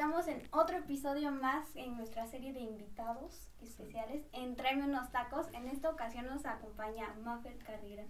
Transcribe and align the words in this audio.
estamos 0.00 0.28
en 0.28 0.42
otro 0.52 0.78
episodio 0.78 1.30
más 1.30 1.76
en 1.76 1.94
nuestra 1.94 2.26
serie 2.26 2.54
de 2.54 2.60
invitados 2.60 3.50
especiales 3.60 4.24
en 4.32 4.56
Tráeme 4.56 4.84
unos 4.84 5.12
tacos. 5.12 5.48
En 5.52 5.68
esta 5.68 5.90
ocasión 5.90 6.24
nos 6.24 6.46
acompaña 6.46 7.12
Maffer 7.22 7.58
Carrera. 7.58 8.04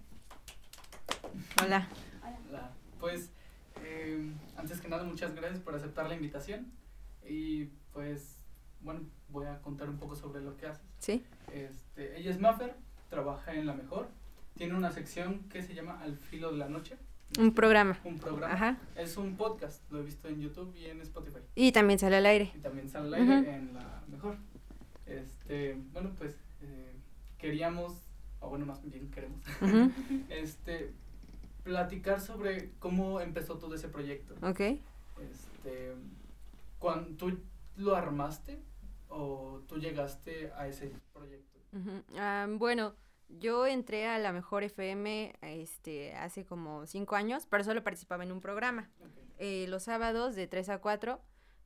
Hola. 1.61 1.85
Hola. 2.47 2.71
Pues, 2.97 3.29
eh, 3.83 4.31
antes 4.55 4.79
que 4.79 4.87
nada, 4.87 5.03
muchas 5.03 5.35
gracias 5.35 5.59
por 5.59 5.75
aceptar 5.75 6.07
la 6.07 6.15
invitación. 6.15 6.71
Y 7.27 7.65
pues, 7.91 8.37
bueno, 8.79 9.01
voy 9.27 9.47
a 9.47 9.61
contar 9.61 9.89
un 9.89 9.97
poco 9.97 10.15
sobre 10.15 10.39
lo 10.39 10.55
que 10.55 10.67
haces. 10.67 10.87
Sí. 10.99 11.25
Este, 11.51 12.17
ella 12.17 12.31
es 12.31 12.39
Maffer, 12.39 12.73
trabaja 13.09 13.53
en 13.53 13.65
La 13.65 13.73
Mejor. 13.73 14.07
Tiene 14.55 14.75
una 14.75 14.91
sección 14.91 15.39
que 15.49 15.61
se 15.61 15.73
llama 15.73 15.99
Al 15.99 16.15
filo 16.15 16.53
de 16.53 16.57
la 16.57 16.69
noche. 16.69 16.95
Un 17.39 17.53
programa. 17.53 17.97
Un 18.03 18.19
programa. 18.19 18.53
Ajá. 18.53 18.77
Es 18.95 19.17
un 19.17 19.37
podcast, 19.37 19.89
lo 19.91 19.99
he 19.99 20.03
visto 20.03 20.27
en 20.27 20.41
YouTube 20.41 20.75
y 20.75 20.85
en 20.85 21.01
Spotify. 21.01 21.39
Y 21.55 21.71
también 21.71 21.99
sale 21.99 22.17
al 22.17 22.25
aire. 22.25 22.51
Y 22.55 22.59
también 22.59 22.89
sale 22.89 23.07
al 23.07 23.13
aire 23.13 23.55
en 23.55 23.73
La 23.73 24.03
Mejor. 24.07 24.35
Este, 25.05 25.77
bueno, 25.93 26.11
pues 26.17 26.35
eh, 26.61 26.95
queríamos, 27.37 27.93
o 28.39 28.49
bueno, 28.49 28.65
más 28.65 28.81
bien 28.83 29.09
queremos, 29.11 29.41
este, 30.29 30.93
platicar 31.63 32.19
sobre 32.19 32.71
cómo 32.79 33.21
empezó 33.21 33.57
todo 33.57 33.75
ese 33.75 33.87
proyecto. 33.87 34.35
Ok. 34.41 34.59
Este, 34.59 35.93
cuando 36.79 37.15
tú 37.15 37.39
lo 37.77 37.95
armaste 37.95 38.59
o 39.09 39.61
tú 39.67 39.77
llegaste 39.77 40.51
a 40.57 40.67
ese 40.67 40.91
proyecto. 41.13 41.59
Ah, 42.17 42.47
bueno, 42.49 42.93
yo 43.39 43.65
entré 43.67 44.07
a 44.07 44.17
la 44.19 44.31
Mejor 44.31 44.63
FM 44.63 45.33
este, 45.41 46.13
hace 46.15 46.45
como 46.45 46.85
cinco 46.85 47.15
años, 47.15 47.45
pero 47.49 47.63
solo 47.63 47.83
participaba 47.83 48.23
en 48.23 48.31
un 48.31 48.41
programa. 48.41 48.89
Eh, 49.37 49.65
los 49.67 49.83
sábados 49.83 50.35
de 50.35 50.47
3 50.47 50.69
a 50.69 50.77
4 50.79 51.19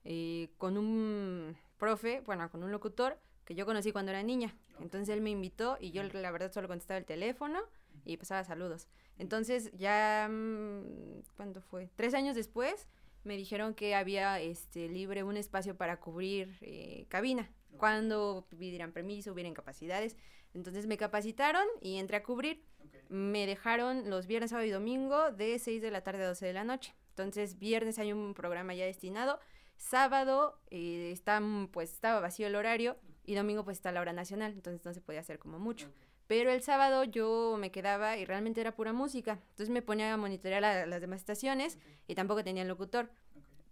eh, 0.06 0.50
con 0.58 0.78
un 0.78 1.58
profe, 1.78 2.22
bueno, 2.22 2.50
con 2.50 2.64
un 2.64 2.72
locutor 2.72 3.20
que 3.44 3.56
yo 3.56 3.66
conocí 3.66 3.92
cuando 3.92 4.12
era 4.12 4.24
niña. 4.24 4.56
Entonces 4.80 5.10
él 5.10 5.22
me 5.22 5.30
invitó 5.30 5.78
y 5.80 5.92
yo 5.92 6.04
la 6.04 6.32
verdad 6.32 6.52
solo 6.52 6.68
contestaba 6.68 6.98
el 6.98 7.06
teléfono 7.06 7.60
y 8.06 8.18
pasaba 8.18 8.44
saludos. 8.44 8.88
Entonces 9.18 9.72
ya, 9.74 10.28
mm, 10.30 11.22
¿cuándo 11.36 11.62
fue? 11.62 11.90
Tres 11.96 12.14
años 12.14 12.36
después 12.36 12.88
me 13.24 13.38
dijeron 13.38 13.74
que 13.74 13.96
había 13.96 14.40
este 14.40 14.88
libre 14.88 15.24
un 15.24 15.38
espacio 15.38 15.76
para 15.76 16.00
cubrir 16.00 16.58
eh, 16.62 17.06
cabina. 17.10 17.52
Cuando 17.78 18.48
pidieran 18.58 18.94
permiso, 18.94 19.34
hubiera 19.34 19.50
incapacidades. 19.50 20.16
Entonces 20.56 20.88
me 20.88 20.98
capacitaron 20.98 21.66
y 21.82 21.98
entré 21.98 22.18
a 22.18 22.24
cubrir. 22.24 22.64
Ok. 22.84 22.96
Me 23.10 23.46
dejaron 23.46 24.10
los 24.10 24.26
viernes, 24.26 24.50
sábado 24.50 24.66
y 24.68 24.72
domingo 24.72 25.32
de 25.32 25.60
6 25.60 25.82
de 25.84 25.92
la 25.92 26.02
tarde 26.02 26.24
a 26.24 26.28
12 26.30 26.48
de 26.48 26.54
la 26.54 26.64
noche. 26.64 26.96
Entonces, 27.10 27.60
viernes 27.60 28.00
hay 28.00 28.12
un 28.12 28.34
programa 28.34 28.74
ya 28.74 28.86
destinado. 28.86 29.40
Sábado 29.78 30.60
eh, 30.72 31.12
está, 31.12 31.42
pues, 31.72 31.92
estaba 31.94 32.20
vacío 32.20 32.48
el 32.48 32.56
horario 32.56 32.98
y 33.26 33.36
domingo 33.36 33.64
pues 33.64 33.78
está 33.78 33.92
la 33.92 34.02
hora 34.02 34.14
nacional, 34.14 34.54
entonces 34.54 34.84
no 34.86 34.94
se 34.94 35.02
podía 35.02 35.20
hacer 35.20 35.38
como 35.40 35.60
mucho. 35.60 35.92
Pero 36.28 36.50
el 36.52 36.62
sábado 36.64 37.04
yo 37.04 37.56
me 37.60 37.72
quedaba 37.72 38.18
y 38.18 38.26
realmente 38.26 38.62
era 38.62 38.76
pura 38.76 38.94
música. 38.94 39.34
Entonces 39.52 39.70
me 39.70 39.82
ponía 39.84 40.12
a 40.14 40.18
monitorear 40.18 40.62
la- 40.62 40.86
las 40.88 41.02
demás 41.02 41.20
estaciones 41.22 41.78
y 42.08 42.16
tampoco 42.16 42.44
tenía 42.44 42.64
locutor. 42.64 43.12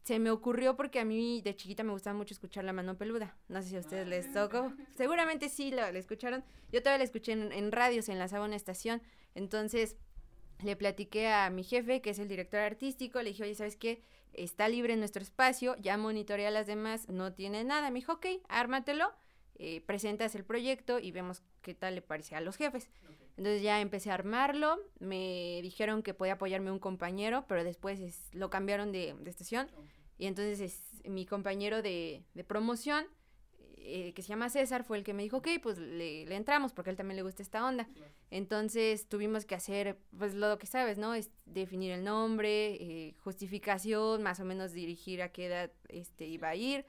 Se 0.04 0.20
me 0.20 0.32
ocurrió 0.32 0.76
porque 0.76 1.00
a 1.00 1.06
mí 1.06 1.42
de 1.42 1.56
chiquita 1.56 1.84
me 1.84 1.92
gustaba 1.92 2.16
mucho 2.18 2.34
escuchar 2.34 2.66
La 2.66 2.74
Mano 2.74 2.98
Peluda. 2.98 3.38
No 3.48 3.62
sé 3.62 3.70
si 3.70 3.76
a 3.78 3.80
ustedes 3.80 4.06
Ah. 4.06 4.10
les 4.10 4.34
tocó. 4.34 4.74
Seguramente 4.98 5.48
sí 5.50 5.72
la, 5.72 5.90
escucharon. 5.90 6.44
Yo 6.72 6.82
todavía 6.82 6.98
la 7.00 7.04
escuché 7.06 7.32
en, 7.32 7.52
en 7.54 7.72
radio, 7.72 8.02
se 8.02 8.12
enlazaba 8.12 8.44
una 8.46 8.58
estación. 8.58 9.02
Entonces 9.34 9.96
le 10.62 10.76
platiqué 10.76 11.30
a 11.30 11.50
mi 11.50 11.64
jefe, 11.64 12.02
que 12.02 12.10
es 12.10 12.20
el 12.20 12.28
director 12.28 12.60
artístico, 12.60 13.22
le 13.22 13.30
dije, 13.30 13.44
oye, 13.44 13.56
¿sabes 13.56 13.78
qué? 13.78 14.02
Está 14.34 14.68
libre 14.68 14.96
nuestro 14.98 15.22
espacio, 15.22 15.76
ya 15.80 15.96
monitoreé 15.98 16.48
a 16.48 16.52
las 16.52 16.68
demás, 16.68 17.08
no 17.08 17.34
tiene 17.34 17.64
nada. 17.64 17.90
Me 17.90 18.00
dijo, 18.00 18.14
ok, 18.14 18.26
ármatelo, 18.50 19.14
eh, 19.56 19.82
presentas 19.86 20.36
el 20.36 20.44
proyecto 20.44 21.00
y 21.00 21.12
vemos 21.12 21.44
qué 21.62 21.74
tal 21.74 21.96
le 21.96 22.02
parece 22.02 22.36
a 22.36 22.42
los 22.42 22.58
jefes. 22.58 22.90
Entonces 23.38 23.62
ya 23.64 23.82
empecé 23.82 24.12
a 24.12 24.14
armarlo, 24.14 24.78
me 25.00 25.60
dijeron 25.64 26.04
que 26.04 26.14
podía 26.14 26.34
apoyarme 26.34 26.72
un 26.72 26.80
compañero, 26.80 27.46
pero 27.48 27.64
después 27.64 28.00
es- 28.00 28.30
lo 28.34 28.50
cambiaron 28.50 28.92
de, 28.92 29.16
de 29.20 29.30
estación. 29.30 29.68
Y 30.18 30.28
entonces 30.28 30.60
es, 30.60 31.10
mi 31.10 31.26
compañero 31.26 31.82
de, 31.82 32.24
de 32.34 32.44
promoción, 32.44 33.06
eh, 33.86 34.14
que 34.14 34.22
se 34.22 34.30
llama 34.30 34.50
César, 34.50 34.84
fue 34.86 34.98
el 34.98 35.04
que 35.04 35.14
me 35.14 35.24
dijo, 35.24 35.38
ok, 35.38 35.48
pues 35.62 35.78
le, 35.78 36.26
le 36.26 36.36
entramos 36.36 36.72
porque 36.72 36.90
a 36.90 36.92
él 36.92 36.98
también 36.98 37.18
le 37.18 37.24
gusta 37.24 37.42
esta 37.42 37.66
onda. 37.68 37.86
Claro. 37.86 38.12
Entonces 38.32 39.10
tuvimos 39.10 39.46
que 39.46 39.56
hacer, 39.56 39.98
pues 40.18 40.36
lo 40.36 40.58
que 40.58 40.68
sabes, 40.68 40.98
¿no? 40.98 41.14
Es 41.16 41.30
definir 41.46 41.92
el 41.92 42.04
nombre, 42.04 42.76
eh, 42.76 43.16
justificación, 43.20 44.24
más 44.24 44.40
o 44.40 44.46
menos 44.46 44.72
dirigir 44.72 45.22
a 45.22 45.32
qué 45.34 45.48
edad 45.48 45.72
este, 45.90 46.26
iba 46.28 46.50
a 46.50 46.56
ir 46.56 46.86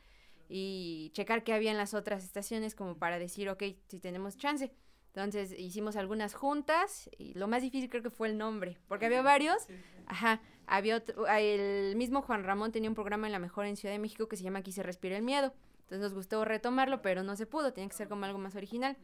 y 0.48 1.10
checar 1.14 1.42
qué 1.42 1.52
había 1.52 1.70
en 1.70 1.78
las 1.78 1.94
otras 1.94 2.22
estaciones 2.22 2.74
como 2.74 2.96
para 2.96 3.18
decir, 3.18 3.48
ok, 3.48 3.62
si 3.88 3.98
tenemos 3.98 4.36
chance. 4.36 4.70
Entonces 5.14 5.56
hicimos 5.56 5.94
algunas 5.94 6.34
juntas 6.34 7.08
y 7.18 7.34
lo 7.34 7.46
más 7.46 7.62
difícil 7.62 7.88
creo 7.88 8.02
que 8.02 8.10
fue 8.10 8.26
el 8.26 8.36
nombre, 8.36 8.78
porque 8.88 9.06
había 9.06 9.22
varios. 9.22 9.64
Ajá, 10.06 10.40
había 10.66 10.96
otro, 10.96 11.26
ah, 11.28 11.40
el 11.40 11.94
mismo 11.94 12.20
Juan 12.20 12.42
Ramón 12.42 12.72
tenía 12.72 12.90
un 12.90 12.96
programa 12.96 13.28
en 13.28 13.32
la 13.32 13.38
mejor 13.38 13.66
en 13.66 13.76
Ciudad 13.76 13.94
de 13.94 14.00
México 14.00 14.26
que 14.26 14.36
se 14.36 14.42
llama 14.42 14.58
Aquí 14.58 14.72
se 14.72 14.82
respira 14.82 15.16
el 15.16 15.22
miedo. 15.22 15.54
Entonces 15.82 16.00
nos 16.00 16.14
gustó 16.14 16.44
retomarlo, 16.44 17.00
pero 17.00 17.22
no 17.22 17.36
se 17.36 17.46
pudo, 17.46 17.72
tenía 17.72 17.88
que 17.88 17.94
ser 17.94 18.08
como 18.08 18.24
algo 18.24 18.40
más 18.40 18.56
original. 18.56 18.96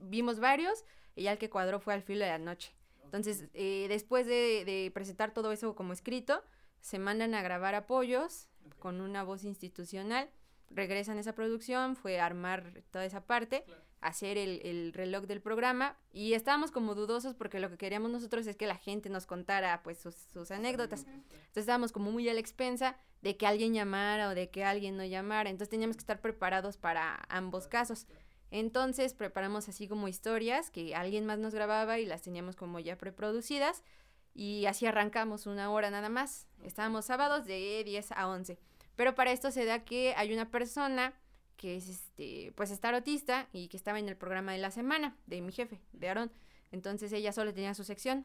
Vimos 0.00 0.40
varios 0.40 0.84
y 1.14 1.22
ya 1.22 1.32
el 1.32 1.38
que 1.38 1.48
cuadró 1.48 1.78
fue 1.78 1.94
al 1.94 2.02
filo 2.02 2.24
de 2.24 2.30
la 2.32 2.38
noche. 2.38 2.74
Entonces, 3.04 3.44
eh, 3.54 3.86
después 3.88 4.26
de, 4.26 4.64
de 4.64 4.90
presentar 4.92 5.32
todo 5.32 5.52
eso 5.52 5.76
como 5.76 5.92
escrito, 5.92 6.42
se 6.80 6.98
mandan 6.98 7.34
a 7.34 7.42
grabar 7.42 7.76
apoyos 7.76 8.48
con 8.80 9.00
una 9.00 9.22
voz 9.22 9.44
institucional, 9.44 10.28
regresan 10.70 11.18
a 11.18 11.20
esa 11.20 11.34
producción, 11.34 11.94
fue 11.94 12.18
armar 12.18 12.82
toda 12.90 13.04
esa 13.04 13.24
parte, 13.26 13.62
Claro. 13.64 13.89
Hacer 14.00 14.38
el, 14.38 14.60
el 14.64 14.92
reloj 14.92 15.24
del 15.24 15.40
programa 15.40 15.96
y 16.12 16.32
estábamos 16.32 16.70
como 16.70 16.94
dudosos 16.94 17.34
porque 17.34 17.60
lo 17.60 17.68
que 17.68 17.76
queríamos 17.76 18.10
nosotros 18.10 18.46
es 18.46 18.56
que 18.56 18.66
la 18.66 18.76
gente 18.76 19.10
nos 19.10 19.26
contara 19.26 19.82
pues 19.82 19.98
sus, 19.98 20.14
sus 20.14 20.50
anécdotas. 20.50 21.04
Entonces 21.06 21.56
estábamos 21.56 21.92
como 21.92 22.10
muy 22.10 22.28
a 22.28 22.34
la 22.34 22.40
expensa 22.40 22.96
de 23.22 23.36
que 23.36 23.46
alguien 23.46 23.74
llamara 23.74 24.28
o 24.28 24.34
de 24.34 24.48
que 24.50 24.64
alguien 24.64 24.96
no 24.96 25.04
llamara. 25.04 25.50
Entonces 25.50 25.68
teníamos 25.68 25.96
que 25.96 26.02
estar 26.02 26.20
preparados 26.20 26.76
para 26.76 27.22
ambos 27.28 27.68
casos. 27.68 28.06
Entonces 28.50 29.14
preparamos 29.14 29.68
así 29.68 29.86
como 29.86 30.08
historias 30.08 30.70
que 30.70 30.94
alguien 30.94 31.26
más 31.26 31.38
nos 31.38 31.54
grababa 31.54 31.98
y 31.98 32.06
las 32.06 32.22
teníamos 32.22 32.56
como 32.56 32.80
ya 32.80 32.96
preproducidas 32.96 33.84
y 34.34 34.66
así 34.66 34.86
arrancamos 34.86 35.46
una 35.46 35.70
hora 35.70 35.90
nada 35.90 36.08
más. 36.08 36.46
Estábamos 36.62 37.04
sábados 37.04 37.44
de 37.44 37.82
10 37.84 38.12
a 38.12 38.28
11. 38.28 38.58
Pero 38.96 39.14
para 39.14 39.32
esto 39.32 39.50
se 39.50 39.64
da 39.64 39.84
que 39.84 40.14
hay 40.16 40.32
una 40.32 40.50
persona 40.50 41.14
que 41.60 41.76
es 41.76 41.90
este, 41.90 42.52
pues 42.56 42.70
es 42.70 42.80
tarotista 42.80 43.46
y 43.52 43.68
que 43.68 43.76
estaba 43.76 43.98
en 43.98 44.08
el 44.08 44.16
programa 44.16 44.52
de 44.52 44.58
la 44.58 44.70
semana 44.70 45.14
de 45.26 45.42
mi 45.42 45.52
jefe, 45.52 45.78
de 45.92 46.08
Aarón. 46.08 46.32
Entonces 46.72 47.12
ella 47.12 47.32
solo 47.32 47.52
tenía 47.52 47.74
su 47.74 47.84
sección. 47.84 48.24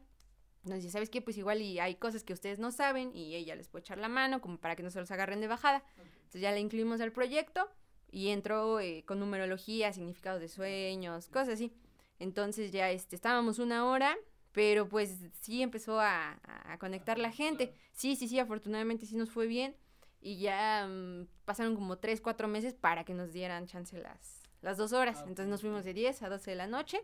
Nos 0.64 0.76
dice, 0.76 0.88
¿sabes 0.90 1.10
qué? 1.10 1.20
Pues 1.20 1.36
igual 1.36 1.60
y 1.60 1.78
hay 1.78 1.96
cosas 1.96 2.24
que 2.24 2.32
ustedes 2.32 2.58
no 2.58 2.72
saben 2.72 3.14
y 3.14 3.34
ella 3.34 3.54
les 3.54 3.68
puede 3.68 3.82
echar 3.82 3.98
la 3.98 4.08
mano 4.08 4.40
como 4.40 4.56
para 4.56 4.74
que 4.74 4.82
no 4.82 4.88
se 4.90 5.00
los 5.00 5.10
agarren 5.10 5.42
de 5.42 5.48
bajada. 5.48 5.84
Entonces 6.16 6.40
ya 6.40 6.50
la 6.50 6.58
incluimos 6.60 7.02
al 7.02 7.12
proyecto 7.12 7.68
y 8.10 8.28
entró 8.28 8.80
eh, 8.80 9.04
con 9.06 9.20
numerología, 9.20 9.92
significados 9.92 10.40
de 10.40 10.48
sueños, 10.48 11.28
cosas 11.28 11.50
así. 11.50 11.74
Entonces 12.18 12.72
ya 12.72 12.90
este, 12.90 13.16
estábamos 13.16 13.58
una 13.58 13.84
hora, 13.84 14.16
pero 14.52 14.88
pues 14.88 15.18
sí 15.42 15.60
empezó 15.60 16.00
a, 16.00 16.32
a- 16.42 16.72
a 16.72 16.78
conectar 16.78 17.18
la 17.18 17.30
gente. 17.32 17.74
Sí, 17.92 18.16
sí, 18.16 18.28
sí, 18.28 18.38
afortunadamente 18.38 19.04
sí 19.04 19.14
nos 19.14 19.30
fue 19.30 19.46
bien. 19.46 19.76
Y 20.20 20.38
ya 20.38 20.86
mm, 20.88 21.26
pasaron 21.44 21.74
como 21.76 21.98
tres, 21.98 22.20
cuatro 22.20 22.48
meses 22.48 22.74
para 22.74 23.04
que 23.04 23.14
nos 23.14 23.32
dieran 23.32 23.66
chance 23.66 23.98
las, 23.98 24.42
las 24.62 24.76
dos 24.76 24.92
horas. 24.92 25.18
Ah, 25.20 25.24
Entonces 25.28 25.48
nos 25.48 25.60
fuimos 25.60 25.84
de 25.84 25.94
10 25.94 26.22
a 26.22 26.28
12 26.28 26.50
de 26.50 26.56
la 26.56 26.66
noche. 26.66 27.00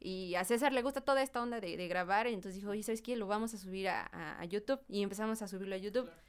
Y 0.00 0.34
a 0.36 0.44
César 0.44 0.72
le 0.72 0.82
gusta 0.82 1.00
toda 1.00 1.22
esta 1.22 1.42
onda 1.42 1.60
de, 1.60 1.76
de 1.76 1.88
grabar. 1.88 2.26
Y 2.28 2.34
entonces 2.34 2.60
dijo, 2.60 2.70
oye, 2.70 2.82
¿sabes 2.82 3.02
qué? 3.02 3.16
Lo 3.16 3.26
vamos 3.26 3.54
a 3.54 3.58
subir 3.58 3.88
a, 3.88 4.02
a- 4.12 4.40
a 4.40 4.44
YouTube. 4.44 4.80
Y 4.88 5.02
empezamos 5.02 5.40
a 5.42 5.48
subirlo 5.48 5.74
a 5.74 5.78
YouTube. 5.78 6.04
Claro. 6.04 6.20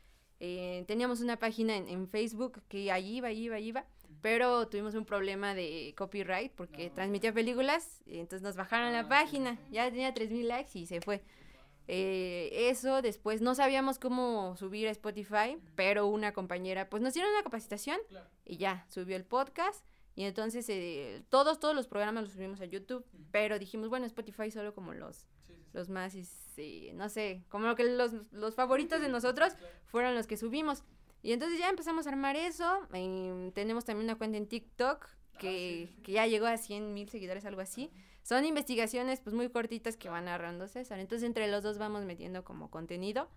Eh, 0.41 0.85
teníamos 0.87 1.19
una 1.21 1.37
página 1.37 1.75
en, 1.75 1.87
en 1.89 2.07
Facebook 2.07 2.61
que 2.69 2.91
ahí 2.93 3.17
iba, 3.17 3.29
iba, 3.31 3.59
iba, 3.59 3.85
pero 4.21 4.69
tuvimos 4.69 4.95
un 4.95 5.03
problema 5.03 5.53
de 5.53 5.93
copyright 5.97 6.53
porque 6.53 6.87
No. 6.87 6.95
transmitía 6.95 7.33
películas, 7.33 8.01
y 8.05 8.19
entonces 8.19 8.41
nos 8.41 8.55
bajaron 8.55 8.87
Ah, 8.87 8.91
la 8.91 9.03
sí, 9.03 9.09
página, 9.09 9.57
sí. 9.57 9.73
ya 9.73 9.89
tenía 9.91 10.13
3000 10.13 10.47
likes 10.47 10.79
y 10.79 10.85
se 10.87 11.01
fue. 11.01 11.21
Eh, 11.91 12.69
eso 12.69 13.01
después 13.01 13.41
no 13.41 13.55
sabíamos 13.55 13.97
cómo 13.97 14.55
subir 14.57 14.87
a 14.87 14.91
Spotify, 14.91 15.57
pero 15.75 16.05
una 16.05 16.33
compañera 16.33 16.87
pues 16.87 17.01
nos 17.01 17.15
dieron 17.15 17.31
una 17.33 17.41
capacitación 17.41 17.97
Claro. 18.09 18.27
y 18.45 18.57
ya 18.57 18.85
subió 18.89 19.15
el 19.15 19.25
podcast 19.25 19.83
y 20.13 20.25
entonces 20.25 20.67
eh, 20.69 21.23
todos 21.29 21.59
todos 21.59 21.73
los 21.73 21.87
programas 21.87 22.23
los 22.25 22.33
subimos 22.33 22.61
a 22.61 22.65
YouTube, 22.65 23.03
pero 23.31 23.57
dijimos 23.57 23.89
bueno 23.89 24.05
Spotify 24.05 24.51
solo 24.51 24.75
como 24.75 24.93
los 24.93 25.15
Sí, 25.17 25.25
sí, 25.47 25.53
sí. 25.55 25.69
los 25.73 25.89
más 25.89 26.13
este, 26.13 26.91
no 26.93 27.09
sé, 27.09 27.43
como 27.49 27.65
lo 27.65 27.75
que 27.75 27.85
los, 27.85 28.11
los 28.31 28.53
favoritos 28.53 29.01
de 29.01 29.09
nosotros 29.09 29.55
Claro. 29.55 29.73
fueron 29.85 30.13
los 30.13 30.27
que 30.27 30.37
subimos. 30.37 30.83
Y 31.23 31.31
entonces 31.33 31.57
ya 31.57 31.69
empezamos 31.69 32.05
a 32.05 32.11
armar 32.11 32.35
eso. 32.35 32.87
em, 32.93 33.51
tenemos 33.51 33.83
también 33.83 34.05
una 34.05 34.17
cuenta 34.17 34.37
en 34.37 34.47
TikTok 34.47 35.07
que, 35.39 35.87
sí, 35.89 35.93
sí. 35.95 36.01
que 36.03 36.11
ya 36.11 36.27
llegó 36.27 36.45
a 36.45 36.55
100 36.57 36.93
mil 36.93 37.09
seguidores, 37.09 37.45
algo 37.45 37.61
así. 37.61 37.89
Son 38.23 38.45
investigaciones 38.45 39.21
pues 39.21 39.33
muy 39.33 39.49
cortitas 39.49 39.97
que 39.97 40.09
van 40.09 40.25
narrando 40.25 40.67
César. 40.67 40.99
Entonces 40.99 41.25
entre 41.25 41.47
los 41.47 41.63
dos 41.63 41.77
vamos 41.77 42.03
metiendo 42.03 42.43
como 42.43 42.69
contenido. 42.69 43.29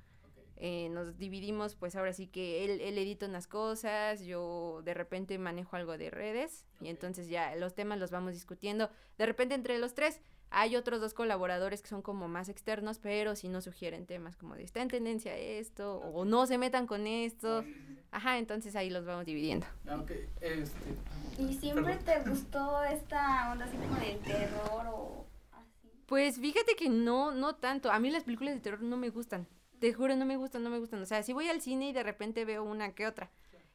Eh, 0.57 0.91
nos 0.91 1.19
dividimos, 1.19 1.75
pues 1.75 1.97
ahora 1.97 2.13
sí 2.13 2.29
que 2.29 2.65
él, 2.65 2.81
él 2.81 2.97
edita 2.97 3.27
unas 3.27 3.49
cosas, 3.49 4.21
yo 4.21 4.81
de 4.85 4.95
repente 4.95 5.37
manejo 5.37 5.75
algo 5.75 5.99
de 5.99 6.09
redes 6.09 6.65
y 6.81 6.89
entonces 6.89 7.29
ya 7.29 7.57
los 7.57 7.75
temas 7.75 7.99
los 7.99 8.13
vamos 8.13 8.33
discutiendo. 8.33 8.89
De 9.19 9.27
repente 9.27 9.57
entre 9.57 9.79
los 9.79 9.95
tres 9.95 10.21
hay 10.53 10.77
otros 10.77 11.01
dos 11.01 11.15
colaboradores 11.15 11.83
que 11.83 11.89
son 11.89 12.03
como 12.03 12.29
más 12.29 12.49
externos, 12.49 12.99
pero 12.99 13.35
si 13.35 13.49
no 13.49 13.61
sugieren 13.61 14.07
temas 14.07 14.37
como 14.37 14.55
de 14.55 14.63
está 14.63 14.83
en 14.83 14.89
tendencia 14.89 15.37
esto 15.37 15.97
o 15.97 16.25
no 16.25 16.47
se 16.47 16.59
metan 16.59 16.87
con 16.87 17.07
esto. 17.07 17.65
Ajá, 18.11 18.39
entonces 18.39 18.77
ahí 18.77 18.91
los 18.91 19.07
vamos 19.07 19.25
dividiendo. 19.25 19.67
Ah, 19.89 20.05
este, 20.41 20.95
¿Y 21.39 21.55
siempre 21.55 21.97
te 21.97 22.21
gustó 22.29 22.85
esta 22.85 23.51
onda 23.51 23.65
así 23.65 23.77
como 23.79 23.97
del 23.97 24.19
terror 24.19 24.87
o 24.93 25.27
así? 25.53 25.91
Pues 26.07 26.39
fíjate 26.39 26.77
que 26.77 26.91
no, 26.91 27.33
no 27.33 27.55
tanto. 27.55 27.91
A 27.91 27.99
mí 27.99 28.11
las 28.11 28.25
películas 28.25 28.55
de 28.55 28.61
terror 28.61 28.83
no 28.83 28.99
me 28.99 29.09
gustan. 29.09 29.49
Te 29.79 29.95
juro, 29.95 30.15
no 30.15 30.27
me 30.27 30.37
gustan, 30.37 30.63
no 30.63 30.71
me 30.71 30.79
gustan. 30.79 31.01
O 31.01 31.07
sea, 31.07 31.23
si 31.23 31.33
voy 31.33 31.49
al 31.49 31.63
cine 31.63 31.89
y 31.89 31.93
de 31.93 32.03
repente 32.03 32.45
veo 32.45 32.63
una 32.63 32.95
que 32.95 33.07
otra. 33.07 33.31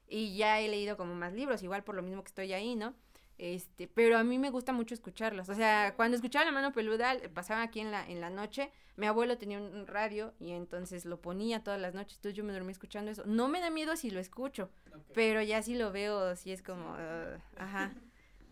Y 0.07 0.37
ya 0.37 0.61
he 0.61 0.69
leído 0.69 0.95
como 0.95 1.15
más 1.15 1.33
libros, 1.33 1.63
igual 1.63 1.83
por 1.83 1.95
lo 1.95 2.03
mismo 2.03 2.23
que 2.23 2.29
estoy 2.29 2.53
ahí, 2.53 2.75
¿no? 2.75 2.93
Este, 3.37 3.87
pero 3.87 4.17
a 4.17 4.23
mí 4.23 4.39
me 4.39 4.49
gusta 4.49 4.73
mucho 4.73 4.95
escucharlos. 4.95 5.49
O 5.49 5.53
sea, 5.53 5.93
cuando 5.95 6.15
escuchaba 6.15 6.45
La 6.45 6.51
Mano 6.51 6.73
Peluda, 6.73 7.15
pasaba 7.33 7.61
aquí 7.61 7.79
en 7.79 7.91
la, 7.91 8.07
en 8.09 8.19
la 8.19 8.29
noche, 8.29 8.71
mi 8.95 9.05
abuelo 9.05 9.37
tenía 9.37 9.59
un, 9.59 9.85
radio 9.85 10.33
y 10.39 10.51
entonces 10.51 11.05
lo 11.05 11.21
ponía 11.21 11.63
todas 11.63 11.79
las 11.79 11.93
noches, 11.93 12.17
entonces 12.17 12.35
yo 12.35 12.43
me 12.43 12.51
dormí 12.51 12.71
escuchando 12.71 13.11
eso. 13.11 13.23
No 13.25 13.47
me 13.47 13.61
da 13.61 13.69
miedo 13.69 13.95
si 13.95 14.09
lo 14.09 14.19
escucho, 14.19 14.71
pero 15.13 15.41
ya 15.43 15.61
si 15.61 15.75
lo 15.75 15.91
veo, 15.91 16.35
si 16.35 16.51
es 16.51 16.63
como, 16.63 16.95
ajá. 17.57 17.93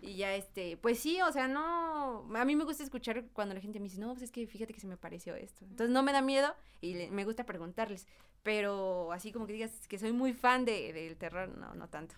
Y 0.02 0.18
ya 0.18 0.36
este, 0.36 0.78
pues 0.78 1.00
sí, 1.00 1.20
o 1.22 1.32
sea, 1.32 1.48
no, 1.48 2.28
a 2.36 2.46
mí 2.46 2.56
me 2.56 2.64
gusta 2.64 2.84
escuchar 2.84 3.26
cuando 3.34 3.56
la 3.56 3.62
gente 3.62 3.80
me 3.80 3.86
dice, 3.86 4.00
no, 4.00 4.12
pues 4.12 4.24
es 4.24 4.32
que 4.32 4.46
fíjate 4.46 4.72
que 4.72 4.80
se 4.80 4.86
me 4.86 4.98
pareció 4.98 5.34
esto. 5.34 5.66
Entonces 5.66 5.90
no 5.90 6.04
me 6.04 6.12
da 6.12 6.22
miedo 6.22 6.54
y 6.80 6.94
me 7.10 7.26
gusta 7.26 7.46
preguntarles, 7.46 8.06
pero 8.44 9.12
así 9.14 9.32
como 9.32 9.48
que 9.48 9.54
digas 9.54 9.88
que 9.88 9.98
soy 9.98 10.12
muy 10.12 10.34
fan 10.34 10.64
de, 10.64 10.94
del 10.94 11.18
terror, 11.18 11.50
no, 11.58 11.74
no 11.74 11.90
tanto. 11.90 12.14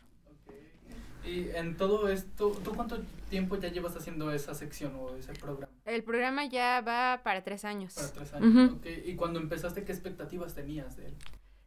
Y 1.28 1.50
en 1.56 1.76
todo 1.76 2.08
esto, 2.08 2.52
¿tú 2.64 2.74
cuánto 2.74 3.00
tiempo 3.30 3.58
ya 3.58 3.68
llevas 3.68 3.96
haciendo 3.98 4.32
esa 4.32 4.54
sección 4.56 4.96
o 4.96 5.16
ese 5.16 5.34
programa? 5.34 5.72
El 5.84 6.04
programa 6.04 6.46
ya 6.46 6.82
va 6.82 7.22
para 7.24 7.44
tres 7.44 7.66
años. 7.66 7.96
Para 7.96 8.12
tres 8.12 8.34
años, 8.34 8.78
¿Y 9.06 9.16
cuando 9.16 9.40
empezaste, 9.40 9.84
qué 9.84 9.92
expectativas 9.92 10.56
tenías 10.56 10.96
de 10.96 11.08
él? 11.08 11.16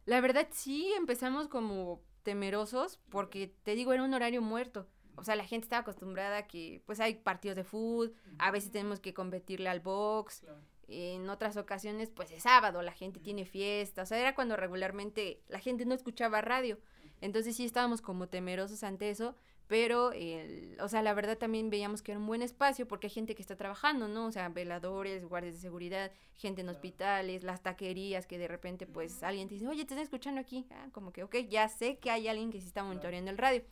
La 0.05 0.19
verdad, 0.19 0.47
sí, 0.51 0.91
empezamos 0.97 1.47
como 1.47 2.01
temerosos 2.23 2.99
porque, 3.09 3.53
te 3.63 3.75
digo, 3.75 3.93
era 3.93 4.03
un 4.03 4.13
horario 4.13 4.41
muerto. 4.41 4.87
O 5.15 5.23
sea, 5.23 5.35
la 5.35 5.45
gente 5.45 5.65
estaba 5.65 5.81
acostumbrada 5.81 6.37
a 6.37 6.47
que, 6.47 6.81
pues, 6.87 6.99
hay 6.99 7.15
partidos 7.15 7.55
de 7.55 7.63
fútbol, 7.63 8.13
a 8.39 8.49
veces 8.49 8.71
tenemos 8.71 8.99
que 8.99 9.13
competirle 9.13 9.69
al 9.69 9.79
box. 9.79 10.43
En 10.87 11.29
otras 11.29 11.55
ocasiones, 11.55 12.09
pues, 12.09 12.31
es 12.31 12.43
sábado, 12.43 12.81
la 12.81 12.93
gente 12.93 13.19
tiene 13.19 13.45
fiesta. 13.45 14.01
O 14.01 14.05
sea, 14.05 14.17
era 14.17 14.33
cuando 14.33 14.57
regularmente 14.57 15.43
la 15.47 15.59
gente 15.59 15.85
no 15.85 15.93
escuchaba 15.93 16.41
radio. 16.41 16.79
Entonces 17.21 17.55
sí 17.55 17.65
estábamos 17.65 18.01
como 18.01 18.27
temerosos 18.27 18.83
ante 18.83 19.11
eso 19.11 19.35
pero, 19.71 20.11
el, 20.11 20.75
o 20.81 20.89
sea, 20.89 21.01
la 21.01 21.13
verdad 21.13 21.37
también 21.37 21.69
veíamos 21.69 22.01
que 22.01 22.11
era 22.11 22.19
un 22.19 22.27
buen 22.27 22.41
espacio 22.41 22.89
porque 22.89 23.07
hay 23.07 23.11
gente 23.11 23.35
que 23.35 23.41
está 23.41 23.55
trabajando, 23.55 24.09
¿no? 24.09 24.25
O 24.25 24.31
sea, 24.33 24.49
veladores, 24.49 25.23
guardias 25.23 25.53
de 25.53 25.61
seguridad, 25.61 26.11
gente 26.35 26.59
en 26.59 26.67
hospitales, 26.67 27.41
las 27.43 27.63
taquerías 27.63 28.27
que 28.27 28.37
de 28.37 28.49
repente 28.49 28.85
pues 28.85 29.23
alguien 29.23 29.47
te 29.47 29.53
dice, 29.53 29.69
oye, 29.69 29.85
te 29.85 29.93
están 29.93 29.99
escuchando 29.99 30.41
aquí, 30.41 30.67
ah, 30.71 30.89
como 30.91 31.13
que, 31.13 31.23
ok, 31.23 31.37
ya 31.47 31.69
sé 31.69 31.99
que 31.99 32.11
hay 32.11 32.27
alguien 32.27 32.51
que 32.51 32.59
sí 32.59 32.67
está 32.67 32.83
monitoreando 32.83 33.31
el 33.31 33.37
radio. 33.37 33.63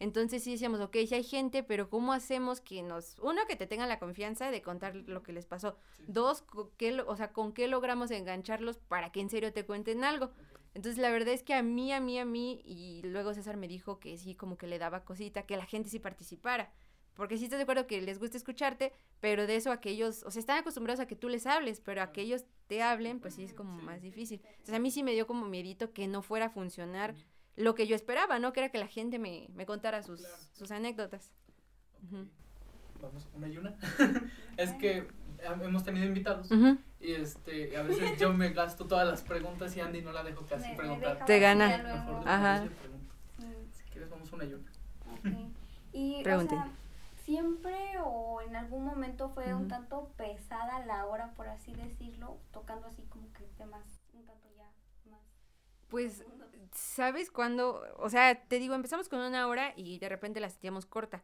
Entonces 0.00 0.42
sí 0.42 0.50
decíamos, 0.50 0.80
ok, 0.80 0.96
sí 1.06 1.14
hay 1.14 1.22
gente, 1.22 1.62
pero 1.62 1.88
¿cómo 1.88 2.12
hacemos 2.12 2.60
que 2.60 2.82
nos, 2.82 3.16
uno, 3.20 3.42
que 3.46 3.54
te 3.54 3.68
tengan 3.68 3.88
la 3.88 4.00
confianza 4.00 4.50
de 4.50 4.60
contar 4.60 4.96
lo 4.96 5.22
que 5.22 5.32
les 5.32 5.46
pasó, 5.46 5.76
dos, 6.08 6.42
¿qué, 6.78 7.00
o 7.00 7.14
sea, 7.14 7.32
con 7.32 7.52
qué 7.52 7.68
logramos 7.68 8.10
engancharlos 8.10 8.78
para 8.78 9.12
que 9.12 9.20
en 9.20 9.30
serio 9.30 9.52
te 9.52 9.64
cuenten 9.64 10.02
algo? 10.02 10.32
Entonces 10.74 11.00
la 11.00 11.10
verdad 11.10 11.32
es 11.32 11.42
que 11.42 11.54
a 11.54 11.62
mí, 11.62 11.92
a 11.92 12.00
mí, 12.00 12.18
a 12.18 12.24
mí, 12.24 12.60
y 12.64 13.02
luego 13.04 13.32
César 13.32 13.56
me 13.56 13.68
dijo 13.68 14.00
que 14.00 14.18
sí, 14.18 14.34
como 14.34 14.58
que 14.58 14.66
le 14.66 14.78
daba 14.78 15.04
cosita, 15.04 15.44
que 15.44 15.56
la 15.56 15.66
gente 15.66 15.88
sí 15.88 15.98
participara. 15.98 16.72
Porque 17.14 17.38
sí 17.38 17.44
estás 17.44 17.58
de 17.58 17.62
acuerdo 17.62 17.86
que 17.86 18.02
les 18.02 18.18
gusta 18.18 18.36
escucharte, 18.36 18.92
pero 19.20 19.46
de 19.46 19.54
eso 19.54 19.70
a 19.70 19.80
que 19.80 19.90
ellos, 19.90 20.24
o 20.24 20.32
sea, 20.32 20.40
están 20.40 20.58
acostumbrados 20.58 20.98
a 20.98 21.06
que 21.06 21.14
tú 21.14 21.28
les 21.28 21.46
hables, 21.46 21.80
pero 21.80 22.02
a 22.02 22.10
que 22.10 22.22
ellos 22.22 22.44
te 22.66 22.82
hablen, 22.82 23.20
pues 23.20 23.34
sí 23.34 23.44
es 23.44 23.54
como 23.54 23.80
más 23.80 24.02
difícil. 24.02 24.40
Entonces 24.44 24.74
a 24.74 24.80
mí 24.80 24.90
sí 24.90 25.04
me 25.04 25.12
dio 25.12 25.28
como 25.28 25.46
miedito 25.46 25.92
que 25.92 26.08
no 26.08 26.22
fuera 26.22 26.46
a 26.46 26.50
funcionar 26.50 27.14
lo 27.54 27.76
que 27.76 27.86
yo 27.86 27.94
esperaba, 27.94 28.40
¿no? 28.40 28.52
Que 28.52 28.60
era 28.60 28.68
que 28.70 28.78
la 28.78 28.88
gente 28.88 29.20
me, 29.20 29.48
me 29.54 29.64
contara 29.64 30.02
sus, 30.02 30.22
sus 30.52 30.72
anécdotas. 30.72 31.30
Vamos, 33.00 33.28
una 33.32 33.48
y 33.48 33.58
una. 33.58 33.76
es 34.56 34.72
que 34.72 35.06
hemos 35.44 35.84
tenido 35.84 36.06
invitados 36.06 36.50
y 37.00 37.12
este 37.12 37.76
a 37.76 37.82
veces 37.82 38.18
yo 38.18 38.32
me 38.32 38.50
gasto 38.50 38.86
todas 38.86 39.06
las 39.06 39.22
preguntas 39.22 39.76
y 39.76 39.80
Andy 39.80 40.02
no 40.02 40.12
la 40.12 40.22
dejo 40.22 40.46
casi 40.46 40.74
preguntar. 40.74 41.24
Te 41.26 41.38
gana. 41.38 42.22
Ajá. 42.24 42.66
Si 43.72 43.84
quieres 43.90 44.10
vamos 44.10 44.32
una 44.32 44.44
y 44.44 44.54
una. 44.54 44.72
Y 45.92 46.26
o 46.26 46.40
sea, 46.40 46.68
siempre 47.24 47.76
o 48.04 48.40
en 48.40 48.56
algún 48.56 48.84
momento 48.84 49.28
fue 49.30 49.54
un 49.54 49.68
tanto 49.68 50.10
pesada 50.16 50.84
la 50.86 51.06
hora, 51.06 51.32
por 51.34 51.48
así 51.48 51.72
decirlo, 51.74 52.38
tocando 52.52 52.88
así 52.88 53.02
como 53.08 53.32
que 53.32 53.44
temas 53.56 53.84
un 54.12 54.24
tanto 54.26 54.48
ya 54.56 54.70
más. 55.10 55.20
Pues, 55.88 56.24
¿sabes 56.72 57.30
cuándo? 57.30 57.82
O 57.98 58.10
sea, 58.10 58.46
te 58.48 58.58
digo, 58.58 58.74
empezamos 58.74 59.08
con 59.08 59.20
una 59.20 59.46
hora 59.46 59.72
y 59.76 59.98
de 59.98 60.08
repente 60.08 60.40
la 60.40 60.50
sentíamos 60.50 60.86
corta 60.86 61.22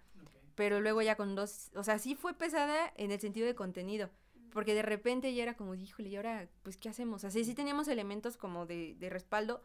pero 0.61 0.83
luego 0.83 1.01
ya 1.01 1.17
con 1.17 1.35
dos, 1.35 1.71
o 1.75 1.83
sea, 1.83 1.99
sí 1.99 2.15
fue 2.15 2.35
pesada 2.35 2.93
en 2.99 3.13
el 3.13 3.19
sentido 3.19 3.47
de 3.47 3.55
contenido, 3.55 4.11
porque 4.53 4.75
de 4.75 4.83
repente 4.83 5.33
ya 5.33 5.43
era 5.43 5.57
como, 5.57 5.75
híjole, 5.75 6.11
y 6.11 6.17
ahora, 6.17 6.51
pues, 6.63 6.77
¿qué 6.77 6.91
hacemos? 6.91 7.25
O 7.25 7.31
sea, 7.31 7.43
sí 7.43 7.55
teníamos 7.55 7.89
elementos 7.89 8.37
como 8.37 8.67
de, 8.67 8.95
de 8.97 9.09
respaldo, 9.09 9.65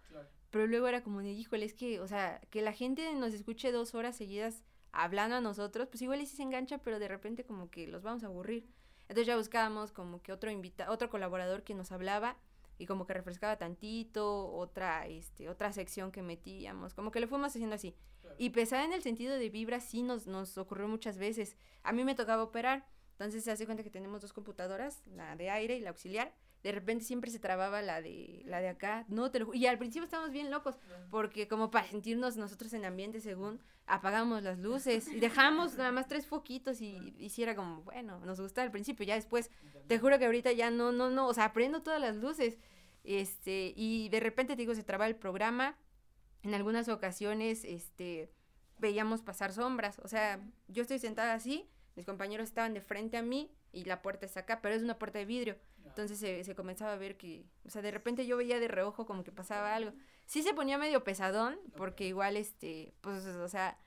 pero 0.52 0.68
luego 0.68 0.88
era 0.88 1.04
como 1.04 1.20
de, 1.20 1.32
híjole, 1.32 1.66
es 1.66 1.74
que, 1.74 2.00
o 2.00 2.08
sea, 2.08 2.40
que 2.50 2.62
la 2.62 2.72
gente 2.72 3.14
nos 3.14 3.34
escuche 3.34 3.74
dos 3.74 3.94
horas 3.94 4.16
seguidas 4.16 4.64
hablando 4.94 5.36
a 5.36 5.42
nosotros, 5.42 5.90
pues 5.90 6.02
igual 6.02 6.26
sí 6.26 6.38
se 6.38 6.44
engancha, 6.44 6.78
pero 6.78 6.98
de 6.98 7.10
repente 7.10 7.44
como 7.44 7.70
que 7.70 7.88
los 7.88 8.02
vamos 8.02 8.24
a 8.24 8.28
aburrir. 8.28 8.66
Entonces 9.10 9.28
ya 9.28 9.36
buscábamos 9.36 9.92
como 9.92 10.22
que 10.22 10.32
otro 10.32 10.50
invita 10.50 10.90
otro 10.90 11.10
colaborador 11.10 11.64
que 11.64 11.76
nos 11.76 11.92
hablaba 11.92 12.38
y 12.78 12.86
como 12.86 13.06
que 13.06 13.14
refrescaba 13.14 13.58
tantito, 13.58 14.48
otra, 14.54 15.08
este, 15.08 15.50
otra 15.50 15.74
sección 15.74 16.14
que 16.14 16.22
metíamos, 16.22 16.94
como 16.94 17.12
que 17.12 17.20
lo 17.20 17.28
fuimos 17.28 17.50
haciendo 17.50 17.76
así. 17.76 17.98
Y 18.38 18.50
pesada 18.50 18.84
en 18.84 18.94
el 18.94 19.02
sentido 19.02 19.38
de 19.38 19.50
vibra 19.50 19.80
sí 19.80 20.04
nos, 20.04 20.28
nos 20.28 20.58
ocurrió 20.58 20.88
muchas 20.88 21.18
veces. 21.18 21.56
A 21.84 21.94
mí 21.94 22.04
me 22.04 22.16
tocaba 22.16 22.44
operar, 22.44 22.86
entonces 23.12 23.44
se 23.44 23.52
hace 23.52 23.66
cuenta 23.66 23.84
que 23.84 23.90
tenemos 23.90 24.22
dos 24.22 24.34
computadoras, 24.34 25.02
la 25.08 25.36
de 25.36 25.50
aire 25.50 25.78
y 25.78 25.82
la 25.82 25.90
auxiliar. 25.90 26.34
De 26.64 26.72
repente 26.72 27.06
siempre 27.06 27.30
se 27.30 27.38
trababa 27.38 27.82
la 27.82 28.02
de 28.02 28.42
la 28.46 28.60
de 28.60 28.70
acá. 28.70 29.06
No 29.08 29.30
te 29.30 29.46
Y 29.54 29.68
al 29.68 29.78
principio 29.78 30.04
estábamos 30.04 30.32
bien 30.32 30.50
locos, 30.50 30.80
porque 31.12 31.48
como 31.48 31.70
para 31.70 31.88
sentirnos 31.88 32.38
nosotros 32.38 32.74
en 32.74 32.86
ambiente 32.86 33.22
según, 33.22 33.62
apagamos 33.86 34.42
las 34.42 34.58
luces 34.58 35.08
y 35.08 35.20
dejamos 35.20 35.78
nada 35.78 35.92
más 35.92 36.08
tres 36.08 36.26
foquitos 36.26 36.82
y 36.82 37.16
hiciera 37.20 37.56
como, 37.56 37.84
bueno, 37.84 38.20
nos 38.26 38.42
gusta 38.42 38.64
al 38.64 38.72
principio, 38.72 39.06
ya 39.06 39.14
después, 39.14 39.52
te 39.88 40.00
juro 40.00 40.18
que 40.18 40.26
ahorita 40.26 40.52
ya 40.54 40.72
no, 40.72 40.92
no, 40.92 41.10
no, 41.12 41.28
o 41.28 41.34
sea, 41.34 41.46
aprendo 41.46 41.84
todas 41.84 42.02
las 42.02 42.16
luces. 42.16 42.58
Este, 43.04 43.72
y 43.76 44.10
de 44.10 44.20
repente 44.20 44.56
te 44.56 44.62
digo, 44.64 44.74
se 44.74 44.84
traba 44.84 45.06
el 45.06 45.16
programa 45.16 45.78
en 46.46 46.54
algunas 46.54 46.88
ocasiones, 46.90 47.66
este, 47.66 48.32
veíamos 48.78 49.22
pasar 49.22 49.52
sombras. 49.52 50.00
O 50.04 50.08
sea, 50.08 50.40
yo 50.68 50.84
estoy 50.84 51.00
sentada 51.00 51.34
así, 51.34 51.68
mis 51.96 52.06
compañeros 52.06 52.50
estaban 52.50 52.74
de 52.74 52.82
frente 52.82 53.18
a 53.18 53.24
mí 53.24 53.52
y 53.72 53.86
la 53.86 54.04
puerta 54.04 54.26
está 54.28 54.42
acá, 54.42 54.62
pero 54.62 54.76
es 54.76 54.84
una 54.84 55.00
puerta 55.00 55.18
de 55.18 55.26
vidrio. 55.26 55.58
Entonces 55.86 56.20
se, 56.20 56.44
se 56.44 56.56
comenzaba 56.56 56.94
a 56.94 56.98
ver 56.98 57.18
que, 57.18 57.46
o 57.66 57.70
sea, 57.70 57.82
de 57.82 57.92
repente 57.92 58.28
yo 58.28 58.38
veía 58.38 58.60
de 58.60 58.68
reojo 58.68 59.08
como 59.08 59.24
que 59.24 59.32
pasaba 59.32 59.76
algo. 59.76 59.94
Sí 60.26 60.44
se 60.44 60.54
ponía 60.54 60.78
medio 60.78 61.04
pesadón, 61.04 61.58
porque 61.76 62.08
igual, 62.08 62.38
este, 62.38 62.94
pues, 63.02 63.26
o 63.26 63.48
sea, 63.48 63.80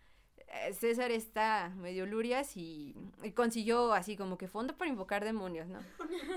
César 0.72 1.10
está 1.10 1.72
medio 1.76 2.06
lurias 2.06 2.56
y, 2.56 2.94
consiguió 3.34 3.92
así 3.92 4.16
como 4.16 4.38
que 4.38 4.48
fondo 4.48 4.76
para 4.76 4.90
invocar 4.90 5.24
demonios, 5.24 5.68
¿no? 5.68 5.80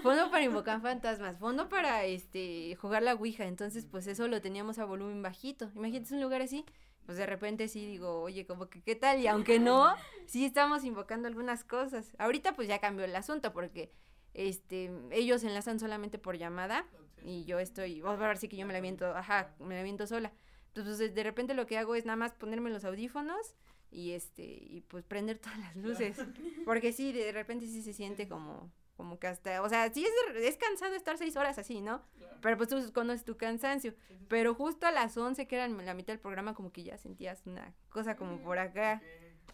Fondo 0.03 0.29
para 0.29 0.43
invocar 0.43 0.81
fantasmas, 0.81 1.37
fondo 1.37 1.69
para 1.69 2.05
este 2.05 2.75
jugar 2.75 3.03
la 3.03 3.13
Ouija, 3.13 3.45
entonces 3.45 3.85
pues 3.89 4.07
eso 4.07 4.27
lo 4.27 4.41
teníamos 4.41 4.79
a 4.79 4.85
volumen 4.85 5.21
bajito. 5.21 5.71
Imagínate 5.75 6.13
un 6.13 6.21
lugar 6.21 6.41
así, 6.41 6.65
pues 7.05 7.17
de 7.17 7.25
repente 7.25 7.67
sí 7.67 7.85
digo, 7.85 8.21
oye, 8.21 8.45
como 8.45 8.69
que 8.69 8.81
qué 8.81 8.95
tal, 8.95 9.19
y 9.19 9.27
aunque 9.27 9.59
no, 9.59 9.95
sí 10.25 10.45
estamos 10.45 10.83
invocando 10.83 11.27
algunas 11.27 11.63
cosas. 11.63 12.11
Ahorita 12.17 12.53
pues 12.53 12.67
ya 12.67 12.79
cambió 12.79 13.05
el 13.05 13.15
asunto 13.15 13.53
porque 13.53 13.91
este 14.33 14.91
ellos 15.11 15.43
enlazan 15.43 15.79
solamente 15.79 16.17
por 16.17 16.37
llamada 16.37 16.85
y 17.23 17.45
yo 17.45 17.59
estoy, 17.59 18.01
vamos 18.01 18.21
a 18.21 18.27
ver 18.27 18.37
si 18.37 18.47
que 18.47 18.57
yo 18.57 18.65
me 18.65 18.73
la 18.73 18.81
viento, 18.81 19.05
ajá, 19.15 19.53
me 19.59 19.75
la 19.75 19.83
viento 19.83 20.05
sola. 20.07 20.31
Entonces 20.73 21.13
de 21.13 21.23
repente 21.23 21.53
lo 21.53 21.65
que 21.65 21.77
hago 21.77 21.95
es 21.95 22.05
nada 22.05 22.15
más 22.17 22.33
ponerme 22.33 22.69
los 22.69 22.85
audífonos 22.85 23.55
y 23.91 24.12
este 24.12 24.43
y 24.43 24.81
pues 24.88 25.03
prender 25.05 25.38
todas 25.39 25.60
las 25.60 25.75
luces. 25.75 26.17
Porque 26.65 26.93
sí 26.93 27.12
de 27.12 27.31
repente 27.31 27.67
sí 27.67 27.81
se 27.81 27.93
siente 27.93 28.27
como 28.27 28.71
como 28.98 29.19
que 29.19 29.27
hasta 29.27 29.62
o 29.62 29.69
sea 29.69 29.91
sí 29.93 30.05
es, 30.05 30.36
es 30.36 30.57
cansado 30.57 30.95
estar 30.95 31.17
seis 31.17 31.36
horas 31.36 31.57
así 31.57 31.81
no 31.81 32.03
pero 32.41 32.57
pues 32.57 32.69
tú 32.69 32.91
conoces 32.91 33.24
tu 33.24 33.38
cansancio. 33.38 33.93
Pero 34.27 34.53
justo 34.55 34.88
a 34.88 34.91
las 34.91 35.15
once 35.17 35.48
que 35.48 35.55
eran 35.55 35.86
la 35.86 35.93
mitad 35.93 36.13
del 36.13 36.19
programa 36.19 36.53
como 36.53 36.71
que 36.71 36.83
ya 36.83 36.98
sentías 36.98 37.45
una 37.45 37.74
cosa 37.89 38.15
como 38.15 38.39
por 38.39 38.57
acá. 38.57 39.01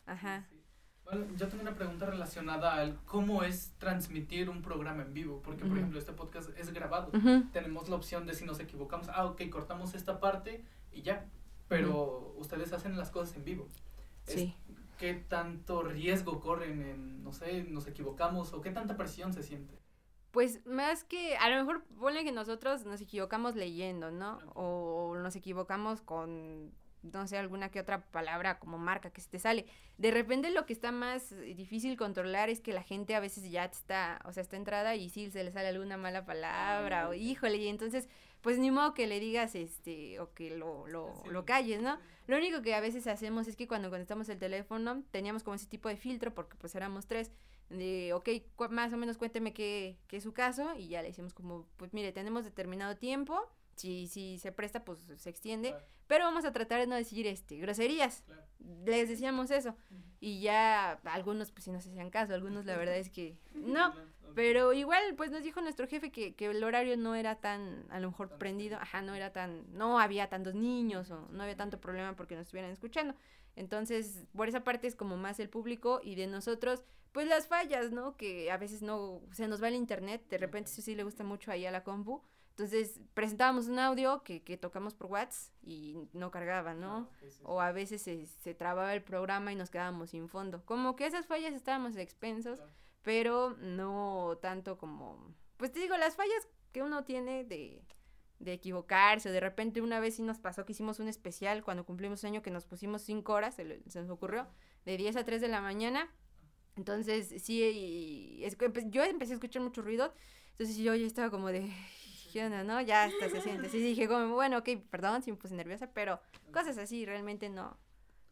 ajá. 0.06 0.48
Bueno, 1.04 1.26
yo 1.38 1.48
tengo 1.48 1.62
una 1.62 1.74
pregunta 1.74 2.06
relacionada 2.06 2.76
al 2.76 2.98
cómo 3.06 3.44
es 3.44 3.74
transmitir 3.78 4.50
un 4.50 4.62
programa 4.62 5.04
en 5.04 5.14
vivo, 5.14 5.42
porque 5.42 5.64
por 5.64 5.78
ejemplo 5.78 5.98
este 5.98 6.12
podcast 6.12 6.50
es 6.58 6.74
grabado, 6.74 7.12
tenemos 7.54 7.88
la 7.88 7.96
opción 7.96 8.26
de 8.26 8.34
si 8.34 8.44
nos 8.44 8.60
equivocamos, 8.60 9.08
ah, 9.08 9.24
ok, 9.24 9.42
cortamos 9.50 9.94
esta 9.94 10.20
parte 10.20 10.66
y 10.92 11.04
ya, 11.04 11.26
pero 11.70 12.34
ustedes 12.36 12.74
hacen 12.74 12.98
las 12.98 13.10
cosas 13.10 13.38
en 13.38 13.46
vivo. 13.46 13.70
Sí. 14.28 14.56
¿Qué 15.00 15.14
tanto 15.14 15.84
riesgo 15.84 16.40
corren 16.40 16.82
en, 16.82 17.24
no 17.24 17.32
sé, 17.32 17.64
nos 17.64 17.88
equivocamos 17.88 18.54
o 18.54 18.62
qué 18.62 18.72
tanta 18.72 18.98
presión 18.98 19.34
se 19.34 19.44
siente? 19.44 19.78
Pues 20.32 20.66
más 20.66 21.04
que, 21.04 21.38
a 21.38 21.50
lo 21.50 21.58
mejor 21.58 21.84
pone 22.00 22.24
que 22.24 22.32
nosotros 22.32 22.86
nos 22.86 23.02
equivocamos 23.02 23.56
leyendo, 23.56 24.12
¿no? 24.12 24.40
O 24.54 25.16
nos 25.18 25.36
equivocamos 25.36 26.02
con 26.02 26.72
no 27.04 27.28
sé, 27.28 27.38
alguna 27.38 27.70
que 27.70 27.80
otra 27.80 28.02
palabra 28.12 28.60
como 28.60 28.78
marca 28.78 29.10
que 29.12 29.22
se 29.22 29.30
te 29.30 29.40
sale. 29.40 29.66
De 29.98 30.12
repente 30.12 30.52
lo 30.52 30.66
que 30.66 30.74
está 30.74 30.92
más 30.92 31.36
difícil 31.56 31.98
controlar 31.98 32.50
es 32.50 32.62
que 32.62 32.74
la 32.74 32.84
gente 32.84 33.16
a 33.16 33.20
veces 33.20 33.50
ya 33.50 33.66
está, 33.66 34.20
o 34.26 34.32
sea, 34.32 34.42
está 34.42 34.58
entrada 34.58 34.96
y 34.96 35.10
sí 35.10 35.30
se 35.32 35.44
le 35.44 35.52
sale 35.52 35.70
alguna 35.70 35.98
mala 35.98 36.26
palabra 36.26 37.10
o 37.10 37.14
híjole, 37.14 37.58
y 37.58 37.68
entonces 37.68 38.10
pues 38.42 38.58
ni 38.60 38.72
modo 38.72 38.94
que 38.94 39.08
le 39.08 39.20
digas 39.20 39.56
este 39.56 40.20
o 40.20 40.34
que 40.34 40.56
lo, 40.56 40.88
lo, 40.88 41.14
lo 41.30 41.46
calles, 41.46 41.82
¿no? 41.82 41.98
Lo 42.28 42.38
único 42.38 42.62
que 42.62 42.76
a 42.76 42.82
veces 42.82 43.08
hacemos 43.08 43.48
es 43.48 43.56
que 43.56 43.68
cuando 43.68 43.90
contestamos 43.90 44.30
el 44.30 44.38
teléfono 44.38 45.04
teníamos 45.12 45.44
como 45.44 45.56
ese 45.56 45.68
tipo 45.68 45.90
de 45.90 45.98
filtro 45.98 46.34
porque 46.34 46.56
pues 46.58 46.76
éramos 46.76 47.08
tres 47.08 47.32
de, 47.70 48.14
ok, 48.14 48.30
más 48.70 48.94
o 48.94 48.98
menos 48.98 49.18
cuénteme 49.18 49.54
qué, 49.54 49.98
qué 50.08 50.18
es 50.18 50.24
su 50.24 50.34
caso 50.34 50.76
y 50.78 50.90
ya 50.90 51.02
le 51.02 51.10
decimos 51.10 51.34
como, 51.34 51.66
pues 51.78 51.94
mire, 51.94 52.12
tenemos 52.12 52.46
determinado 52.46 52.96
tiempo, 52.96 53.50
si, 53.76 54.08
si 54.08 54.40
se 54.40 54.52
presta, 54.52 54.84
pues 54.84 55.00
se 55.16 55.30
extiende. 55.30 55.76
Pero 56.08 56.26
vamos 56.26 56.46
a 56.46 56.52
tratar 56.52 56.80
de 56.80 56.88
no 56.88 56.96
decir 56.96 57.28
este 57.28 57.58
groserías. 57.58 58.24
Les 58.86 59.10
decíamos 59.10 59.52
eso. 59.52 59.76
Y 60.20 60.42
ya 60.42 60.94
algunos 61.04 61.52
pues 61.52 61.66
si 61.66 61.72
no 61.72 61.80
se 61.80 61.90
hacían 61.90 62.10
caso, 62.10 62.34
algunos 62.34 62.66
la 62.66 62.76
verdad 62.78 62.98
es 62.98 63.10
que 63.10 63.38
no. 63.54 63.94
Pero 64.36 64.74
igual 64.74 65.16
pues 65.16 65.32
nos 65.32 65.44
dijo 65.44 65.62
nuestro 65.62 65.88
jefe 65.88 66.12
que, 66.12 66.36
que 66.36 66.48
el 66.48 66.64
horario 66.64 66.98
no 66.98 67.16
era 67.16 67.36
tan, 67.36 67.86
a 67.90 68.00
lo 68.00 68.10
mejor 68.10 68.38
prendido, 68.38 68.78
ajá, 68.78 69.02
no 69.02 69.16
era 69.16 69.32
tan, 69.32 69.66
no 69.76 70.00
había 70.00 70.30
tantos 70.30 70.56
niños 70.56 71.10
o 71.12 71.28
no 71.32 71.44
había 71.44 71.58
tanto 71.58 71.80
problema 71.80 72.16
porque 72.16 72.36
nos 72.36 72.44
estuvieran 72.48 72.72
escuchando. 72.72 73.16
Entonces, 73.56 74.26
por 74.36 74.48
esa 74.48 74.64
parte 74.64 74.88
es 74.88 74.96
como 74.96 75.18
más 75.18 75.40
el 75.40 75.50
público 75.50 76.00
y 76.04 76.16
de 76.16 76.28
nosotros, 76.28 76.84
pues 77.12 77.28
las 77.28 77.48
fallas, 77.48 77.92
¿no? 77.92 78.16
Que 78.16 78.52
a 78.52 78.58
veces 78.58 78.82
no, 78.82 79.22
se 79.32 79.48
nos 79.48 79.62
va 79.62 79.70
el 79.70 79.76
internet, 79.76 80.24
de 80.30 80.38
repente 80.38 80.70
eso 80.72 80.82
sí 80.82 80.96
le 80.96 81.04
gusta 81.04 81.24
mucho 81.24 81.52
ahí 81.52 81.66
a 81.66 81.72
la 81.72 81.84
compu 81.84 82.22
entonces 82.58 83.00
presentábamos 83.14 83.68
un 83.68 83.78
audio 83.78 84.24
que, 84.24 84.42
que 84.42 84.58
tocamos 84.58 84.96
por 84.96 85.12
WhatsApp 85.12 85.54
y 85.62 85.96
no 86.14 86.32
cargaba, 86.32 86.74
¿no? 86.74 87.08
Ah, 87.08 87.28
o 87.44 87.62
a 87.62 87.72
veces 87.72 88.02
se, 88.02 88.26
se, 88.26 88.56
trababa 88.56 88.96
el 88.96 89.04
programa 89.04 89.54
y 89.54 89.56
nos 89.56 89.70
quedábamos 89.70 90.10
sin 90.10 90.28
fondo. 90.28 90.66
Como 90.66 90.96
que 90.96 91.06
esas 91.06 91.28
fallas 91.28 91.54
estábamos 91.54 91.96
expensos, 91.98 92.64
pero 93.08 93.56
no 93.62 94.38
tanto 94.42 94.78
como... 94.78 95.34
Pues 95.56 95.72
te 95.72 95.80
digo, 95.80 95.96
las 95.96 96.18
fallas 96.18 96.46
que 96.74 96.84
uno 96.84 97.06
tiene 97.06 97.46
de, 97.46 97.82
de 98.40 98.52
equivocarse. 98.52 99.32
De 99.32 99.40
repente 99.40 99.82
una 99.82 100.02
vez 100.02 100.18
sí 100.18 100.24
nos 100.24 100.40
pasó 100.40 100.66
que 100.66 100.74
hicimos 100.74 101.00
un 101.00 101.08
especial 101.08 101.64
cuando 101.64 101.86
cumplimos 101.86 102.22
un 102.24 102.32
año 102.32 102.42
que 102.42 102.52
nos 102.52 102.66
pusimos 102.66 103.04
cinco 103.04 103.32
horas, 103.32 103.56
se, 103.56 103.82
se 103.90 104.02
nos 104.02 104.10
ocurrió, 104.10 104.46
de 104.84 104.98
10 104.98 105.16
a 105.16 105.24
3 105.24 105.40
de 105.40 105.48
la 105.48 105.62
mañana. 105.62 106.14
Entonces 106.76 107.34
sí, 107.42 107.64
y, 107.64 108.44
es, 108.44 108.58
yo 108.88 109.06
empecé 109.06 109.32
a 109.32 109.36
escuchar 109.36 109.62
mucho 109.62 109.82
ruido. 109.82 110.14
Entonces 110.52 110.76
yo 110.76 110.94
ya 110.94 111.08
estaba 111.08 111.30
como 111.32 111.48
de, 111.48 111.72
¿no? 112.66 112.82
Ya 112.82 113.06
hasta 113.06 113.30
se 113.30 113.40
siente. 113.40 113.70
Sí, 113.70 113.80
dije 113.80 114.10
como, 114.10 114.36
bueno, 114.36 114.58
ok, 114.58 114.70
perdón 114.92 115.24
si 115.24 115.32
me 115.32 115.38
puse 115.38 115.56
nerviosa, 115.56 115.90
pero 115.94 116.20
cosas 116.52 116.78
así 116.78 117.06
realmente 117.06 117.48
no, 117.48 117.78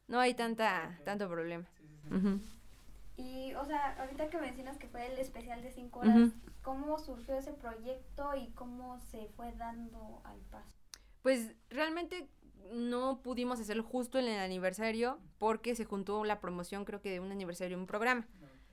no 0.09 0.19
hay 0.19 0.33
tanta, 0.33 0.99
tanto 1.05 1.29
problema. 1.29 1.65
Y, 3.17 3.53
o 3.53 3.65
sea, 3.65 3.97
ahorita 3.99 4.29
que 4.29 4.37
mencionas 4.39 4.77
que 4.77 4.87
fue 4.87 5.11
el 5.11 5.17
especial 5.19 5.61
de 5.61 5.71
5 5.71 5.99
horas, 5.99 6.31
¿cómo 6.61 6.99
surgió 6.99 7.35
ese 7.35 7.53
proyecto 7.53 8.35
y 8.35 8.49
cómo 8.51 8.99
se 8.99 9.27
fue 9.37 9.53
dando 9.53 10.21
al 10.25 10.39
paso? 10.51 10.75
Pues 11.21 11.55
realmente 11.69 12.29
no 12.73 13.21
pudimos 13.21 13.59
hacerlo 13.59 13.83
justo 13.83 14.19
en 14.19 14.25
el 14.25 14.39
aniversario 14.39 15.19
porque 15.37 15.75
se 15.75 15.85
juntó 15.85 16.23
la 16.25 16.41
promoción, 16.41 16.83
creo 16.83 17.01
que 17.01 17.11
de 17.11 17.19
un 17.19 17.31
aniversario, 17.31 17.77
un 17.77 17.87
programa. 17.87 18.27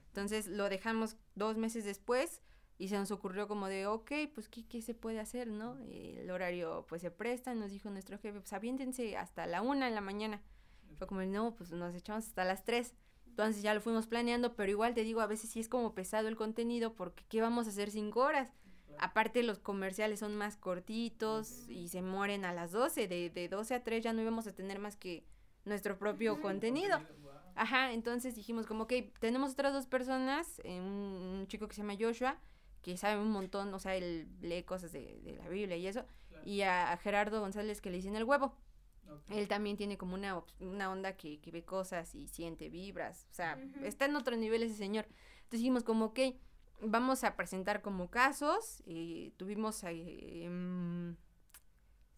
Entonces 0.09 0.49
lo 0.49 0.69
dejamos 0.69 1.17
dos 1.35 1.57
meses 1.57 1.85
después 1.85 2.43
y 2.79 2.89
se 2.89 2.99
nos 2.99 3.11
ocurrió 3.11 3.47
como 3.47 3.69
de, 3.69 3.87
ok, 3.87 4.11
pues, 4.35 4.49
¿qué, 4.49 4.67
qué 4.67 4.83
se 4.83 4.93
puede 4.93 5.21
hacer, 5.21 5.47
no? 5.47 5.79
El 5.79 6.29
horario, 6.31 6.85
pues, 6.89 7.01
se 7.03 7.11
presta, 7.11 7.55
nos 7.55 7.71
dijo 7.71 7.91
nuestro 7.91 8.19
jefe, 8.19 8.41
pues, 8.41 8.53
aviéntense 8.53 9.17
hasta 9.17 9.47
la 9.47 9.63
una 9.63 9.87
en 9.87 9.95
la 9.95 10.01
mañana. 10.01 10.43
Fue 10.97 11.07
como, 11.07 11.23
no, 11.23 11.55
pues, 11.55 11.71
nos 11.71 11.95
echamos 11.95 12.27
hasta 12.27 12.45
las 12.45 12.65
tres. 12.65 12.95
Entonces 13.33 13.63
ya 13.63 13.73
lo 13.73 13.81
fuimos 13.81 14.07
planeando, 14.07 14.55
pero 14.55 14.71
igual 14.71 14.93
te 14.93 15.05
digo, 15.05 15.23
a 15.23 15.27
veces 15.27 15.49
sí 15.49 15.59
es 15.59 15.69
como 15.69 15.95
pesado 15.95 16.29
el 16.29 16.37
contenido, 16.37 16.95
porque 16.95 17.25
¿qué 17.31 17.41
vamos 17.41 17.67
a 17.67 17.71
hacer 17.71 17.91
cinco 17.91 18.21
horas? 18.21 18.51
Aparte 18.99 19.43
los 19.43 19.59
comerciales 19.59 20.21
son 20.21 20.37
más 20.37 20.59
cortitos 20.59 21.67
y 21.67 21.89
se 21.89 22.03
mueren 22.03 22.45
a 22.45 22.53
las 22.53 22.73
doce, 22.73 23.09
de, 23.09 23.31
de 23.31 23.49
12 23.49 23.75
a 23.75 23.83
3 23.83 24.05
ya 24.05 24.13
no 24.13 24.21
íbamos 24.21 24.47
a 24.47 24.55
tener 24.55 24.79
más 24.79 24.97
que 24.97 25.25
nuestro 25.65 25.99
propio 25.99 26.43
contenido. 26.43 27.01
Ajá, 27.55 27.93
entonces 27.93 28.35
dijimos 28.35 28.67
como 28.67 28.87
que 28.87 29.11
tenemos 29.19 29.53
otras 29.53 29.73
dos 29.73 29.87
personas, 29.87 30.61
eh, 30.65 30.79
un, 30.79 31.47
chico 31.49 31.69
que 31.69 31.75
se 31.75 31.81
llama 31.81 31.97
Joshua 31.99 32.39
que 32.83 32.97
sabe 32.99 33.21
un 33.21 33.31
montón, 33.31 33.73
o 33.73 33.79
sea, 33.79 33.95
él 33.97 34.29
lee 34.43 34.65
cosas 34.65 34.93
de, 34.93 35.21
de 35.23 35.37
la 35.37 35.49
Biblia 35.49 35.77
y 35.77 35.87
eso, 35.87 36.05
y 36.45 36.63
a, 36.63 36.97
Gerardo 36.99 37.41
González 37.41 37.81
que 37.81 37.91
le 37.91 37.97
dicen 37.97 38.17
el 38.17 38.25
huevo. 38.25 38.55
Él 39.29 39.49
también 39.49 39.77
tiene 39.77 39.99
como 39.99 40.15
una, 40.15 40.43
una 40.61 40.91
onda 40.91 41.17
que, 41.17 41.41
que, 41.41 41.51
ve 41.51 41.65
cosas 41.65 42.15
y 42.15 42.29
siente 42.29 42.69
vibras, 42.71 43.27
o 43.31 43.35
sea, 43.35 43.59
está 43.83 44.07
en 44.07 44.17
otro 44.17 44.37
nivel 44.37 44.63
ese 44.63 44.75
señor. 44.75 45.07
Entonces 45.35 45.61
dijimos 45.61 45.85
como, 45.85 46.07
ok, 46.07 46.21
vamos 46.81 47.25
a 47.25 47.37
presentar 47.37 47.83
como 47.83 48.11
casos, 48.11 48.83
y 48.87 49.31
tuvimos... 49.37 49.83
Eh, 49.85 51.15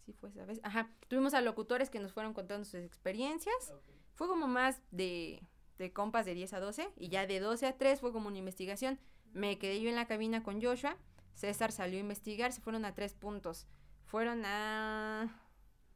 sí 0.05 0.13
fue 0.13 0.29
esa 0.29 0.45
vez, 0.45 0.61
ajá, 0.63 0.91
tuvimos 1.09 1.35
a 1.35 1.41
locutores 1.41 1.91
que 1.91 1.99
nos 1.99 2.13
fueron 2.13 2.35
contando 2.35 2.65
sus 2.65 2.75
experiencias, 2.75 3.75
fue 4.15 4.29
como 4.29 4.47
más 4.47 4.83
de, 4.91 5.43
de 5.79 5.93
compas 5.93 6.27
de 6.27 6.35
10 6.35 6.53
a 6.53 6.61
12, 6.61 6.91
y 6.97 7.09
ya 7.09 7.27
de 7.27 7.41
12 7.41 7.67
a 7.67 7.77
3 7.77 8.01
fue 8.01 8.13
como 8.13 8.29
una 8.29 8.39
investigación 8.39 8.99
me 9.35 9.59
quedé 9.59 9.81
yo 9.81 9.89
en 9.89 9.97
la 9.97 10.07
cabina 10.07 10.43
con 10.43 10.63
Joshua. 10.63 10.97
César 11.35 11.73
salió 11.73 11.99
a 11.99 12.01
investigar, 12.01 12.53
se 12.53 12.61
fueron 12.61 12.85
a 12.85 12.95
tres 12.95 13.13
puntos. 13.13 13.67
Fueron 14.07 14.45
a... 14.47 15.44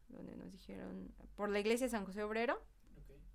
¿Dónde 0.09 0.37
nos 0.37 0.51
dijeron? 0.53 1.13
Por 1.37 1.49
la 1.51 1.61
iglesia 1.61 1.87
de 1.87 1.91
San 1.91 2.05
José 2.05 2.23
Obrero. 2.23 2.61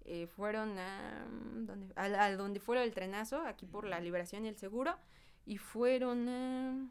Eh, 0.06 0.28
fueron 0.28 0.78
a, 0.78 1.26
¿dónde? 1.56 1.94
A, 1.96 2.32
donde 2.36 2.60
fue 2.60 2.84
el 2.84 2.94
trenazo, 2.94 3.42
aquí 3.42 3.66
por 3.66 3.86
la 3.86 4.00
liberación 4.02 4.46
y 4.46 4.50
el 4.50 4.58
seguro. 4.58 4.98
Y 5.46 5.58
fueron 5.58 6.28
a... 6.28 6.90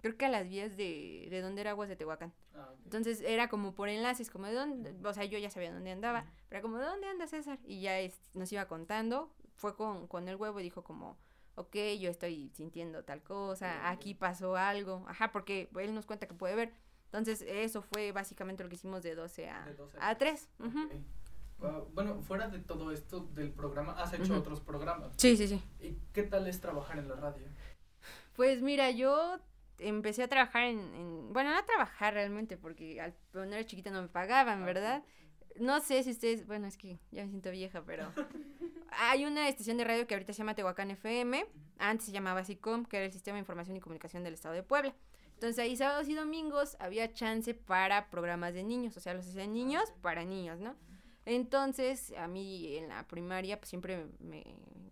Creo 0.00 0.16
que 0.16 0.26
a 0.26 0.28
las 0.30 0.48
vías 0.48 0.76
de, 0.76 1.28
de 1.30 1.40
donde 1.40 1.60
era 1.60 1.70
Aguas 1.70 1.88
de 1.88 1.96
Tehuacán. 1.96 2.32
Ah, 2.54 2.72
Entonces 2.84 3.20
era 3.20 3.48
como 3.48 3.72
por 3.74 3.88
enlaces, 3.88 4.30
como 4.30 4.46
de 4.46 4.54
dónde, 4.54 4.94
o 5.04 5.14
sea, 5.14 5.24
yo 5.24 5.38
ya 5.38 5.48
sabía 5.48 5.72
dónde 5.72 5.92
andaba, 5.92 6.26
pero 6.48 6.60
como 6.60 6.78
de 6.78 6.86
dónde 6.86 7.06
anda 7.06 7.26
César. 7.28 7.60
Y 7.64 7.80
ya 7.80 7.96
nos 8.34 8.52
iba 8.52 8.66
contando, 8.66 9.32
fue 9.54 9.76
con, 9.76 10.08
con 10.08 10.28
el 10.28 10.34
huevo 10.34 10.58
y 10.58 10.64
dijo 10.64 10.82
como, 10.82 11.16
ok, 11.54 11.76
yo 12.00 12.10
estoy 12.10 12.50
sintiendo 12.54 13.04
tal 13.04 13.22
cosa, 13.22 13.88
aquí 13.90 14.14
pasó 14.14 14.56
algo, 14.56 15.04
ajá, 15.08 15.30
porque 15.30 15.70
él 15.78 15.94
nos 15.94 16.06
cuenta 16.06 16.26
que 16.26 16.34
puede 16.34 16.56
ver. 16.56 16.72
Entonces, 17.12 17.44
eso 17.46 17.82
fue 17.82 18.10
básicamente 18.10 18.62
lo 18.62 18.70
que 18.70 18.76
hicimos 18.76 19.02
de 19.02 19.14
12 19.14 19.50
a, 19.50 19.68
a 20.00 20.16
3. 20.16 20.48
bueno, 21.92 22.22
fuera 22.22 22.48
de 22.48 22.58
todo 22.58 22.90
esto 22.90 23.28
del 23.34 23.50
programa, 23.50 23.92
has 24.02 24.14
hecho 24.14 24.34
otros 24.34 24.60
programas. 24.60 25.12
Sí, 25.18 25.36
sí, 25.36 25.46
sí. 25.46 25.62
¿Y 25.80 25.98
qué 26.14 26.22
tal 26.22 26.48
es 26.48 26.62
trabajar 26.62 26.98
en 26.98 27.08
la 27.08 27.16
radio? 27.16 27.44
Pues 28.34 28.62
mira, 28.62 28.90
yo 28.92 29.38
empecé 29.78 30.22
a 30.22 30.28
trabajar 30.28 30.62
en, 30.62 31.34
bueno, 31.34 31.50
no 31.50 31.58
a 31.58 31.66
trabajar 31.66 32.14
realmente, 32.14 32.56
porque 32.56 32.98
al 32.98 33.14
cuando 33.30 33.56
era 33.56 33.66
chiquita 33.66 33.90
no 33.90 34.00
me 34.00 34.08
pagaban, 34.08 34.62
ah, 34.62 34.66
¿verdad? 34.66 35.04
No 35.60 35.80
sé 35.80 36.02
si 36.04 36.12
ustedes, 36.12 36.46
bueno, 36.46 36.66
es 36.66 36.78
que 36.78 36.98
ya 37.10 37.24
me 37.24 37.28
siento 37.28 37.50
vieja, 37.50 37.82
pero 37.84 38.10
hay 38.90 39.26
una 39.26 39.50
estación 39.50 39.76
de 39.76 39.84
radio 39.84 40.06
que 40.06 40.14
ahorita 40.14 40.32
se 40.32 40.38
llama 40.38 40.54
Tehuacán 40.54 40.90
FM, 40.90 41.44
antes 41.76 42.06
se 42.06 42.12
llamaba 42.12 42.42
SICOM, 42.42 42.86
que 42.86 42.96
era 42.96 43.04
el 43.04 43.12
Sistema 43.12 43.34
de 43.34 43.40
Información 43.40 43.76
y 43.76 43.80
Comunicación 43.80 44.24
del 44.24 44.32
Estado 44.32 44.54
de 44.54 44.62
Puebla. 44.62 44.94
Entonces 45.42 45.58
ahí 45.58 45.76
sábados 45.76 46.08
y 46.08 46.14
domingos 46.14 46.76
había 46.78 47.12
chance 47.14 47.52
para 47.52 48.10
programas 48.10 48.54
de 48.54 48.62
niños, 48.62 48.96
o 48.96 49.00
sea, 49.00 49.12
los 49.12 49.26
hacían 49.26 49.52
niños 49.52 49.82
para 50.00 50.24
niños, 50.24 50.60
¿no? 50.60 50.76
Entonces, 51.24 52.12
a 52.16 52.28
mí 52.28 52.76
en 52.76 52.88
la 52.88 53.08
primaria 53.08 53.58
pues, 53.58 53.68
siempre 53.68 54.06
me 54.20 54.44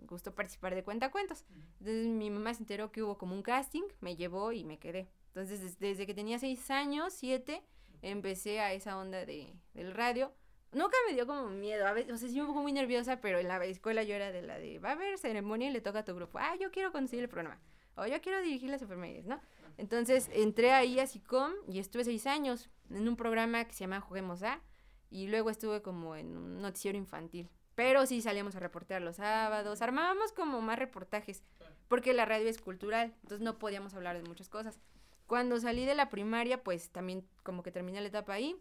gustó 0.09 0.35
participar 0.35 0.75
de 0.75 0.83
cuentacuentos. 0.83 1.45
Entonces 1.78 2.09
mi 2.09 2.30
mamá 2.30 2.52
se 2.52 2.64
enteró 2.64 2.90
que 2.90 3.00
hubo 3.00 3.16
como 3.16 3.37
un 3.37 3.42
casting, 3.42 3.85
me 4.00 4.16
llevó 4.16 4.50
y 4.50 4.64
me 4.64 4.80
quedé. 4.80 5.07
Entonces, 5.28 5.78
desde, 5.78 6.04
que 6.04 6.14
tenía 6.14 6.40
seis 6.40 6.69
años, 6.73 7.12
siete, 7.12 7.62
empecé 8.02 8.59
a 8.59 8.73
esa 8.73 8.99
onda 8.99 9.25
de, 9.25 9.54
del 9.75 9.95
radio. 9.95 10.33
Nunca 10.73 10.97
me 11.07 11.14
dio 11.14 11.28
como 11.28 11.47
miedo, 11.47 11.87
a 11.87 11.92
veces, 11.92 12.12
o 12.12 12.16
sea, 12.16 12.28
sí 12.28 12.40
me 12.40 12.47
pongo 12.47 12.62
muy 12.62 12.73
nerviosa, 12.73 13.21
pero 13.21 13.38
en 13.38 13.47
la 13.47 13.64
escuela 13.66 14.02
yo 14.02 14.16
era 14.16 14.33
de 14.33 14.42
la 14.42 14.59
de, 14.59 14.80
va 14.80 14.88
a 14.88 14.92
haber 14.95 15.16
ceremonia 15.16 15.69
y 15.69 15.73
le 15.73 15.80
toca 15.80 16.00
a 16.00 16.04
tu 16.04 16.12
grupo, 16.12 16.40
ah, 16.40 16.57
yo 16.61 16.73
quiero 16.73 16.90
conducir 16.90 17.21
el 17.21 17.28
programa, 17.28 17.61
o 17.95 18.04
yo 18.07 18.21
quiero 18.21 18.42
dirigir 18.42 18.69
las 18.69 18.83
enfermerías, 18.83 19.26
¿no? 19.26 19.40
Entonces 19.80 20.28
entré 20.34 20.72
ahí 20.72 21.00
a 21.00 21.06
SICOM 21.06 21.52
y 21.66 21.78
estuve 21.78 22.04
seis 22.04 22.26
años 22.26 22.68
en 22.90 23.08
un 23.08 23.16
programa 23.16 23.64
que 23.64 23.72
se 23.72 23.80
llama 23.80 24.02
Juguemos 24.02 24.42
A, 24.42 24.60
y 25.10 25.28
luego 25.28 25.49
estuve 25.49 25.80
como 25.80 26.16
en 26.16 26.37
un 26.37 26.60
noticiero 26.60 26.99
infantil. 26.99 27.49
Pero 27.75 28.04
sí 28.04 28.20
salíamos 28.20 28.54
a 28.56 28.60
reportear 28.60 29.00
los 29.00 29.16
sábados, 29.16 29.80
armábamos 29.80 30.32
como 30.32 30.60
más 30.60 30.78
reportajes, 30.78 31.42
porque 31.88 32.12
la 32.12 32.26
radio 32.26 32.50
es 32.50 32.60
cultural, 32.60 33.14
entonces 33.22 33.40
no 33.40 33.58
podíamos 33.58 33.94
hablar 33.94 34.22
de 34.22 34.28
muchas 34.28 34.50
cosas. 34.50 34.78
Cuando 35.26 35.58
salí 35.58 35.87
de 35.87 35.94
la 35.94 36.10
primaria, 36.10 36.62
pues 36.62 36.90
también 36.90 37.26
como 37.42 37.62
que 37.62 37.72
terminé 37.72 38.02
la 38.02 38.08
etapa 38.08 38.34
ahí, 38.34 38.60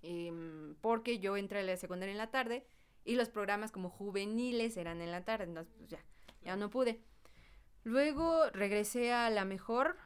em, 0.00 0.74
porque 0.80 1.18
yo 1.18 1.36
entré 1.36 1.58
a 1.58 1.62
la 1.64 1.76
secundaria 1.76 2.12
en 2.12 2.18
la 2.18 2.30
tarde 2.30 2.66
y 3.04 3.14
los 3.14 3.28
programas 3.28 3.72
como 3.72 3.90
juveniles 3.90 4.78
eran 4.78 5.02
en 5.02 5.10
la 5.10 5.22
tarde, 5.22 5.44
entonces 5.44 5.74
pues 5.76 5.90
ya, 5.90 6.02
ya 6.40 6.56
no 6.56 6.70
pude. 6.70 7.02
Luego 7.84 8.48
regresé 8.50 9.12
a 9.12 9.28
la 9.28 9.44
mejor, 9.44 9.96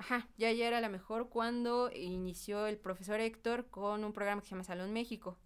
ajá, 0.00 0.26
ya 0.38 0.50
ya 0.50 0.66
era 0.66 0.80
la 0.80 0.88
mejor 0.88 1.28
cuando 1.28 1.90
inició 1.92 2.66
el 2.66 2.78
profesor 2.78 3.20
Héctor 3.20 3.68
con 3.68 4.02
un 4.02 4.14
programa 4.14 4.40
que 4.40 4.46
se 4.46 4.52
llama 4.52 4.64
Salón 4.64 4.94
México. 4.94 5.38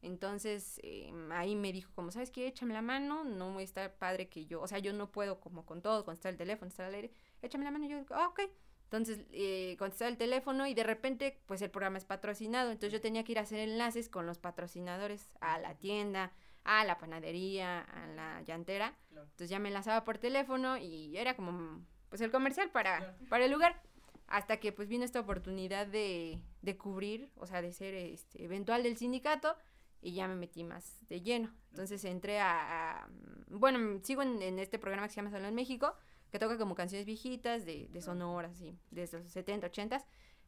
Entonces 0.00 0.80
em, 0.82 1.30
ahí 1.32 1.54
me 1.54 1.72
dijo 1.72 1.92
como, 1.94 2.10
¿sabes 2.10 2.30
qué? 2.30 2.46
Échame 2.46 2.72
la 2.72 2.80
mano, 2.80 3.24
no 3.24 3.60
está 3.60 3.92
padre 3.98 4.30
que 4.30 4.46
yo, 4.46 4.62
o 4.62 4.66
sea, 4.66 4.78
yo 4.78 4.94
no 4.94 5.10
puedo 5.12 5.40
como 5.40 5.66
con 5.66 5.82
todo, 5.82 6.06
contestar 6.06 6.32
el 6.32 6.38
teléfono, 6.38 6.68
estar 6.68 6.86
al 6.86 6.94
aire, 6.94 7.12
échame 7.42 7.64
la 7.64 7.70
mano 7.70 7.84
y 7.84 7.88
yo, 7.90 7.98
ah, 8.10 8.28
ok. 8.28 8.40
Entonces 8.84 9.26
eh, 9.32 9.76
contestaba 9.78 10.08
el 10.08 10.16
teléfono 10.16 10.66
y 10.66 10.72
de 10.72 10.84
repente 10.84 11.42
pues 11.44 11.60
el 11.60 11.70
programa 11.70 11.98
es 11.98 12.06
patrocinado, 12.06 12.70
entonces 12.70 12.94
yo 12.94 13.02
tenía 13.02 13.24
que 13.24 13.32
ir 13.32 13.38
a 13.38 13.42
hacer 13.42 13.58
enlaces 13.58 14.08
con 14.08 14.24
los 14.24 14.38
patrocinadores 14.38 15.28
a 15.42 15.58
la 15.58 15.74
tienda, 15.74 16.32
a 16.64 16.86
la 16.86 16.96
panadería, 16.96 17.80
a 17.80 18.06
la 18.06 18.42
llantera. 18.42 18.96
Entonces 19.10 19.50
ya 19.50 19.58
me 19.58 19.68
enlazaba 19.68 20.04
por 20.04 20.16
teléfono 20.16 20.78
y 20.78 21.14
era 21.18 21.36
como 21.36 21.84
pues 22.08 22.22
el 22.22 22.30
comercial 22.30 22.70
para, 22.70 23.18
para 23.28 23.44
el 23.44 23.50
lugar. 23.50 23.82
Hasta 24.28 24.58
que 24.58 24.72
pues 24.72 24.88
vino 24.88 25.04
esta 25.04 25.20
oportunidad 25.20 25.86
de, 25.86 26.38
de 26.62 26.76
cubrir, 26.76 27.30
o 27.36 27.46
sea, 27.46 27.62
de 27.62 27.72
ser 27.72 27.94
este, 27.94 28.44
eventual 28.44 28.82
del 28.82 28.96
sindicato 28.96 29.56
y 30.00 30.12
ya 30.12 30.28
me 30.28 30.36
metí 30.36 30.64
más 30.64 31.06
de 31.08 31.20
lleno. 31.20 31.52
Entonces 31.70 32.04
entré 32.04 32.40
a, 32.40 33.08
bueno, 33.48 34.00
sigo 34.02 34.22
en, 34.22 34.58
este 34.58 34.78
programa 34.78 35.08
que 35.08 35.14
se 35.14 35.16
llama 35.16 35.30
Salón 35.30 35.54
México, 35.54 35.94
que 36.30 36.38
toca 36.38 36.58
como 36.58 36.74
canciones 36.74 37.06
viejitas 37.06 37.64
de, 37.64 37.88
de 37.88 38.02
sonoras, 38.02 38.56
sí, 38.56 38.78
desde 38.90 39.18
los 39.18 39.32
70, 39.32 39.66
80. 39.68 40.04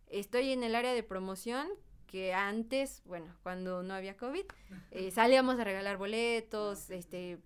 Estoy 0.08 0.52
en 0.52 0.62
el 0.62 0.74
área 0.74 0.92
de 0.92 1.02
promoción, 1.02 1.68
que 2.10 2.34
antes, 2.34 3.02
bueno, 3.04 3.36
cuando 3.44 3.84
no 3.84 3.94
había 3.94 4.16
COVID, 4.16 4.44
eh, 4.90 5.10
salíamos 5.12 5.60
a 5.60 5.64
regalar 5.64 5.96
boletos, 5.96 6.90
este, 6.90 7.38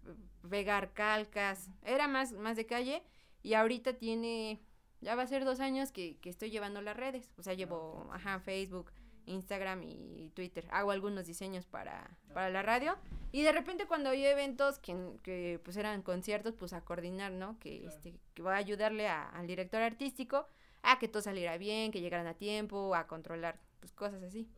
pegar 0.48 0.94
calcas, 0.94 1.68
era 1.82 2.08
más, 2.08 2.32
más 2.32 2.56
de 2.56 2.64
calle, 2.64 3.02
y 3.42 3.52
ahorita 3.54 3.92
tiene, 3.98 4.62
ya 5.04 5.14
va 5.14 5.22
a 5.22 5.26
ser 5.26 5.44
dos 5.44 5.60
años 5.60 5.92
que, 5.92 6.16
que 6.18 6.30
estoy 6.30 6.50
llevando 6.50 6.80
las 6.80 6.96
redes, 6.96 7.32
o 7.38 7.42
sea, 7.42 7.54
llevo, 7.54 8.08
ajá, 8.12 8.40
Facebook, 8.40 8.90
Instagram 9.26 9.82
y 9.82 10.30
Twitter. 10.34 10.66
Hago 10.70 10.90
algunos 10.90 11.26
diseños 11.26 11.66
para, 11.66 12.10
para 12.32 12.50
la 12.50 12.62
radio. 12.62 12.96
Y 13.32 13.42
de 13.42 13.52
repente 13.52 13.86
cuando 13.86 14.10
hay 14.10 14.24
eventos 14.24 14.78
que, 14.78 14.96
que 15.22 15.60
pues 15.64 15.76
eran 15.76 16.02
conciertos, 16.02 16.54
pues 16.54 16.72
a 16.72 16.82
coordinar, 16.82 17.32
¿no? 17.32 17.58
Que, 17.58 17.86
este, 17.86 18.18
que 18.34 18.42
va 18.42 18.54
a 18.54 18.58
ayudarle 18.58 19.08
al 19.08 19.46
director 19.46 19.82
artístico 19.82 20.46
a 20.82 20.98
que 20.98 21.08
todo 21.08 21.22
saliera 21.22 21.56
bien, 21.56 21.90
que 21.90 22.00
llegaran 22.00 22.26
a 22.26 22.34
tiempo, 22.34 22.94
a 22.94 23.06
controlar, 23.06 23.58
pues 23.80 23.92
cosas 23.92 24.22
así. 24.22 24.48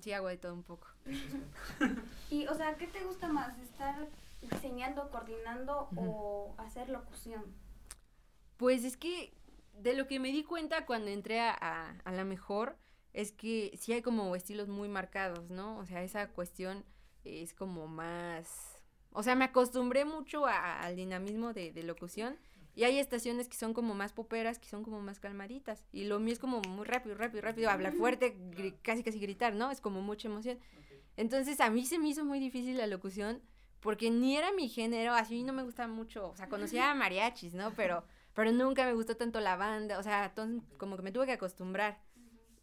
sí, 0.00 0.12
hago 0.12 0.28
de 0.28 0.36
todo 0.36 0.52
un 0.52 0.64
poco. 0.64 0.88
y, 2.30 2.46
o 2.48 2.54
sea, 2.54 2.76
¿qué 2.76 2.86
te 2.86 3.02
gusta 3.04 3.28
más? 3.28 3.56
¿Estar 3.58 4.08
diseñando, 4.42 5.08
coordinando 5.10 5.88
o 5.96 6.54
hacer 6.58 6.88
locución? 6.88 7.44
Pues 8.56 8.84
es 8.84 8.96
que 8.96 9.32
de 9.72 9.94
lo 9.94 10.06
que 10.06 10.20
me 10.20 10.32
di 10.32 10.44
cuenta 10.44 10.86
cuando 10.86 11.10
entré 11.10 11.40
a, 11.40 11.50
a, 11.50 11.90
a 12.04 12.12
la 12.12 12.24
mejor 12.24 12.76
es 13.14 13.32
que 13.32 13.72
sí 13.80 13.92
hay 13.92 14.02
como 14.02 14.34
estilos 14.34 14.68
muy 14.68 14.88
marcados, 14.88 15.48
¿no? 15.48 15.78
O 15.78 15.86
sea, 15.86 16.02
esa 16.02 16.28
cuestión 16.28 16.84
es 17.24 17.54
como 17.54 17.86
más... 17.86 18.80
O 19.12 19.22
sea, 19.22 19.36
me 19.36 19.44
acostumbré 19.44 20.04
mucho 20.04 20.46
al 20.46 20.96
dinamismo 20.96 21.52
de, 21.52 21.72
locución 21.84 22.36
y 22.74 22.82
hay 22.82 22.98
estaciones 22.98 23.48
que 23.48 23.56
son 23.56 23.72
como 23.72 23.94
más 23.94 24.12
poperas, 24.12 24.58
que 24.58 24.66
son 24.66 24.82
como 24.82 25.00
más 25.00 25.20
calmaditas. 25.20 25.86
Y 25.92 26.04
lo 26.04 26.18
mío 26.18 26.32
es 26.32 26.40
como 26.40 26.60
muy 26.62 26.84
rápido, 26.84 27.14
rápido, 27.14 27.42
rápido, 27.42 27.70
hablar 27.70 27.92
fuerte, 27.92 28.36
casi 28.82 29.04
casi 29.04 29.20
gritar, 29.20 29.54
¿no? 29.54 29.70
Es 29.70 29.80
como 29.80 30.02
mucha 30.02 30.26
emoción. 30.26 30.58
Entonces 31.16 31.60
a 31.60 31.70
mí 31.70 31.86
se 31.86 32.00
me 32.00 32.08
hizo 32.08 32.24
muy 32.24 32.40
difícil 32.40 32.76
la 32.76 32.88
locución 32.88 33.40
porque 33.78 34.10
ni 34.10 34.36
era 34.36 34.50
mi 34.50 34.68
género, 34.68 35.14
así 35.14 35.44
no 35.44 35.52
me 35.52 35.62
gustaba 35.62 35.92
mucho, 35.92 36.30
o 36.30 36.36
sea, 36.36 36.48
conocía 36.48 36.90
a 36.90 36.94
mariachis, 36.94 37.54
¿no? 37.54 37.72
Pero, 37.74 38.02
pero 38.34 38.52
nunca 38.52 38.84
me 38.84 38.94
gustó 38.94 39.16
tanto 39.16 39.40
la 39.40 39.56
banda, 39.56 39.98
o 39.98 40.02
sea, 40.02 40.34
como 40.76 40.96
que 40.96 41.02
me 41.02 41.12
tuve 41.12 41.26
que 41.26 41.32
acostumbrar 41.32 41.98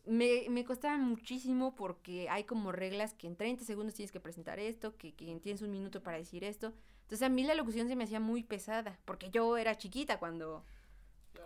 me, 0.06 0.46
me 0.50 0.66
costaba 0.66 0.98
muchísimo 0.98 1.76
porque 1.76 2.30
hay 2.30 2.44
como 2.44 2.72
reglas 2.72 3.14
que 3.14 3.28
en 3.28 3.36
30 3.36 3.64
segundos 3.64 3.96
tienes 3.96 4.12
que 4.12 4.20
presentar 4.20 4.60
esto, 4.60 4.98
que, 4.98 5.14
que 5.14 5.40
tienes 5.40 5.62
un 5.62 5.72
minuto 5.72 6.02
para 6.02 6.18
decir 6.18 6.44
esto. 6.44 6.74
Entonces 7.04 7.24
a 7.24 7.30
mí 7.30 7.44
la 7.44 7.56
locución 7.56 7.88
se 7.88 7.96
me 7.96 8.06
hacía 8.06 8.20
muy 8.20 8.44
pesada, 8.44 9.00
porque 9.06 9.30
yo 9.30 9.58
era 9.58 9.78
chiquita 9.78 10.18
cuando, 10.18 10.66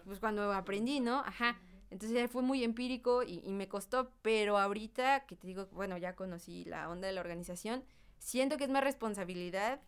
pues 0.05 0.19
cuando 0.19 0.53
aprendí, 0.53 0.99
¿no? 0.99 1.19
Ajá. 1.19 1.59
Entonces 1.91 2.29
fue 2.31 2.41
muy 2.41 2.63
empírico 2.63 3.23
y, 3.23 3.41
y, 3.45 3.51
me 3.53 3.67
costó, 3.67 4.11
pero 4.21 4.57
ahorita 4.57 5.25
que 5.27 5.35
te 5.35 5.47
digo, 5.47 5.67
bueno, 5.71 5.97
ya 5.97 6.15
conocí 6.15 6.65
la 6.65 6.89
onda 6.89 7.07
de 7.07 7.13
la 7.13 7.21
organización, 7.21 7.83
siento 8.17 8.57
que 8.57 8.63
es 8.63 8.69
más 8.69 8.83
responsabilidad 8.83 9.79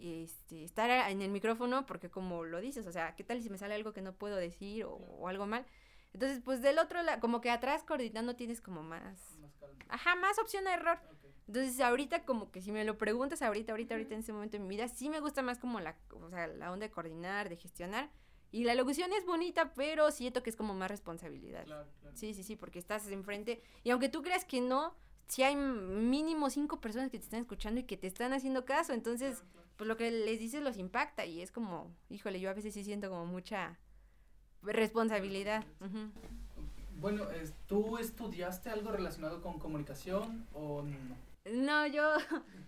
este, 0.00 0.64
estar 0.64 0.90
en 1.10 1.22
el 1.22 1.30
micrófono, 1.30 1.86
porque 1.86 2.10
como 2.10 2.44
lo 2.44 2.60
dices, 2.60 2.86
o 2.86 2.92
sea, 2.92 3.14
¿qué 3.16 3.24
tal 3.24 3.42
si 3.42 3.50
me 3.50 3.58
sale 3.58 3.74
algo 3.74 3.92
que 3.92 4.02
no 4.02 4.14
puedo 4.14 4.36
decir 4.36 4.84
o, 4.84 4.92
o 4.94 5.28
algo 5.28 5.46
mal? 5.46 5.66
Entonces, 6.12 6.40
pues 6.42 6.62
del 6.62 6.78
otro 6.78 7.02
lado, 7.02 7.20
como 7.20 7.40
que 7.40 7.50
atrás 7.50 7.82
coordinando 7.82 8.36
tienes 8.36 8.60
como 8.60 8.82
más... 8.82 9.38
Ajá, 9.88 10.14
más 10.16 10.38
opción 10.38 10.64
de 10.64 10.72
error. 10.72 10.98
Entonces, 11.46 11.78
ahorita 11.80 12.24
como 12.24 12.50
que 12.50 12.60
si 12.60 12.72
me 12.72 12.84
lo 12.84 12.98
preguntas 12.98 13.42
ahorita, 13.42 13.72
ahorita, 13.72 13.94
ahorita 13.94 14.14
en 14.14 14.20
ese 14.20 14.32
momento 14.32 14.56
de 14.56 14.62
mi 14.62 14.68
vida, 14.70 14.88
sí 14.88 15.08
me 15.08 15.20
gusta 15.20 15.42
más 15.42 15.58
como 15.58 15.78
la, 15.78 15.96
o 16.10 16.30
sea, 16.30 16.46
la 16.48 16.72
onda 16.72 16.86
de 16.86 16.90
coordinar, 16.90 17.48
de 17.48 17.56
gestionar. 17.56 18.10
Y 18.50 18.64
la 18.64 18.74
locución 18.74 19.12
es 19.12 19.26
bonita, 19.26 19.74
pero 19.74 20.10
siento 20.10 20.42
que 20.42 20.50
es 20.50 20.56
como 20.56 20.74
más 20.74 20.90
responsabilidad. 20.90 21.66
Sí, 22.14 22.32
sí, 22.32 22.42
sí, 22.42 22.56
porque 22.56 22.78
estás 22.78 23.06
enfrente. 23.08 23.62
Y 23.84 23.90
aunque 23.90 24.08
tú 24.08 24.22
creas 24.22 24.44
que 24.44 24.60
no, 24.60 24.96
si 25.26 25.42
hay 25.42 25.54
mínimo 25.54 26.48
cinco 26.50 26.80
personas 26.80 27.10
que 27.10 27.18
te 27.18 27.24
están 27.24 27.40
escuchando 27.40 27.80
y 27.80 27.84
que 27.84 27.96
te 27.96 28.06
están 28.06 28.32
haciendo 28.32 28.64
caso, 28.64 28.92
entonces, 28.92 29.42
pues 29.76 29.88
lo 29.88 29.96
que 29.96 30.10
les 30.10 30.40
dices 30.40 30.62
los 30.62 30.78
impacta 30.78 31.26
y 31.26 31.42
es 31.42 31.52
como, 31.52 31.90
híjole, 32.08 32.40
yo 32.40 32.50
a 32.50 32.54
veces 32.54 32.74
sí 32.74 32.84
siento 32.84 33.08
como 33.10 33.26
mucha 33.26 33.78
responsabilidad. 34.62 35.64
Bueno, 36.98 37.24
¿tú 37.66 37.98
estudiaste 37.98 38.70
algo 38.70 38.90
relacionado 38.90 39.42
con 39.42 39.58
comunicación 39.58 40.46
o 40.54 40.82
no? 40.82 41.26
No, 41.52 41.86
yo, 41.94 42.14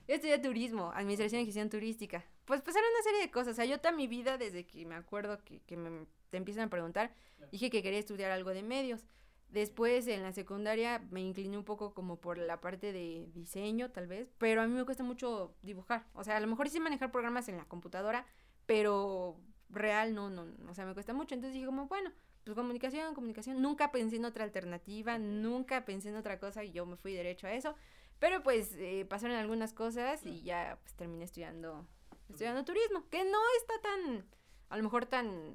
estudié 0.07 0.39
turismo, 0.39 0.93
administración 0.95 1.43
y 1.43 1.47
gestión 1.47 1.71
turística. 1.71 2.25
Pues 2.45 2.61
pasaron 2.63 2.89
una 2.95 3.03
serie 3.03 3.21
de 3.21 3.31
cosas. 3.31 3.53
O 3.53 3.57
sea, 3.57 3.65
yo 3.65 3.79
toda 3.79 3.93
mi 3.93 4.07
vida, 4.07 4.39
desde 4.39 4.65
que 4.65 4.85
me 4.87 4.95
acuerdo 4.95 5.43
que, 5.45 5.61
que 5.61 5.77
me, 5.77 6.07
te 6.31 6.37
empiezan 6.37 6.65
a 6.65 6.71
preguntar, 6.71 7.13
dije 7.51 7.71
que 7.71 7.83
quería 7.83 7.99
estudiar 7.99 8.31
algo 8.31 8.51
de 8.51 8.63
medios. 8.63 9.05
Después 9.51 10.07
en 10.09 10.23
la 10.23 10.33
secundaria 10.33 10.99
me 11.11 11.23
incliné 11.23 11.57
un 11.57 11.65
poco 11.65 11.95
como 11.95 12.21
por 12.21 12.37
la 12.37 12.61
parte 12.61 12.93
de 12.93 13.29
diseño, 13.33 13.91
tal 13.91 14.07
vez, 14.07 14.31
pero 14.37 14.61
a 14.61 14.67
mí 14.67 14.75
me 14.75 14.85
cuesta 14.85 15.03
mucho 15.03 15.55
dibujar. 15.63 16.07
O 16.13 16.23
sea, 16.23 16.37
a 16.37 16.41
lo 16.41 16.47
mejor 16.47 16.69
sí 16.69 16.81
manejar 16.81 17.11
programas 17.11 17.49
en 17.49 17.57
la 17.57 17.65
computadora, 17.65 18.27
pero 18.67 19.41
real 19.71 20.15
no, 20.15 20.29
no, 20.29 20.47
o 20.71 20.75
sea, 20.75 20.85
me 20.85 20.93
cuesta 20.93 21.15
mucho. 21.15 21.35
Entonces 21.35 21.55
dije 21.55 21.67
como, 21.67 21.87
bueno, 21.87 22.13
pues 22.45 22.55
comunicación, 22.55 23.15
comunicación. 23.15 23.63
Nunca 23.63 23.91
pensé 23.91 24.17
en 24.17 24.27
otra 24.27 24.45
alternativa, 24.45 25.19
nunca 25.19 25.85
pensé 25.87 26.11
en 26.11 26.17
otra 26.17 26.39
cosa 26.39 26.63
y 26.63 26.73
yo 26.73 26.85
me 26.85 26.97
fui 26.97 27.15
derecho 27.15 27.47
a 27.47 27.53
eso. 27.53 27.75
Pero 28.19 28.43
pues 28.43 28.75
eh, 28.77 29.07
pasaron 29.09 29.37
algunas 29.37 29.73
cosas 29.73 30.27
y 30.27 30.43
ya 30.43 30.79
pues 30.83 30.95
terminé 30.95 31.25
estudiando, 31.25 31.87
estudiando 32.29 32.65
turismo, 32.65 33.09
que 33.09 33.25
no 33.25 33.39
está 33.61 33.81
tan, 33.81 34.27
a 34.69 34.77
lo 34.77 34.83
mejor 34.83 35.07
tan 35.07 35.55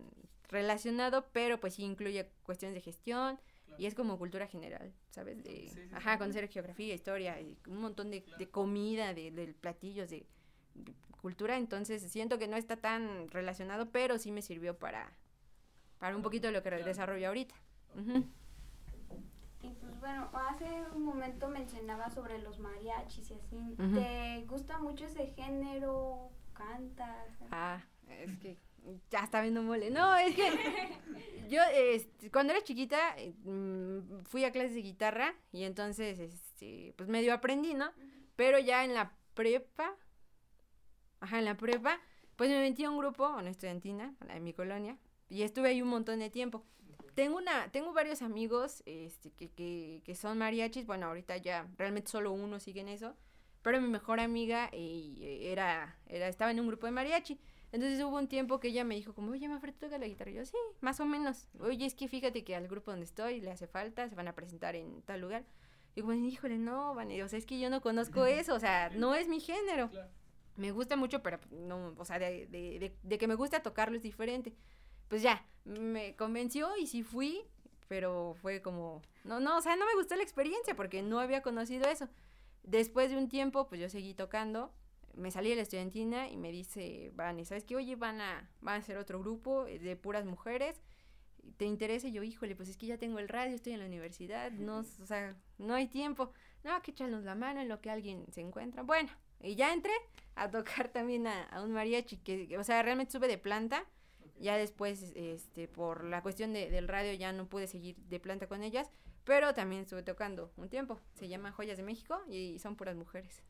relacionado, 0.49 1.27
pero 1.31 1.59
pues 1.59 1.75
sí 1.75 1.83
incluye 1.83 2.31
cuestiones 2.43 2.73
de 2.75 2.81
gestión 2.81 3.39
y 3.77 3.85
es 3.85 3.95
como 3.95 4.17
cultura 4.17 4.47
general, 4.47 4.93
¿sabes? 5.09 5.43
De, 5.43 5.71
ajá, 5.93 6.17
conocer 6.17 6.47
geografía, 6.47 6.93
historia, 6.93 7.39
y 7.39 7.57
un 7.67 7.81
montón 7.81 8.11
de, 8.11 8.23
de 8.37 8.49
comida, 8.49 9.13
de, 9.13 9.31
de 9.31 9.53
platillos, 9.53 10.09
de 10.09 10.25
cultura, 11.21 11.57
entonces 11.57 12.01
siento 12.11 12.37
que 12.37 12.49
no 12.49 12.57
está 12.57 12.75
tan 12.75 13.29
relacionado, 13.29 13.89
pero 13.91 14.17
sí 14.17 14.31
me 14.31 14.41
sirvió 14.41 14.77
para, 14.77 15.13
para 15.97 16.17
un 16.17 16.21
poquito 16.21 16.47
de 16.47 16.53
lo 16.53 16.61
que 16.61 16.69
desarrollo 16.69 17.29
ahorita. 17.29 17.55
Y 19.61 19.69
pues 19.69 19.97
bueno, 20.01 20.29
hace 20.33 20.65
un 20.93 21.03
momento 21.03 21.47
mencionaba 21.47 22.09
sobre 22.09 22.39
los 22.39 22.59
mariachis 22.59 23.31
y 23.31 23.33
así. 23.35 23.75
¿Te 23.77 24.45
gusta 24.47 24.79
mucho 24.79 25.05
ese 25.05 25.27
género? 25.27 26.29
¿Cantas? 26.53 27.29
Ah, 27.51 27.81
es 28.09 28.37
que 28.39 28.57
ya 29.09 29.19
está 29.19 29.41
viendo 29.41 29.61
mole. 29.61 29.89
No, 29.89 30.15
es 30.15 30.35
que 30.35 30.43
yo 31.49 31.61
este, 31.73 32.31
cuando 32.31 32.53
era 32.53 32.63
chiquita 32.63 33.15
eh, 33.17 33.33
mm, 33.43 34.23
fui 34.25 34.43
a 34.43 34.51
clases 34.51 34.73
de 34.73 34.81
guitarra 34.81 35.35
y 35.51 35.63
entonces 35.63 36.19
este, 36.19 36.93
pues 36.97 37.09
medio 37.09 37.33
aprendí, 37.33 37.73
¿no? 37.73 37.91
Pero 38.35 38.59
ya 38.59 38.83
en 38.83 38.93
la 38.93 39.15
prepa 39.33 39.95
ajá, 41.23 41.39
en 41.39 41.45
la 41.45 41.55
prepa, 41.55 41.99
pues 42.35 42.49
me 42.49 42.59
metí 42.59 42.83
a 42.83 42.89
un 42.89 42.97
grupo, 42.97 43.29
una 43.29 43.49
estudiantina, 43.49 44.13
en 44.29 44.43
mi 44.43 44.53
colonia, 44.53 44.97
y 45.29 45.43
estuve 45.43 45.69
ahí 45.69 45.81
un 45.81 45.87
montón 45.87 46.19
de 46.19 46.29
tiempo. 46.29 46.65
Tengo 47.15 47.37
una, 47.37 47.71
tengo 47.71 47.93
varios 47.93 48.21
amigos 48.21 48.83
este, 48.85 49.31
que, 49.31 49.49
que, 49.49 50.01
que 50.03 50.15
son 50.15 50.37
mariachis, 50.37 50.85
bueno, 50.85 51.07
ahorita 51.07 51.37
ya 51.37 51.67
realmente 51.77 52.11
solo 52.11 52.31
uno 52.31 52.59
sigue 52.59 52.81
en 52.81 52.89
eso, 52.89 53.15
pero 53.61 53.79
mi 53.79 53.87
mejor 53.87 54.19
amiga 54.19 54.69
eh, 54.73 55.49
era, 55.51 55.97
era, 56.07 56.27
estaba 56.27 56.51
en 56.51 56.59
un 56.59 56.67
grupo 56.67 56.85
de 56.85 56.91
mariachi. 56.91 57.39
Entonces 57.73 57.99
hubo 58.03 58.17
un 58.17 58.27
tiempo 58.27 58.59
que 58.59 58.67
ella 58.67 58.83
me 58.83 58.93
dijo 58.93 59.15
como, 59.15 59.31
oye, 59.31 59.49
Mafre, 59.49 59.71
¿tú 59.71 59.79
tocas 59.79 59.99
la 59.99 60.07
guitarra? 60.07 60.29
Y 60.29 60.35
yo, 60.35 60.45
sí, 60.45 60.55
más 60.79 60.99
o 60.99 61.05
menos. 61.05 61.47
Oye, 61.59 61.87
es 61.87 61.95
que 61.95 62.07
fíjate 62.07 62.43
que 62.43 62.55
al 62.55 62.67
grupo 62.67 62.91
donde 62.91 63.05
estoy 63.05 63.41
le 63.41 63.49
hace 63.49 63.65
falta, 63.65 64.07
se 64.07 64.13
van 64.13 64.27
a 64.27 64.35
presentar 64.35 64.75
en 64.75 65.01
tal 65.01 65.21
lugar. 65.21 65.43
Y 65.95 66.01
bueno, 66.01 66.23
híjole, 66.23 66.59
no, 66.59 66.93
Vane, 66.93 67.23
o 67.23 67.27
sea, 67.27 67.39
es 67.39 67.47
que 67.47 67.59
yo 67.59 67.71
no 67.71 67.81
conozco 67.81 68.27
eso, 68.27 68.53
o 68.53 68.59
sea, 68.59 68.91
no 68.91 69.15
es 69.15 69.27
mi 69.27 69.39
género. 69.39 69.89
Me 70.55 70.71
gusta 70.71 70.95
mucho, 70.95 71.23
pero 71.23 71.39
no, 71.49 71.95
o 71.97 72.05
sea, 72.05 72.19
de, 72.19 72.45
de, 72.45 72.95
de, 73.01 73.17
que 73.17 73.27
me 73.27 73.33
gusta 73.33 73.63
tocarlo 73.63 73.97
es 73.97 74.03
diferente. 74.03 74.53
Pues 75.07 75.23
ya, 75.23 75.43
me 75.65 76.15
convenció 76.15 76.77
y 76.77 76.85
sí 76.85 77.01
fui, 77.01 77.41
pero 77.87 78.35
fue 78.39 78.61
como, 78.61 79.01
no, 79.23 79.39
no, 79.39 79.57
o 79.57 79.61
sea, 79.61 79.75
no 79.77 79.87
me 79.87 79.95
gustó 79.95 80.15
la 80.15 80.21
experiencia 80.21 80.75
porque 80.75 81.01
no 81.01 81.19
había 81.19 81.41
conocido 81.41 81.89
eso. 81.89 82.07
Después 82.61 83.09
de 83.09 83.17
un 83.17 83.29
tiempo, 83.29 83.67
pues 83.67 83.81
yo 83.81 83.89
seguí 83.89 84.13
tocando 84.13 84.71
me 85.15 85.31
salí 85.31 85.49
de 85.49 85.55
la 85.55 85.61
estudiantina 85.61 86.29
y 86.29 86.37
me 86.37 86.51
dice, 86.51 87.11
Vane, 87.15 87.45
¿sabes 87.45 87.63
qué? 87.63 87.75
Oye, 87.75 87.95
van 87.95 88.21
a, 88.21 88.49
van 88.61 88.75
a 88.75 88.77
hacer 88.77 88.97
otro 88.97 89.19
grupo 89.19 89.65
de 89.65 89.95
puras 89.95 90.25
mujeres. 90.25 90.81
¿Te 91.57 91.65
interesa? 91.65 92.07
Y 92.07 92.13
yo, 92.13 92.23
híjole, 92.23 92.55
pues 92.55 92.69
es 92.69 92.77
que 92.77 92.87
ya 92.87 92.97
tengo 92.97 93.19
el 93.19 93.27
radio, 93.27 93.55
estoy 93.55 93.73
en 93.73 93.79
la 93.79 93.85
universidad, 93.85 94.51
no, 94.51 94.79
o 94.79 95.05
sea, 95.05 95.35
no 95.57 95.73
hay 95.73 95.87
tiempo. 95.87 96.31
No, 96.63 96.81
que 96.81 96.91
echarnos 96.91 97.23
la 97.23 97.35
mano 97.35 97.61
en 97.61 97.67
lo 97.67 97.81
que 97.81 97.89
alguien 97.89 98.25
se 98.31 98.41
encuentra. 98.41 98.83
Bueno, 98.83 99.09
y 99.41 99.55
ya 99.55 99.73
entré 99.73 99.91
a 100.35 100.49
tocar 100.49 100.89
también 100.89 101.27
a, 101.27 101.61
un 101.61 101.73
mariachi, 101.73 102.17
que, 102.17 102.57
o 102.57 102.63
sea, 102.63 102.81
realmente 102.81 103.11
sube 103.11 103.27
de 103.27 103.37
planta. 103.37 103.85
Ya 104.39 104.57
después, 104.57 105.11
este, 105.15 105.67
por 105.67 106.03
la 106.05 106.21
cuestión 106.21 106.53
de, 106.53 106.69
del 106.69 106.87
radio, 106.87 107.13
ya 107.13 107.31
no 107.33 107.47
pude 107.47 107.67
seguir 107.67 107.97
de 107.97 108.19
planta 108.19 108.47
con 108.47 108.63
ellas, 108.63 108.89
pero 109.25 109.53
también 109.53 109.83
estuve 109.83 110.01
tocando 110.01 110.51
un 110.57 110.69
tiempo. 110.69 110.99
Se 111.13 111.27
llama 111.27 111.51
Joyas 111.51 111.77
de 111.77 111.83
México 111.83 112.19
y 112.27 112.57
son 112.59 112.75
puras 112.75 112.95
mujeres 112.95 113.43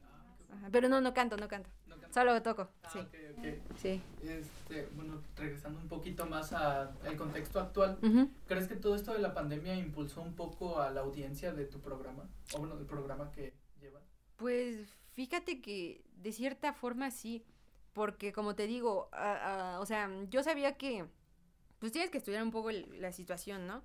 pero 0.71 0.89
no, 0.89 1.01
no 1.01 1.13
canto, 1.13 1.37
no 1.37 1.47
canto. 1.47 1.69
Solo 2.13 2.41
toco, 2.43 2.69
ah, 2.83 2.89
sí. 2.91 2.99
Sí. 3.75 4.01
Este, 4.21 4.87
bueno, 4.95 5.21
regresando 5.35 5.79
un 5.79 5.87
poquito 5.87 6.27
más 6.27 6.53
al 6.53 7.17
contexto 7.17 7.59
actual, 7.59 7.97
¿crees 8.45 8.67
que 8.67 8.75
todo 8.75 8.95
esto 8.95 9.13
de 9.13 9.19
la 9.19 9.33
pandemia 9.33 9.75
impulsó 9.75 10.21
un 10.21 10.35
poco 10.35 10.79
a 10.79 10.91
la 10.91 11.01
audiencia 11.01 11.53
de 11.53 11.65
tu 11.65 11.79
programa? 11.79 12.29
O 12.53 12.59
bueno, 12.59 12.75
del 12.75 12.85
programa 12.85 13.31
que 13.31 13.53
llevas. 13.81 14.03
Pues 14.35 14.87
fíjate 15.13 15.59
que 15.61 16.03
de 16.17 16.31
cierta 16.31 16.73
forma 16.73 17.09
sí, 17.09 17.43
porque 17.93 18.31
como 18.31 18.55
te 18.55 18.67
digo, 18.67 19.09
o 19.79 19.85
sea, 19.85 20.09
yo 20.29 20.43
sabía 20.43 20.77
que 20.77 21.05
pues 21.79 21.91
tienes 21.91 22.11
que 22.11 22.19
estudiar 22.19 22.43
un 22.43 22.51
poco 22.51 22.71
la 22.71 23.11
situación, 23.11 23.65
¿no? 23.65 23.83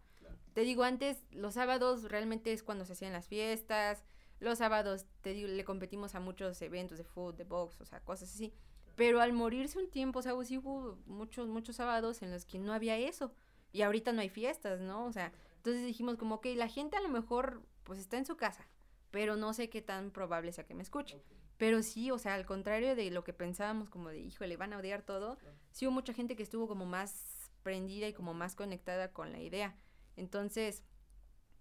Te 0.53 0.63
digo, 0.63 0.83
antes 0.83 1.25
los 1.31 1.55
sábados 1.55 2.05
realmente 2.05 2.53
es 2.53 2.63
cuando 2.63 2.85
se 2.85 2.93
hacían 2.93 3.13
las 3.13 3.27
fiestas, 3.27 4.05
los 4.41 4.59
sábados, 4.59 5.07
te 5.21 5.33
digo, 5.33 5.49
le 5.49 5.65
competimos 5.65 6.15
a 6.15 6.21
muchos 6.21 6.61
eventos 6.63 6.99
de 6.99 7.05
food, 7.05 7.35
de 7.35 7.45
box, 7.45 7.81
o 7.81 7.85
sea, 7.85 8.01
cosas 8.01 8.33
así. 8.33 8.53
Pero 8.95 9.21
al 9.21 9.33
morirse 9.33 9.79
un 9.79 9.91
tiempo, 9.91 10.19
o 10.19 10.23
sea, 10.23 10.33
sí 10.45 10.59
hubo 10.59 10.99
muchos, 11.07 11.49
muchos 11.49 11.77
sábados 11.77 12.23
en 12.23 12.31
los 12.31 12.45
que 12.45 12.59
no 12.59 12.73
había 12.73 12.97
eso. 12.97 13.33
Y 13.73 13.83
ahorita 13.83 14.13
no 14.13 14.21
hay 14.21 14.29
fiestas, 14.29 14.81
¿no? 14.81 15.05
O 15.05 15.13
sea, 15.13 15.33
entonces 15.57 15.85
dijimos 15.85 16.17
como 16.17 16.41
que 16.41 16.55
la 16.57 16.69
gente 16.69 16.97
a 16.97 17.01
lo 17.01 17.09
mejor 17.09 17.63
pues 17.85 17.99
está 17.99 18.17
en 18.17 18.27
su 18.27 18.37
casa, 18.37 18.67
pero 19.11 19.37
no 19.37 19.53
sé 19.53 19.71
qué 19.71 19.83
tan 19.83 20.11
probable 20.11 20.53
sea 20.53 20.67
que 20.67 20.75
me 20.75 20.83
escuche. 20.83 21.23
Pero 21.59 21.83
sí, 21.83 22.11
o 22.11 22.19
sea, 22.19 22.35
al 22.35 22.47
contrario 22.47 22.95
de 22.95 23.11
lo 23.11 23.25
que 23.25 23.33
pensábamos 23.33 23.91
como 23.91 24.11
de, 24.11 24.21
híjole, 24.21 24.57
van 24.57 24.73
a 24.73 24.79
odiar 24.79 25.03
todo, 25.03 25.39
sí 25.73 25.87
hubo 25.87 25.93
mucha 25.93 26.13
gente 26.13 26.37
que 26.37 26.43
estuvo 26.43 26.69
como 26.69 26.87
más 26.87 27.51
prendida 27.63 28.07
y 28.07 28.13
como 28.13 28.33
más 28.33 28.55
conectada 28.55 29.13
con 29.13 29.33
la 29.33 29.41
idea. 29.41 29.77
Entonces, 30.17 30.85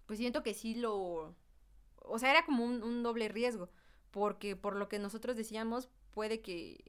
pues 0.05 0.19
siento 0.19 0.43
que 0.43 0.53
sí 0.53 0.75
lo, 0.75 1.35
o 2.09 2.19
sea, 2.19 2.31
era 2.31 2.45
como 2.45 2.63
un, 2.63 3.03
doble 3.03 3.27
riesgo, 3.27 3.69
porque 4.11 4.55
por 4.55 4.75
lo 4.75 4.87
que 4.89 4.99
nosotros 4.99 5.35
decíamos, 5.35 5.89
puede 6.11 6.41
que 6.41 6.83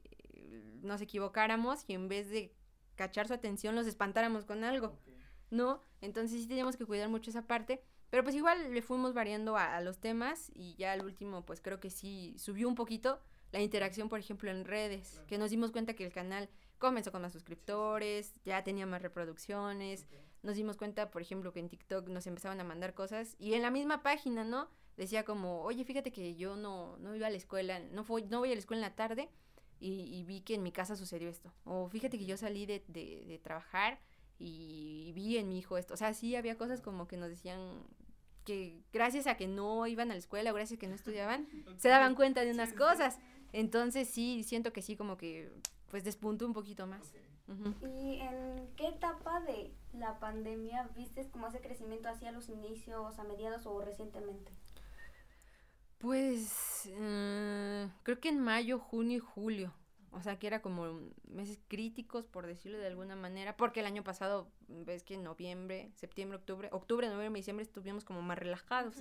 nos 0.81 1.01
equivocáramos 1.01 1.83
y 1.87 1.93
en 1.93 2.07
vez 2.07 2.29
de 2.29 2.53
cachar 2.95 3.27
su 3.27 3.33
atención 3.33 3.75
los 3.75 3.87
espantáramos 3.87 4.45
con 4.45 4.63
algo, 4.63 4.97
¿no? 5.49 5.81
Entonces 6.01 6.41
sí 6.41 6.47
teníamos 6.47 6.77
que 6.77 6.85
cuidar 6.85 7.09
mucho 7.09 7.29
esa 7.29 7.47
parte, 7.47 7.83
pero 8.09 8.23
pues 8.23 8.35
igual 8.35 8.73
le 8.73 8.81
fuimos 8.81 9.13
variando 9.13 9.55
a, 9.57 9.79
los 9.81 9.99
temas 9.99 10.51
y 10.53 10.75
ya 10.75 10.93
al 10.93 11.05
último 11.05 11.45
pues 11.45 11.61
creo 11.61 11.79
que 11.79 11.89
sí 11.89 12.35
subió 12.37 12.67
un 12.67 12.75
poquito 12.75 13.19
la 13.51 13.61
interacción, 13.61 14.09
por 14.09 14.19
ejemplo, 14.19 14.51
en 14.51 14.65
redes, 14.65 15.21
que 15.27 15.37
nos 15.37 15.49
dimos 15.49 15.71
cuenta 15.71 15.93
que 15.93 16.05
el 16.05 16.13
canal 16.13 16.49
comenzó 16.77 17.11
con 17.11 17.21
más 17.21 17.33
suscriptores, 17.33 18.33
ya 18.45 18.63
tenía 18.63 18.85
más 18.85 19.01
reproducciones, 19.01 20.05
nos 20.43 20.55
dimos 20.55 20.77
cuenta, 20.77 21.11
por 21.11 21.21
ejemplo, 21.21 21.51
que 21.51 21.59
en 21.59 21.69
TikTok 21.69 22.07
nos 22.09 22.27
empezaban 22.27 22.59
a 22.59 22.63
mandar 22.63 22.93
cosas 22.93 23.35
y 23.39 23.53
en 23.53 23.61
la 23.61 23.71
misma 23.71 24.01
página, 24.03 24.43
¿no? 24.43 24.69
Decía 24.99 25.23
como, 25.23 25.61
oye, 25.61 25.85
fíjate 25.85 26.11
que 26.11 26.35
yo 26.35 26.57
no, 26.57 26.97
no 26.97 27.15
iba 27.15 27.27
a 27.27 27.29
la 27.29 27.37
escuela, 27.37 27.79
no, 27.79 28.03
fui, 28.03 28.23
no 28.23 28.39
voy 28.39 28.51
a 28.51 28.53
la 28.53 28.59
escuela 28.59 28.85
en 28.85 28.89
la 28.91 28.95
tarde 28.95 29.29
y, 29.79 30.23
vi 30.25 30.41
que 30.41 30.55
en 30.55 30.61
mi 30.61 30.73
casa 30.73 30.97
sucedió 30.97 31.29
esto. 31.29 31.53
O 31.63 31.87
fíjate 31.87 32.17
que 32.17 32.25
yo 32.25 32.35
salí 32.35 32.65
de, 32.65 32.83
de, 32.89 33.39
trabajar 33.41 33.97
y 34.39 35.13
vi 35.15 35.37
en 35.37 35.47
mi 35.47 35.57
hijo 35.57 35.77
esto. 35.77 35.93
O 35.93 35.97
sea, 35.97 36.13
sí 36.13 36.35
había 36.35 36.57
cosas 36.57 36.81
como 36.81 37.07
que 37.07 37.15
nos 37.15 37.29
decían 37.29 37.81
que 38.43 38.83
gracias 38.91 39.25
a 39.27 39.37
que 39.37 39.47
no 39.47 39.87
iban 39.87 40.11
a 40.11 40.15
la 40.15 40.19
escuela 40.19 40.51
o 40.51 40.53
gracias 40.53 40.77
a 40.77 40.81
que 40.81 40.87
no 40.87 40.95
estudiaban, 40.95 41.47
se 41.77 41.87
daban 41.87 42.13
cuenta 42.13 42.41
de 42.41 42.51
unas 42.51 42.73
cosas. 42.73 43.19
Entonces 43.53 44.09
sí, 44.09 44.43
siento 44.43 44.73
que 44.73 44.81
sí, 44.81 44.97
como 44.97 45.15
que 45.15 45.49
pues 45.89 46.03
despuntó 46.03 46.45
un 46.45 46.53
poquito 46.53 46.87
más. 46.87 47.13
¿Y 47.81 48.19
en 48.19 48.67
qué 48.75 48.89
etapa 48.89 49.39
de 49.39 49.73
la 49.93 50.19
pandemia 50.19 50.89
viste 50.95 51.27
como 51.29 51.47
ese 51.47 51.61
crecimiento 51.61 52.09
hacia 52.09 52.31
los 52.31 52.49
inicios, 52.49 53.17
a 53.17 53.23
mediados 53.23 53.65
o 53.65 53.79
recientemente? 53.81 54.51
Pues 55.99 56.89
eh, 56.91 57.87
creo 58.03 58.19
que 58.19 58.29
en 58.29 58.39
mayo, 58.39 58.79
junio 58.79 59.17
y 59.17 59.19
julio. 59.19 59.73
O 60.11 60.21
sea 60.21 60.39
que 60.39 60.47
era 60.47 60.61
como 60.61 60.99
meses 61.27 61.59
críticos, 61.67 62.25
por 62.25 62.47
decirlo 62.47 62.79
de 62.79 62.87
alguna 62.87 63.15
manera, 63.15 63.55
porque 63.55 63.81
el 63.81 63.85
año 63.85 64.03
pasado, 64.03 64.51
ves 64.67 65.03
que 65.03 65.13
en 65.13 65.23
noviembre, 65.23 65.91
septiembre, 65.95 66.37
octubre, 66.37 66.69
octubre, 66.71 67.07
noviembre, 67.07 67.39
diciembre 67.39 67.63
estuvimos 67.63 68.05
como 68.05 68.21
más 68.21 68.39
relajados. 68.39 68.95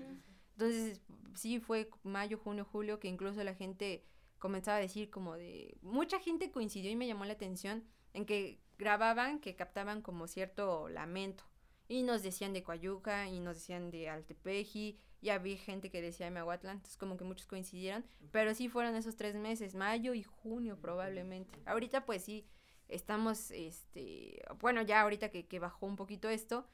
Entonces, 0.52 1.00
sí 1.34 1.60
fue 1.60 1.88
mayo, 2.02 2.36
junio, 2.36 2.66
julio, 2.70 2.98
que 3.00 3.08
incluso 3.08 3.42
la 3.42 3.54
gente 3.54 4.04
comenzaba 4.38 4.76
a 4.76 4.80
decir 4.80 5.08
como 5.08 5.36
de... 5.36 5.78
Mucha 5.82 6.18
gente 6.20 6.50
coincidió 6.50 6.90
y 6.90 6.96
me 6.96 7.06
llamó 7.06 7.24
la 7.24 7.32
atención 7.32 7.84
en 8.12 8.26
que 8.26 8.60
grababan, 8.76 9.40
que 9.40 9.56
captaban 9.56 10.02
como 10.02 10.26
cierto 10.26 10.88
lamento. 10.88 11.44
Y 11.88 12.02
nos 12.02 12.22
decían 12.22 12.52
de 12.52 12.62
Coayuca, 12.62 13.28
y 13.28 13.40
nos 13.40 13.56
decían 13.56 13.90
de 13.90 14.08
Altepeji, 14.10 14.98
ya 15.20 15.38
vi 15.38 15.56
gente 15.56 15.90
que 15.90 16.00
decía 16.02 16.30
Mehuatlán, 16.30 16.76
entonces 16.76 16.96
como 16.96 17.16
que 17.16 17.24
muchos 17.24 17.46
coincidieron, 17.46 18.04
pero 18.30 18.54
sí 18.54 18.68
fueron 18.68 18.94
esos 18.94 19.16
tres 19.16 19.34
meses, 19.34 19.74
mayo 19.74 20.14
y 20.14 20.22
junio 20.22 20.78
probablemente. 20.80 21.58
Ahorita 21.66 22.04
pues 22.04 22.22
sí, 22.22 22.46
estamos, 22.88 23.50
este, 23.50 24.42
bueno, 24.60 24.82
ya 24.82 25.00
ahorita 25.00 25.30
que, 25.30 25.46
que 25.46 25.58
bajó 25.58 25.86
un 25.86 25.96
poquito 25.96 26.28
esto, 26.28 26.66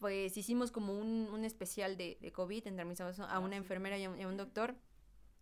pues 0.00 0.36
hicimos 0.36 0.70
como 0.70 0.98
un, 0.98 1.28
un 1.32 1.44
especial 1.44 1.96
de, 1.96 2.18
de 2.20 2.32
COVID, 2.32 2.66
entrevistamos 2.66 3.20
a 3.20 3.38
una 3.38 3.56
enfermera 3.56 3.98
y 3.98 4.04
a 4.04 4.28
un 4.28 4.36
doctor, 4.36 4.76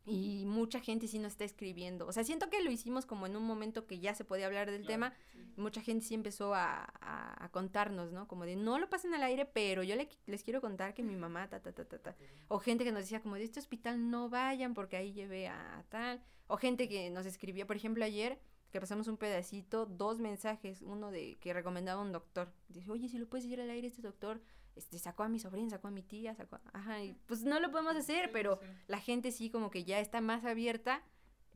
y 0.04 0.44
mucha 0.46 0.80
gente 0.80 1.06
sí 1.06 1.18
nos 1.18 1.32
está 1.32 1.44
escribiendo. 1.44 2.06
O 2.06 2.12
sea, 2.12 2.24
siento 2.24 2.50
que 2.50 2.62
lo 2.62 2.70
hicimos 2.70 3.06
como 3.06 3.26
en 3.26 3.36
un 3.36 3.44
momento 3.44 3.86
que 3.86 4.00
ya 4.00 4.14
se 4.14 4.24
podía 4.24 4.46
hablar 4.46 4.70
del 4.70 4.86
tema. 4.86 5.14
Mucha 5.56 5.80
gente 5.80 6.04
sí 6.04 6.14
empezó 6.14 6.54
a, 6.54 6.92
a, 7.00 7.48
contarnos, 7.50 8.12
¿no? 8.12 8.26
Como 8.26 8.44
de, 8.44 8.56
no 8.56 8.78
lo 8.78 8.88
pasen 8.88 9.14
al 9.14 9.22
aire, 9.22 9.44
pero 9.44 9.82
yo 9.82 9.94
les 10.26 10.42
quiero 10.42 10.60
contar 10.60 10.94
que 10.94 11.02
mi 11.02 11.14
mamá, 11.14 11.48
ta, 11.48 11.60
ta, 11.60 11.72
ta, 11.72 11.84
ta, 11.84 11.98
ta. 11.98 12.16
O 12.48 12.58
gente 12.58 12.84
que 12.84 12.92
nos 12.92 13.02
decía 13.02 13.20
como, 13.20 13.36
de 13.36 13.44
este 13.44 13.60
hospital 13.60 14.10
no 14.10 14.28
vayan 14.28 14.74
porque 14.74 14.96
ahí 14.96 15.12
llevé 15.12 15.48
a 15.48 15.84
tal. 15.88 16.22
O 16.48 16.56
gente 16.56 16.88
que 16.88 17.10
nos 17.10 17.26
escribía, 17.26 17.66
por 17.66 17.76
ejemplo, 17.76 18.04
ayer 18.04 18.40
que 18.72 18.80
pasamos 18.80 19.06
un 19.06 19.18
pedacito, 19.18 19.84
dos 19.84 20.18
mensajes, 20.18 20.80
uno 20.80 21.10
de 21.10 21.36
que 21.38 21.52
recomendaba 21.52 22.00
un 22.00 22.10
doctor. 22.10 22.50
Dice, 22.68 22.90
oye, 22.90 23.08
si 23.08 23.18
lo 23.18 23.28
puedes 23.28 23.44
decir 23.44 23.60
al 23.60 23.68
aire 23.68 23.86
este 23.86 24.00
doctor, 24.00 24.40
este, 24.76 24.98
sacó 24.98 25.22
a 25.22 25.28
mi 25.28 25.38
sobrina, 25.38 25.70
sacó 25.70 25.88
a 25.88 25.90
mi 25.90 26.02
tía, 26.02 26.34
sacó, 26.34 26.58
ajá, 26.72 27.02
y 27.02 27.16
pues 27.26 27.42
no 27.42 27.60
lo 27.60 27.70
podemos 27.70 27.96
hacer, 27.96 28.30
pero 28.32 28.60
la 28.88 28.98
gente 28.98 29.30
sí 29.30 29.50
como 29.50 29.70
que 29.70 29.84
ya 29.84 30.00
está 30.00 30.20
más 30.20 30.44
abierta 30.44 31.02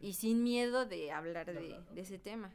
y 0.00 0.14
sin 0.14 0.42
miedo 0.42 0.87
de 0.87 1.12
hablar 1.12 1.46
de, 1.52 1.81
ese 1.96 2.18
tema. 2.18 2.52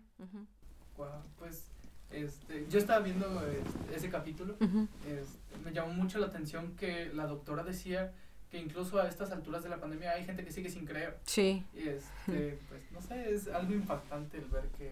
pues 1.37 1.71
este, 2.11 2.67
yo 2.69 2.77
estaba 2.77 2.99
viendo 2.99 3.25
este, 3.47 3.95
ese 3.95 4.09
capítulo, 4.09 4.55
este, 4.59 5.57
me 5.63 5.71
llamó 5.71 5.93
mucho 5.93 6.19
la 6.19 6.27
atención 6.27 6.75
que 6.75 7.11
la 7.13 7.25
doctora 7.25 7.63
decía 7.63 8.13
que 8.49 8.59
incluso 8.59 8.99
a 8.99 9.07
estas 9.07 9.31
alturas 9.31 9.63
de 9.63 9.69
la 9.69 9.79
pandemia 9.79 10.11
hay 10.11 10.25
gente 10.25 10.43
que 10.43 10.51
sigue 10.51 10.69
sin 10.69 10.85
creer. 10.85 11.17
Sí. 11.25 11.65
Y 11.73 11.87
este, 11.87 12.59
pues 12.69 12.91
no 12.91 13.01
sé, 13.01 13.33
es 13.33 13.47
algo 13.47 13.73
impactante 13.73 14.37
el 14.37 14.45
ver 14.45 14.67
que 14.77 14.91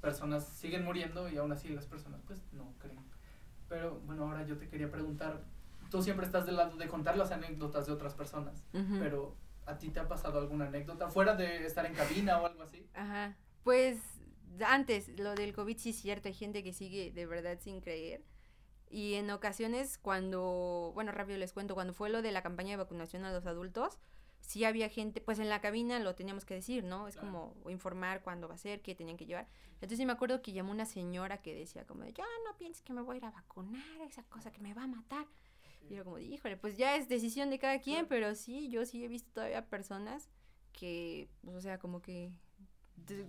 personas 0.00 0.46
siguen 0.48 0.84
muriendo 0.84 1.28
y 1.28 1.36
aún 1.36 1.52
así 1.52 1.68
las 1.68 1.84
personas 1.84 2.20
pues 2.26 2.40
no 2.52 2.72
creen. 2.78 2.98
Pero 3.68 4.00
bueno, 4.06 4.24
ahora 4.24 4.46
yo 4.46 4.56
te 4.58 4.68
quería 4.68 4.90
preguntar, 4.90 5.42
tú 5.90 6.02
siempre 6.02 6.26
estás 6.26 6.46
del 6.46 6.56
lado 6.56 6.76
de 6.76 6.88
contar 6.88 7.16
las 7.16 7.32
anécdotas 7.32 7.86
de 7.86 7.92
otras 7.92 8.14
personas, 8.14 8.64
pero 8.98 9.34
¿a 9.66 9.78
ti 9.78 9.90
te 9.90 10.00
ha 10.00 10.08
pasado 10.08 10.38
alguna 10.38 10.66
anécdota 10.66 11.08
fuera 11.08 11.34
de 11.34 11.66
estar 11.66 11.84
en 11.86 11.94
cabina 11.94 12.40
o 12.40 12.46
algo 12.46 12.62
así? 12.62 12.86
Ajá, 12.94 13.36
pues 13.64 13.98
antes, 14.64 15.08
lo 15.18 15.34
del 15.34 15.52
COVID 15.52 15.76
sí 15.76 15.90
es 15.90 15.96
cierto, 15.96 16.28
hay 16.28 16.34
gente 16.34 16.62
que 16.62 16.72
sigue 16.72 17.10
de 17.12 17.26
verdad 17.26 17.58
sin 17.60 17.80
creer. 17.80 18.22
Y 18.88 19.14
en 19.14 19.30
ocasiones 19.30 19.98
cuando, 19.98 20.92
bueno, 20.94 21.10
rápido 21.10 21.38
les 21.38 21.52
cuento, 21.52 21.74
cuando 21.74 21.92
fue 21.92 22.08
lo 22.08 22.22
de 22.22 22.30
la 22.30 22.42
campaña 22.42 22.70
de 22.70 22.76
vacunación 22.76 23.24
a 23.24 23.32
los 23.32 23.46
adultos, 23.46 23.98
sí 24.46 24.64
había 24.64 24.88
gente, 24.88 25.20
pues 25.20 25.40
en 25.40 25.48
la 25.48 25.60
cabina 25.60 25.98
lo 25.98 26.14
teníamos 26.14 26.44
que 26.44 26.54
decir, 26.54 26.84
¿no? 26.84 27.08
Es 27.08 27.16
como 27.16 27.52
informar 27.68 28.22
cuándo 28.22 28.46
va 28.46 28.54
a 28.54 28.58
ser, 28.58 28.80
qué 28.80 28.94
tenían 28.94 29.16
que 29.16 29.26
llevar. 29.26 29.48
Entonces 29.74 29.98
sí 29.98 30.06
me 30.06 30.12
acuerdo 30.12 30.40
que 30.40 30.52
llamó 30.52 30.70
una 30.70 30.86
señora 30.86 31.42
que 31.42 31.52
decía 31.52 31.84
como 31.84 32.04
de, 32.04 32.12
ya 32.12 32.24
no 32.46 32.56
pienses 32.56 32.80
que 32.82 32.92
me 32.92 33.02
voy 33.02 33.16
a 33.16 33.18
ir 33.18 33.24
a 33.24 33.32
vacunar, 33.32 34.00
esa 34.02 34.22
cosa 34.24 34.52
que 34.52 34.60
me 34.60 34.72
va 34.72 34.84
a 34.84 34.86
matar. 34.86 35.26
Y 35.90 35.96
yo 35.96 36.04
como, 36.04 36.18
híjole, 36.18 36.56
pues 36.56 36.76
ya 36.76 36.94
es 36.94 37.08
decisión 37.08 37.50
de 37.50 37.58
cada 37.58 37.80
quien, 37.80 38.06
pero 38.06 38.36
sí, 38.36 38.68
yo 38.68 38.86
sí 38.86 39.04
he 39.04 39.08
visto 39.08 39.32
todavía 39.32 39.66
personas 39.66 40.30
que, 40.72 41.28
pues, 41.42 41.56
o 41.56 41.60
sea, 41.60 41.78
como 41.78 42.00
que, 42.00 42.30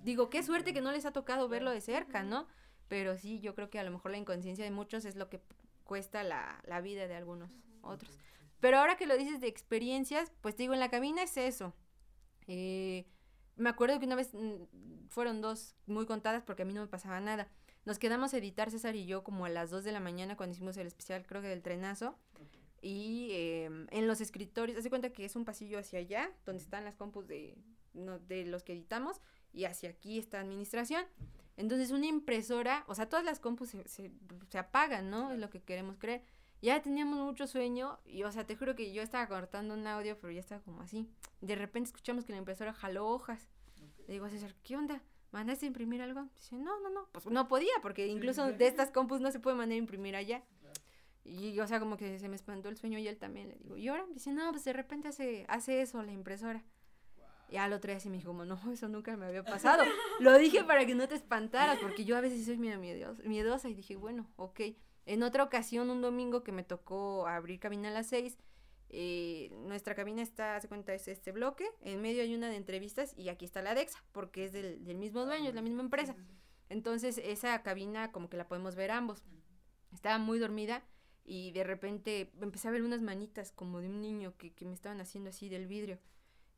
digo, 0.04 0.30
qué 0.30 0.44
suerte 0.44 0.72
que 0.72 0.82
no 0.82 0.92
les 0.92 1.06
ha 1.06 1.14
tocado 1.14 1.50
verlo 1.50 1.72
de 1.72 1.82
cerca, 1.82 2.22
¿no? 2.22 2.48
Pero 2.88 3.18
sí, 3.18 3.40
yo 3.40 3.56
creo 3.56 3.72
que 3.72 3.80
a 3.80 3.84
lo 3.84 3.92
mejor 3.92 4.12
la 4.12 4.18
inconsciencia 4.18 4.64
de 4.64 4.72
muchos 4.72 5.04
es 5.04 5.16
lo 5.16 5.30
que 5.30 5.42
cuesta 5.84 6.24
la, 6.24 6.62
la 6.66 6.80
vida 6.80 7.08
de 7.08 7.16
algunos 7.16 7.50
otros. 7.82 8.20
Pero 8.60 8.78
ahora 8.78 8.98
que 8.98 9.06
lo 9.06 9.18
dices 9.18 9.40
de 9.40 9.48
experiencias, 9.48 10.32
pues 10.42 10.56
te 10.56 10.64
digo, 10.64 10.74
en 10.74 10.80
la 10.80 10.90
cabina 10.90 11.24
es 11.24 11.38
eso. 11.38 11.74
Eh, 12.48 13.06
me 13.56 13.70
acuerdo 13.70 14.00
que 14.00 14.06
una 14.06 14.16
vez 14.16 14.34
mm, 14.34 15.08
fueron 15.10 15.42
dos 15.42 15.76
muy 15.86 16.06
contadas 16.06 16.44
porque 16.44 16.64
a 16.64 16.66
mí 16.66 16.74
no 16.74 16.82
me 16.82 16.88
pasaba 16.88 17.20
nada. 17.20 17.50
Nos 17.86 18.00
quedamos 18.00 18.34
a 18.34 18.38
editar 18.38 18.72
César 18.72 18.96
y 18.96 19.06
yo 19.06 19.24
como 19.24 19.46
a 19.46 19.50
las 19.50 19.70
2 19.70 19.84
de 19.84 19.92
la 19.92 20.00
mañana 20.00 20.36
cuando 20.36 20.54
hicimos 20.56 20.76
el 20.78 20.88
especial, 20.88 21.26
creo 21.26 21.42
que 21.42 21.48
del 21.48 21.62
trenazo. 21.62 22.18
Y 22.82 23.30
em, 23.32 23.88
en 23.92 24.08
los 24.08 24.22
escritorios, 24.22 24.78
hace 24.78 24.90
cuenta 24.90 25.12
que 25.12 25.26
es 25.26 25.36
un 25.36 25.46
pasillo 25.46 25.80
hacia 25.80 26.00
allá, 26.00 26.32
donde 26.46 26.62
están 26.62 26.86
las 26.86 26.96
compus 26.96 27.28
de, 27.28 27.58
de 27.94 28.46
los 28.46 28.64
que 28.64 28.74
editamos, 28.74 29.22
y 29.54 29.66
hacia 29.66 29.90
aquí 29.90 30.20
está 30.20 30.40
administración. 30.40 31.06
Entonces 31.56 31.92
una 31.92 32.06
impresora, 32.06 32.84
o 32.88 32.94
sea, 32.94 33.10
todas 33.10 33.26
las 33.26 33.40
compus 33.40 33.76
se 33.88 34.58
apagan, 34.58 35.10
¿no? 35.10 35.32
Es 35.32 35.40
lo 35.40 35.50
que 35.50 35.62
queremos 35.62 35.98
creer 35.98 36.22
ya 36.62 36.82
teníamos 36.82 37.20
mucho 37.20 37.48
sueño 37.48 38.00
y, 38.06 38.24
o 38.24 38.32
sea, 38.32 38.46
te 38.46 38.56
juro 38.56 38.76
que 38.76 38.92
yo 38.92 39.02
estaba 39.02 39.28
cortando 39.28 39.74
un 39.74 39.86
audio, 39.86 40.18
pero 40.20 40.32
ya 40.32 40.40
estaba 40.40 40.62
como 40.62 40.82
así. 40.82 41.08
De 41.42 41.56
repente 41.56 41.88
escuchamos 41.88 42.26
que 42.26 42.32
la 42.34 42.40
impresora 42.40 42.74
jaló 42.74 43.08
hojas. 43.08 43.48
Le 44.08 44.14
digo 44.14 44.26
a 44.26 44.30
César, 44.30 44.56
¿qué 44.64 44.76
onda? 44.76 45.02
¿Mandaste 45.32 45.66
a 45.66 45.68
imprimir 45.68 46.02
algo? 46.02 46.28
Dice, 46.36 46.58
no, 46.58 46.80
no, 46.80 46.90
no. 46.90 47.08
Pues 47.12 47.26
no 47.28 47.48
podía, 47.48 47.74
porque 47.82 48.08
incluso 48.08 48.52
de 48.52 48.68
estas 48.68 48.92
compus 48.92 49.22
no 49.22 49.32
se 49.32 49.40
puede 49.40 49.58
mandar 49.58 49.76
a 49.76 49.80
imprimir 49.80 50.16
allá. 50.16 50.44
Y, 51.24 51.60
o 51.60 51.68
sea, 51.68 51.80
como 51.80 51.98
que 51.98 52.20
se 52.20 52.30
me 52.30 52.38
espantó 52.38 52.70
el 52.70 52.78
sueño 52.78 52.98
y 53.00 53.08
él 53.08 53.18
también. 53.18 53.50
Le 53.50 53.56
digo, 53.58 53.76
¿y 53.76 53.90
ahora? 53.90 54.06
Dice, 54.14 54.32
no, 54.32 54.50
pues 54.52 54.64
de 54.64 54.72
repente 54.72 55.10
hace, 55.10 55.46
hace 55.50 55.82
eso 55.82 56.02
la 56.02 56.14
impresora. 56.14 56.64
Y 57.50 57.58
al 57.58 57.74
otro 57.74 57.92
día 57.92 58.00
sí 58.00 58.10
me 58.10 58.18
dijo, 58.18 58.30
como, 58.30 58.46
no, 58.46 58.60
eso 58.72 58.88
nunca 58.88 59.16
me 59.18 59.26
había 59.26 59.44
pasado. 59.44 59.84
Lo 60.20 60.38
dije 60.38 60.64
para 60.64 60.86
que 60.86 60.96
no 60.96 61.08
te 61.08 61.16
espantaras, 61.16 61.80
porque 61.80 62.06
yo 62.06 62.18
a 62.18 62.22
veces 62.22 62.46
soy 62.46 62.58
miedosa, 62.58 63.22
miedosa 63.24 63.70
y 63.70 63.74
dije, 63.74 63.96
bueno, 63.96 64.28
ok. 64.38 64.62
En 65.08 65.24
otra 65.24 65.44
ocasión, 65.44 65.90
un 65.90 66.02
domingo 66.02 66.44
que 66.44 66.52
me 66.52 66.64
tocó 66.64 67.28
abrir 67.28 67.62
cabina 67.62 67.88
a 67.88 67.94
las 67.94 68.08
seis, 68.08 68.38
eh, 68.90 69.50
nuestra 69.66 69.96
cabina 69.96 70.22
está, 70.22 70.60
se 70.60 70.68
cuenta, 70.68 70.94
es 70.94 71.08
este 71.08 71.32
bloque, 71.32 71.66
en 71.80 72.02
medio 72.02 72.24
hay 72.24 72.36
una 72.36 72.50
de 72.50 72.58
entrevistas 72.58 73.14
y 73.18 73.30
aquí 73.30 73.46
está 73.46 73.62
la 73.62 73.74
Dexa, 73.74 74.04
porque 74.12 74.44
es 74.44 74.52
del, 74.52 74.80
mismo 74.96 75.26
dueño, 75.26 75.48
es 75.48 75.56
la 75.56 75.62
misma 75.62 75.82
empresa. 75.82 76.14
Entonces, 76.68 77.22
esa 77.24 77.64
cabina 77.64 78.12
como 78.12 78.30
que 78.30 78.36
la 78.36 78.50
podemos 78.50 78.76
ver 78.76 78.92
ambos. 78.92 79.24
Estaba 79.94 80.18
muy 80.18 80.40
dormida 80.40 80.84
y 81.24 81.52
de 81.52 81.64
repente 81.64 82.30
empecé 82.42 82.68
a 82.68 82.72
ver 82.72 82.84
unas 82.84 83.02
manitas 83.02 83.54
como 83.54 83.80
de 83.80 83.88
un 83.88 84.02
niño 84.02 84.36
que, 84.38 84.52
que 84.52 84.66
me 84.66 84.74
estaban 84.74 85.00
haciendo 85.00 85.30
así 85.30 85.48
del 85.48 85.68
vidrio. 85.68 86.00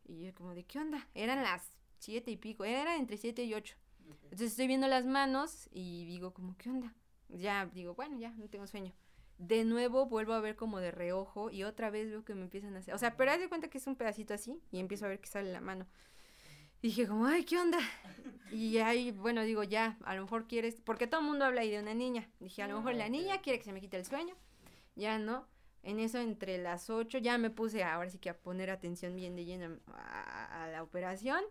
Y 0.05 0.23
yo 0.23 0.33
como 0.33 0.55
de, 0.55 0.63
¿qué 0.63 0.79
onda? 0.79 1.07
Eran 1.13 1.43
las 1.43 1.71
siete 1.99 2.31
y 2.31 2.38
pico, 2.38 2.65
era 2.65 2.95
entre 2.95 3.17
siete 3.17 3.43
y 3.43 3.53
ocho. 3.53 3.75
Entonces 4.23 4.51
estoy 4.51 4.65
viendo 4.65 4.88
las 4.88 5.05
manos 5.05 5.69
y 5.71 6.05
digo 6.05 6.33
como, 6.33 6.57
¿qué 6.57 6.71
onda? 6.71 6.95
Ya 7.29 7.65
digo, 7.67 7.95
bueno, 7.95 8.17
ya, 8.17 8.31
no 8.31 8.49
tengo 8.49 8.67
sueño. 8.67 8.93
De 9.37 9.63
nuevo 9.63 10.05
vuelvo 10.05 10.33
a 10.33 10.41
ver 10.41 10.55
como 10.55 10.79
de 10.79 10.91
reojo 10.91 11.49
y 11.49 11.63
otra 11.63 11.89
vez 11.89 12.09
veo 12.09 12.25
que 12.25 12.35
me 12.35 12.43
empiezan 12.43 12.75
a 12.75 12.79
hacer, 12.79 12.93
o 12.93 12.97
sea, 12.97 13.15
pero 13.15 13.31
haz 13.31 13.39
de 13.39 13.47
cuenta 13.47 13.69
que 13.69 13.77
es 13.77 13.87
un 13.87 13.95
pedacito 13.95 14.33
así 14.33 14.61
y 14.71 14.79
empiezo 14.79 15.05
a 15.05 15.09
ver 15.09 15.19
que 15.21 15.29
sale 15.29 15.51
la 15.51 15.61
mano. 15.61 15.87
dije 16.81 17.07
como, 17.07 17.25
ay, 17.25 17.45
¿qué 17.45 17.57
onda? 17.57 17.79
Y 18.51 18.79
ahí, 18.79 19.11
bueno, 19.11 19.43
digo, 19.43 19.63
ya, 19.63 19.97
a 20.03 20.15
lo 20.15 20.23
mejor 20.23 20.47
quieres, 20.47 20.81
porque 20.81 21.07
todo 21.07 21.21
el 21.21 21.27
mundo 21.27 21.45
habla 21.45 21.61
ahí 21.61 21.69
de 21.69 21.79
una 21.79 21.93
niña. 21.93 22.29
Dije, 22.39 22.63
a 22.63 22.67
lo 22.67 22.77
mejor 22.77 22.95
la 22.95 23.09
niña 23.09 23.41
quiere 23.41 23.59
que 23.59 23.65
se 23.65 23.73
me 23.73 23.81
quite 23.81 23.97
el 23.97 24.05
sueño. 24.05 24.35
Ya 24.95 25.19
no. 25.19 25.47
En 25.83 25.99
eso, 25.99 26.19
entre 26.19 26.57
las 26.57 26.89
ocho, 26.89 27.19
ya 27.19 27.37
me 27.37 27.49
puse 27.49 27.83
ahora 27.83 28.09
sí 28.09 28.17
que 28.17 28.29
a 28.29 28.37
poner 28.37 28.69
atención 28.69 29.15
bien 29.15 29.35
de 29.35 29.45
lleno 29.45 29.79
a, 29.93 30.67
la 30.71 30.83
operación. 30.83 31.41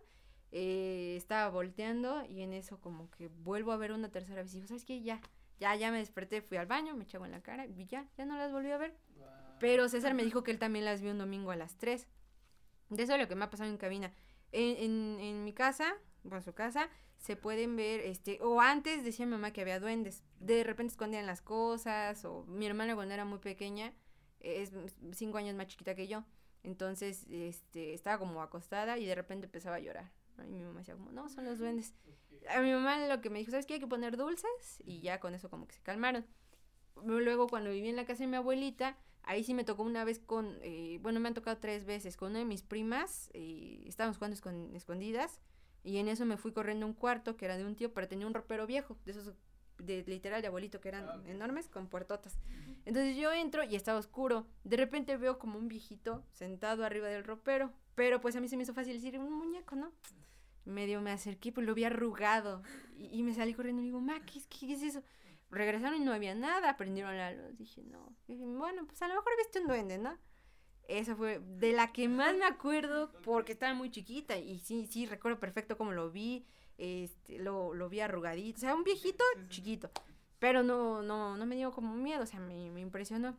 Eh, 0.51 1.15
estaba 1.15 1.49
volteando 1.49 2.25
y 2.25 2.41
en 2.41 2.53
eso 2.53 2.79
como 2.79 3.09
que 3.11 3.27
vuelvo 3.27 3.71
a 3.71 3.77
ver 3.77 3.91
una 3.91 4.09
tercera 4.09 4.41
vez 4.41 4.51
y 4.51 4.57
digo, 4.57 4.67
¿sabes 4.67 4.85
qué? 4.85 5.01
Ya, 5.01 5.21
ya, 5.59 5.75
ya 5.75 5.91
me 5.91 5.99
desperté, 5.99 6.41
fui 6.41 6.57
al 6.57 6.65
baño, 6.65 6.95
me 6.95 7.03
echaba 7.03 7.25
en 7.25 7.31
la 7.31 7.41
cara 7.41 7.65
y 7.65 7.85
ya, 7.85 8.07
ya 8.17 8.25
no 8.25 8.37
las 8.37 8.51
volví 8.51 8.71
a 8.71 8.77
ver. 8.77 8.95
Pero 9.59 9.89
César 9.89 10.13
me 10.13 10.23
dijo 10.23 10.43
que 10.43 10.51
él 10.51 10.59
también 10.59 10.85
las 10.85 11.01
vio 11.01 11.11
un 11.11 11.17
domingo 11.17 11.51
a 11.51 11.55
las 11.55 11.77
3. 11.77 12.07
De 12.89 13.03
eso 13.03 13.13
es 13.13 13.19
lo 13.19 13.27
que 13.27 13.35
me 13.35 13.45
ha 13.45 13.49
pasado 13.49 13.69
en 13.69 13.77
cabina. 13.77 14.13
En, 14.51 14.77
en, 14.77 15.19
en 15.19 15.43
mi 15.43 15.53
casa, 15.53 15.93
en 16.23 16.41
su 16.41 16.53
casa, 16.53 16.89
se 17.17 17.35
pueden 17.35 17.75
ver, 17.75 17.99
este, 17.99 18.39
o 18.41 18.61
antes 18.61 19.03
decía 19.03 19.25
mi 19.25 19.33
mamá 19.33 19.51
que 19.51 19.61
había 19.61 19.79
duendes. 19.79 20.23
De 20.39 20.63
repente 20.63 20.91
escondían 20.91 21.25
las 21.25 21.41
cosas, 21.41 22.23
o 22.23 22.45
mi 22.45 22.65
hermana 22.65 22.95
cuando 22.95 23.13
era 23.13 23.25
muy 23.25 23.39
pequeña, 23.39 23.93
es 24.39 24.71
cinco 25.11 25.37
años 25.37 25.55
más 25.55 25.67
chiquita 25.67 25.95
que 25.95 26.07
yo. 26.07 26.23
Entonces, 26.63 27.25
este, 27.29 27.93
estaba 27.93 28.17
como 28.17 28.41
acostada 28.41 28.97
y 28.97 29.05
de 29.05 29.15
repente 29.15 29.45
empezaba 29.45 29.75
a 29.75 29.79
llorar. 29.79 30.11
Y 30.45 30.51
mi 30.51 30.61
mamá 30.61 30.79
decía 30.79 30.95
como, 30.95 31.11
no, 31.11 31.29
son 31.29 31.45
los 31.45 31.59
duendes 31.59 31.93
a 32.47 32.61
mi 32.61 32.71
mamá 32.71 33.07
lo 33.07 33.21
que 33.21 33.29
me 33.29 33.39
dijo, 33.39 33.51
¿sabes 33.51 33.65
qué? 33.65 33.75
Hay 33.75 33.79
que 33.79 33.87
poner 33.87 34.17
dulces 34.17 34.81
y 34.85 35.01
ya 35.01 35.19
con 35.19 35.33
eso 35.33 35.49
como 35.49 35.67
que 35.67 35.75
se 35.75 35.81
calmaron. 35.81 36.25
Luego 37.03 37.47
cuando 37.47 37.71
viví 37.71 37.89
en 37.89 37.95
la 37.95 38.05
casa 38.05 38.23
de 38.23 38.27
mi 38.27 38.35
abuelita, 38.35 38.97
ahí 39.23 39.43
sí 39.43 39.53
me 39.53 39.63
tocó 39.63 39.83
una 39.83 40.03
vez 40.03 40.19
con, 40.19 40.57
eh, 40.61 40.99
bueno, 41.01 41.19
me 41.19 41.27
han 41.27 41.33
tocado 41.33 41.57
tres 41.57 41.85
veces, 41.85 42.17
con 42.17 42.31
una 42.31 42.39
de 42.39 42.45
mis 42.45 42.61
primas, 42.61 43.29
eh, 43.33 43.83
estábamos 43.85 44.17
jugando 44.17 44.37
escondidas 44.75 45.39
y 45.83 45.97
en 45.97 46.07
eso 46.07 46.25
me 46.25 46.37
fui 46.37 46.51
corriendo 46.51 46.85
a 46.85 46.89
un 46.89 46.95
cuarto 46.95 47.37
que 47.37 47.45
era 47.45 47.57
de 47.57 47.65
un 47.65 47.75
tío, 47.75 47.93
pero 47.93 48.07
tenía 48.07 48.27
un 48.27 48.33
ropero 48.33 48.67
viejo, 48.67 48.97
de 49.05 49.11
esos 49.11 49.33
de 49.77 50.03
literal 50.05 50.41
de 50.41 50.47
abuelito 50.49 50.81
que 50.81 50.89
eran 50.89 51.07
ah, 51.07 51.21
enormes 51.25 51.69
con 51.69 51.87
puertotas. 51.87 52.37
Entonces 52.83 53.15
yo 53.15 53.31
entro 53.31 53.63
y 53.63 53.77
estaba 53.77 53.97
oscuro. 53.97 54.45
De 54.65 54.75
repente 54.75 55.15
veo 55.15 55.39
como 55.39 55.57
un 55.57 55.69
viejito 55.69 56.25
sentado 56.33 56.83
arriba 56.83 57.07
del 57.07 57.23
ropero, 57.23 57.71
pero 57.95 58.19
pues 58.19 58.35
a 58.35 58.41
mí 58.41 58.49
se 58.49 58.57
me 58.57 58.63
hizo 58.63 58.73
fácil 58.73 58.95
decir 58.95 59.17
un 59.17 59.31
muñeco, 59.31 59.77
¿no? 59.77 59.93
Medio 60.69 61.01
me 61.01 61.11
acerqué, 61.11 61.51
pues 61.51 61.65
lo 61.65 61.73
vi 61.73 61.83
arrugado. 61.83 62.61
Y, 62.97 63.23
me 63.23 63.33
salí 63.33 63.53
corriendo 63.53 63.81
y 63.81 63.85
digo, 63.85 64.01
ma, 64.01 64.19
¿qué, 64.25 64.39
es 64.73 64.83
eso? 64.83 65.03
Regresaron 65.49 66.01
y 66.01 66.05
no 66.05 66.13
había 66.13 66.35
nada, 66.35 66.77
prendieron 66.77 67.17
la 67.17 67.31
luz. 67.31 67.57
Dije, 67.57 67.83
no. 67.83 68.15
Dije, 68.27 68.43
bueno, 68.43 68.85
pues 68.85 69.01
a 69.01 69.07
lo 69.07 69.15
mejor 69.15 69.31
viste 69.37 69.61
un 69.61 69.67
duende, 69.67 69.97
¿no? 69.97 70.17
Esa 70.87 71.15
fue 71.15 71.39
de 71.39 71.71
la 71.71 71.91
que 71.91 72.09
más 72.09 72.35
me 72.35 72.45
acuerdo 72.45 73.11
porque 73.23 73.51
estaba 73.51 73.73
muy 73.73 73.91
chiquita 73.91 74.37
y 74.37 74.59
sí, 74.59 74.87
sí, 74.87 75.05
recuerdo 75.05 75.39
perfecto 75.39 75.77
cómo 75.77 75.91
lo 75.91 76.09
vi, 76.09 76.45
este, 76.79 77.37
lo, 77.37 77.75
lo 77.75 77.89
vi 77.89 77.99
arrugadito, 77.99 78.57
o 78.57 78.61
sea, 78.61 78.73
un 78.73 78.83
viejito 78.83 79.23
chiquito, 79.49 79.91
pero 80.39 80.63
no, 80.63 81.03
no, 81.03 81.37
no 81.37 81.45
me 81.45 81.55
dio 81.55 81.71
como 81.71 81.93
miedo, 81.93 82.23
o 82.23 82.25
sea, 82.25 82.39
me, 82.39 82.71
me 82.71 82.81
impresionó. 82.81 83.37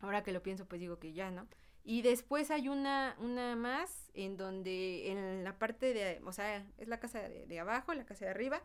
Ahora 0.00 0.22
que 0.22 0.32
lo 0.32 0.42
pienso, 0.42 0.64
pues 0.64 0.80
digo 0.80 0.98
que 0.98 1.12
ya, 1.12 1.30
¿no? 1.30 1.46
Y 1.88 2.02
después 2.02 2.50
hay 2.50 2.68
una, 2.68 3.16
una 3.18 3.56
más 3.56 4.10
en 4.12 4.36
donde 4.36 5.10
en 5.10 5.42
la 5.42 5.58
parte 5.58 5.94
de, 5.94 6.20
o 6.22 6.32
sea, 6.34 6.62
es 6.76 6.86
la 6.86 7.00
casa 7.00 7.18
de, 7.18 7.58
abajo, 7.58 7.94
la 7.94 8.04
casa 8.04 8.26
de 8.26 8.30
arriba. 8.30 8.60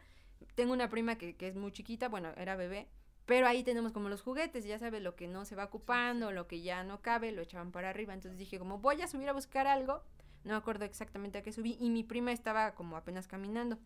Tengo 0.56 0.74
una 0.74 0.90
prima 0.90 1.18
que, 1.18 1.38
que, 1.38 1.48
es 1.48 1.56
muy 1.56 1.72
chiquita, 1.72 2.10
bueno, 2.10 2.34
era 2.36 2.58
bebé, 2.58 2.90
pero 3.26 3.48
ahí 3.48 3.64
tenemos 3.64 3.94
como 3.94 4.10
los 4.10 4.22
juguetes, 4.22 4.66
ya 4.66 4.78
sabes, 4.78 5.02
lo 5.02 5.16
que 5.16 5.30
no 5.30 5.46
se 5.46 5.56
va 5.56 5.64
ocupando, 5.64 6.34
lo 6.34 6.48
que 6.48 6.64
ya 6.64 6.84
no 6.84 7.02
cabe, 7.02 7.32
lo 7.32 7.42
echaban 7.42 7.72
para 7.72 7.92
arriba. 7.92 8.14
Entonces 8.14 8.38
dije, 8.38 8.60
como 8.60 8.80
voy 8.80 9.02
a 9.02 9.08
subir 9.08 9.30
a 9.30 9.32
buscar 9.32 9.68
algo, 9.68 10.04
no 10.44 10.52
me 10.52 10.58
acuerdo 10.58 10.84
exactamente 10.84 11.38
a 11.38 11.44
qué 11.44 11.54
subí, 11.54 11.78
y 11.80 11.92
mi 11.92 12.04
prima 12.04 12.34
estaba 12.34 12.76
como 12.76 12.98
apenas 12.98 13.30
caminando. 13.30 13.80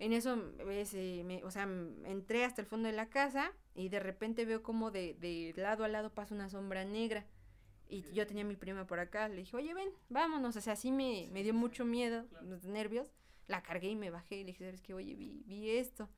En 0.00 0.12
eso, 0.12 0.34
me, 0.34 1.44
o 1.44 1.50
sea, 1.52 1.68
entré 2.04 2.44
hasta 2.44 2.60
el 2.60 2.66
fondo 2.66 2.88
de 2.88 2.96
la 2.96 3.08
casa 3.10 3.52
y 3.76 3.90
de 3.90 4.00
repente 4.00 4.44
veo 4.44 4.60
como 4.60 4.90
de, 4.90 5.14
de 5.20 5.54
lado 5.56 5.84
a 5.84 5.88
lado 5.88 6.12
pasa 6.12 6.34
una 6.34 6.48
sombra 6.48 6.84
negra. 6.84 7.24
Y 7.92 8.10
yo 8.14 8.26
tenía 8.26 8.42
a 8.42 8.46
mi 8.46 8.56
prima 8.56 8.86
por 8.86 9.00
acá, 9.00 9.28
le 9.28 9.36
dije, 9.36 9.54
oye, 9.54 9.74
ven, 9.74 9.90
vámonos. 10.08 10.56
O 10.56 10.60
sea, 10.62 10.72
así 10.72 10.90
me, 10.90 11.28
me 11.30 11.42
dio 11.42 11.52
mucho 11.52 11.84
miedo, 11.84 12.24
los 12.40 12.64
nervios. 12.64 13.12
La 13.48 13.62
cargué 13.62 13.90
y 13.90 13.96
me 13.96 14.08
bajé 14.08 14.36
y 14.36 14.44
le 14.44 14.52
dije, 14.52 14.64
¿sabes 14.64 14.80
qué? 14.80 14.94
Oye, 14.94 15.14
vi, 15.14 15.42
vi 15.44 15.68
esto. 15.68 16.08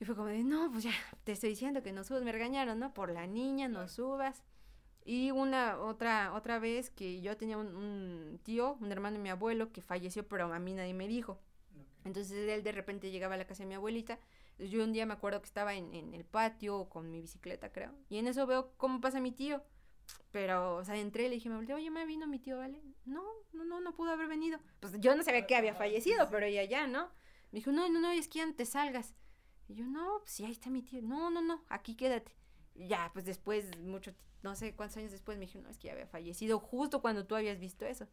Y 0.00 0.06
fue 0.06 0.16
como 0.16 0.28
de, 0.28 0.42
no, 0.42 0.70
pues 0.72 0.84
ya, 0.84 0.92
te 1.24 1.32
estoy 1.32 1.50
diciendo 1.50 1.82
que 1.82 1.92
no 1.92 2.02
subas. 2.02 2.22
Me 2.22 2.32
regañaron, 2.32 2.78
¿no? 2.78 2.94
Por 2.94 3.10
la 3.10 3.26
niña, 3.26 3.68
no 3.68 3.88
subas. 3.88 4.42
Y 5.04 5.32
una, 5.32 5.78
otra, 5.78 6.32
otra 6.32 6.58
vez 6.58 6.88
que 6.88 7.20
yo 7.20 7.36
tenía 7.36 7.58
un, 7.58 8.40
tío, 8.42 8.78
un 8.80 8.90
hermano 8.90 9.18
de 9.18 9.22
mi 9.22 9.28
abuelo, 9.28 9.72
que 9.72 9.82
falleció, 9.82 10.26
pero 10.26 10.50
a 10.50 10.58
mí 10.58 10.72
nadie 10.72 10.94
me 10.94 11.08
dijo. 11.08 11.38
Entonces 12.06 12.48
él 12.48 12.62
de 12.62 12.72
repente 12.72 13.10
llegaba 13.10 13.34
a 13.34 13.36
la 13.36 13.46
casa 13.46 13.64
de 13.64 13.68
mi 13.68 13.74
abuelita. 13.74 14.18
Yo 14.58 14.82
un 14.82 14.94
día 14.94 15.04
me 15.04 15.12
acuerdo 15.12 15.42
que 15.42 15.46
estaba 15.46 15.74
en, 15.74 15.92
en 15.92 16.14
el 16.14 16.24
patio 16.24 16.88
con 16.88 17.10
mi 17.10 17.20
bicicleta, 17.20 17.70
creo. 17.70 17.92
Y 18.08 18.16
en 18.16 18.28
eso 18.28 18.46
veo 18.46 18.72
cómo 18.78 19.02
pasa 19.02 19.20
mi 19.20 19.32
tío. 19.32 19.62
Pero, 20.30 20.76
o 20.76 20.84
sea, 20.84 20.96
entré 20.96 21.24
y 21.26 21.28
le 21.28 21.34
dije, 21.34 21.48
me 21.48 21.56
volteé, 21.56 21.74
oye, 21.74 21.90
me 21.90 22.06
vino 22.06 22.26
mi 22.26 22.38
tío, 22.38 22.58
¿vale? 22.58 22.80
No, 23.04 23.24
no, 23.52 23.64
no, 23.64 23.80
no 23.80 23.94
pudo 23.94 24.12
haber 24.12 24.28
venido. 24.28 24.60
Pues 24.78 24.92
yo 25.00 25.16
no 25.16 25.22
sabía 25.22 25.46
que 25.46 25.56
había 25.56 25.74
fallecido, 25.74 26.28
pero 26.30 26.46
ella 26.46 26.64
ya, 26.64 26.86
¿no? 26.86 27.10
Me 27.50 27.58
dijo, 27.58 27.72
no, 27.72 27.88
no, 27.88 28.00
no, 28.00 28.10
es 28.12 28.28
que 28.28 28.40
antes 28.40 28.70
salgas. 28.70 29.14
Y 29.66 29.74
yo, 29.74 29.86
no, 29.86 30.18
pues 30.20 30.32
sí, 30.32 30.44
ahí 30.44 30.52
está 30.52 30.70
mi 30.70 30.82
tío. 30.82 31.02
No, 31.02 31.30
no, 31.30 31.42
no, 31.42 31.64
aquí 31.68 31.96
quédate. 31.96 32.32
Y 32.74 32.86
ya, 32.86 33.10
pues 33.12 33.24
después, 33.24 33.76
mucho, 33.78 34.14
no 34.42 34.54
sé 34.54 34.74
cuántos 34.76 34.98
años 34.98 35.10
después, 35.10 35.36
me 35.36 35.46
dijo, 35.46 35.58
no, 35.60 35.68
es 35.68 35.78
que 35.78 35.88
ya 35.88 35.94
había 35.94 36.06
fallecido 36.06 36.60
justo 36.60 37.00
cuando 37.00 37.26
tú 37.26 37.34
habías 37.34 37.58
visto 37.58 37.84
eso. 37.84 38.06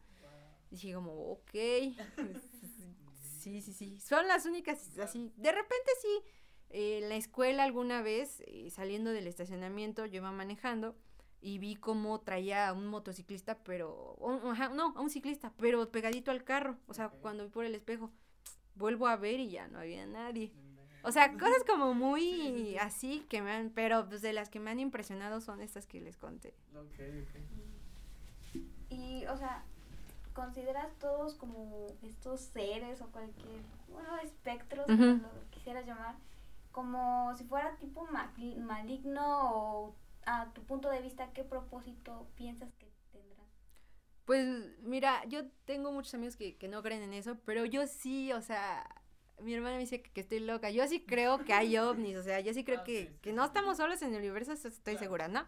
Dije 0.71 0.93
como, 0.93 1.13
ok, 1.31 1.51
sí, 3.39 3.61
sí, 3.61 3.73
sí, 3.73 3.99
son 3.99 4.27
las 4.27 4.45
únicas 4.45 4.97
así. 4.97 5.31
De 5.37 5.51
repente 5.51 5.91
sí, 6.01 6.21
eh, 6.69 6.99
en 7.03 7.09
la 7.09 7.15
escuela 7.15 7.63
alguna 7.63 8.01
vez, 8.01 8.41
eh, 8.47 8.69
saliendo 8.71 9.11
del 9.11 9.27
estacionamiento, 9.27 10.05
yo 10.05 10.17
iba 10.17 10.31
manejando 10.31 10.95
y 11.41 11.59
vi 11.59 11.75
cómo 11.75 12.19
traía 12.21 12.67
a 12.67 12.73
un 12.73 12.87
motociclista, 12.87 13.57
pero, 13.63 14.17
no, 14.73 14.93
a 14.95 15.01
un 15.01 15.09
ciclista, 15.09 15.53
pero 15.57 15.89
pegadito 15.91 16.31
al 16.31 16.43
carro, 16.43 16.77
o 16.87 16.93
sea, 16.93 17.09
cuando 17.09 17.43
vi 17.43 17.49
por 17.49 17.65
el 17.65 17.75
espejo, 17.75 18.11
vuelvo 18.75 19.07
a 19.07 19.15
ver 19.15 19.39
y 19.39 19.49
ya 19.49 19.67
no 19.67 19.79
había 19.79 20.05
nadie. 20.05 20.51
O 21.03 21.11
sea, 21.11 21.31
cosas 21.33 21.63
como 21.65 21.93
muy 21.93 22.77
así 22.81 23.25
que 23.29 23.41
me 23.41 23.51
han, 23.51 23.69
pero 23.69 24.07
pues 24.09 24.21
de 24.21 24.33
las 24.33 24.49
que 24.49 24.59
me 24.59 24.71
han 24.71 24.79
impresionado 24.79 25.41
son 25.41 25.61
estas 25.61 25.85
que 25.85 26.01
les 26.01 26.17
conté. 26.17 26.53
Ok, 26.75 26.99
ok. 27.23 28.61
Y, 28.89 29.25
o 29.27 29.37
sea, 29.37 29.63
¿consideras 30.33 30.93
todos 30.99 31.35
como 31.35 31.87
estos 32.01 32.41
seres 32.41 33.01
o 33.01 33.07
cualquier, 33.07 33.61
bueno, 33.89 34.17
espectros, 34.17 34.85
como 34.85 35.05
lo 35.05 35.49
quisieras 35.51 35.85
llamar, 35.85 36.15
como 36.71 37.33
si 37.35 37.43
fuera 37.43 37.75
tipo 37.77 38.07
maligno 38.57 39.51
o 39.53 39.95
a 40.27 40.51
tu 40.53 40.63
punto 40.63 40.89
de 40.89 41.01
vista, 41.01 41.31
qué 41.33 41.43
propósito 41.43 42.27
piensas 42.35 42.73
que 42.75 42.91
tendrán? 43.11 43.47
Pues 44.25 44.45
mira, 44.81 45.23
yo 45.25 45.47
tengo 45.65 45.91
muchos 45.91 46.13
amigos 46.13 46.35
que, 46.35 46.57
que 46.57 46.67
no 46.67 46.83
creen 46.83 47.01
en 47.01 47.13
eso, 47.13 47.37
pero 47.45 47.65
yo 47.65 47.87
sí, 47.87 48.33
o 48.33 48.41
sea, 48.41 48.85
mi 49.41 49.53
hermana 49.53 49.75
me 49.75 49.81
dice 49.81 50.01
que, 50.01 50.19
estoy 50.19 50.41
loca. 50.41 50.69
Yo 50.69 50.85
sí 50.87 50.99
creo 50.99 51.45
que 51.45 51.53
hay 51.53 51.77
ovnis, 51.77 52.17
o 52.17 52.23
sea, 52.23 52.41
yo 52.41 52.53
sí 52.53 52.65
creo 52.65 52.81
ah, 52.81 52.83
que, 52.83 53.15
que 53.21 53.31
no 53.31 53.45
estamos 53.45 53.77
solos 53.77 54.01
en 54.01 54.13
el 54.13 54.19
universo, 54.19 54.51
estoy 54.51 54.97
segura, 54.97 55.29
¿no? 55.29 55.45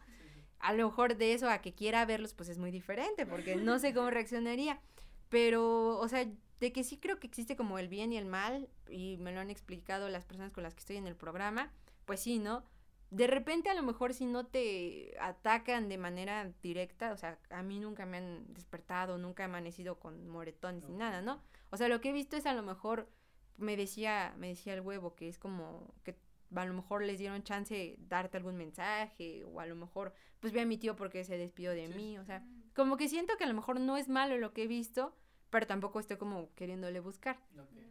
A 0.60 0.74
lo 0.74 0.88
mejor 0.88 1.18
de 1.18 1.34
eso 1.34 1.50
a 1.50 1.60
que 1.60 1.74
quiera 1.74 2.06
verlos, 2.06 2.34
pues 2.34 2.48
es 2.48 2.58
muy 2.58 2.72
diferente, 2.72 3.26
porque 3.26 3.58
no 3.58 3.80
sé 3.80 3.94
cómo 3.94 4.10
reaccionaría. 4.10 4.80
Pero, 5.28 5.98
o 6.00 6.08
sea, 6.08 6.26
de 6.60 6.72
que 6.72 6.84
sí 6.84 6.98
creo 6.98 7.20
que 7.20 7.28
existe 7.28 7.56
como 7.56 7.80
el 7.80 7.90
bien 7.90 8.14
y 8.14 8.18
el 8.18 8.26
mal, 8.26 8.70
y 8.90 9.18
me 9.18 9.34
lo 9.34 9.42
han 9.42 9.50
explicado 9.50 10.08
las 10.08 10.26
personas 10.26 10.52
con 10.52 10.64
las 10.64 10.74
que 10.74 10.80
estoy 10.80 10.98
en 10.98 11.08
el 11.08 11.16
programa, 11.16 11.72
pues 12.06 12.22
sí, 12.22 12.40
¿no? 12.40 12.64
De 13.12 13.26
repente 13.26 13.70
a 13.70 13.74
lo 13.74 13.82
mejor 13.82 14.14
si 14.14 14.26
no 14.26 14.46
te 14.46 15.16
atacan 15.20 15.90
de 15.90 15.98
manera 15.98 16.52
directa, 16.62 17.12
o 17.12 17.18
sea, 17.18 17.40
a 17.50 17.64
mí 17.64 17.80
nunca 17.80 18.06
me 18.06 18.18
han 18.18 18.54
despertado, 18.54 19.18
nunca 19.18 19.44
he 19.44 19.46
amanecido 19.46 20.00
con 20.00 20.28
moretones 20.28 20.84
ni 20.88 20.96
nada, 20.96 21.22
¿no? 21.22 21.42
O 21.72 21.78
sea, 21.78 21.88
lo 21.88 22.02
que 22.02 22.10
he 22.10 22.14
visto 22.14 22.38
es 22.38 22.46
a 22.46 22.54
lo 22.54 22.62
mejor, 22.62 23.10
me 23.58 23.76
decía, 23.76 24.36
me 24.38 24.50
decía 24.50 24.76
el 24.76 24.82
huevo, 24.82 25.16
que 25.16 25.28
es 25.28 25.40
como 25.40 25.94
que 26.04 26.16
a 26.56 26.66
lo 26.66 26.74
mejor 26.74 27.04
les 27.04 27.20
dieron 27.20 27.44
chance 27.44 27.74
de 27.74 27.96
darte 28.00 28.38
algún 28.38 28.58
mensaje, 28.58 29.44
o 29.44 29.60
a 29.60 29.66
lo 29.66 29.76
mejor, 29.76 30.14
pues 30.40 30.54
vi 30.54 30.60
a 30.60 30.66
mi 30.66 30.78
tío 30.78 30.96
porque 30.96 31.24
se 31.24 31.38
despidió 31.38 31.72
de 31.72 31.88
mí, 31.88 32.18
o 32.18 32.26
sea, 32.26 32.46
como 32.76 32.98
que 32.98 33.08
siento 33.08 33.38
que 33.38 33.44
a 33.44 33.48
lo 33.48 33.54
mejor 33.54 33.80
no 33.80 33.98
es 33.98 34.08
malo 34.08 34.38
lo 34.38 34.54
que 34.54 34.64
he 34.64 34.68
visto, 34.68 35.16
pero 35.50 35.68
tampoco 35.68 36.00
estoy 36.00 36.18
como 36.18 36.54
queriéndole 36.56 37.00
buscar. 37.00 37.40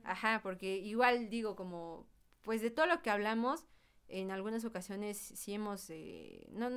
Ajá, 0.04 0.40
porque 0.42 0.78
igual 0.78 1.28
digo 1.28 1.57
como, 1.57 2.07
pues 2.42 2.62
de 2.62 2.70
todo 2.70 2.87
lo 2.87 3.02
que 3.02 3.11
hablamos, 3.11 3.66
en 4.08 4.30
algunas 4.30 4.64
ocasiones 4.64 5.16
sí 5.18 5.54
hemos, 5.54 5.90
eh, 5.90 6.46
no, 6.50 6.70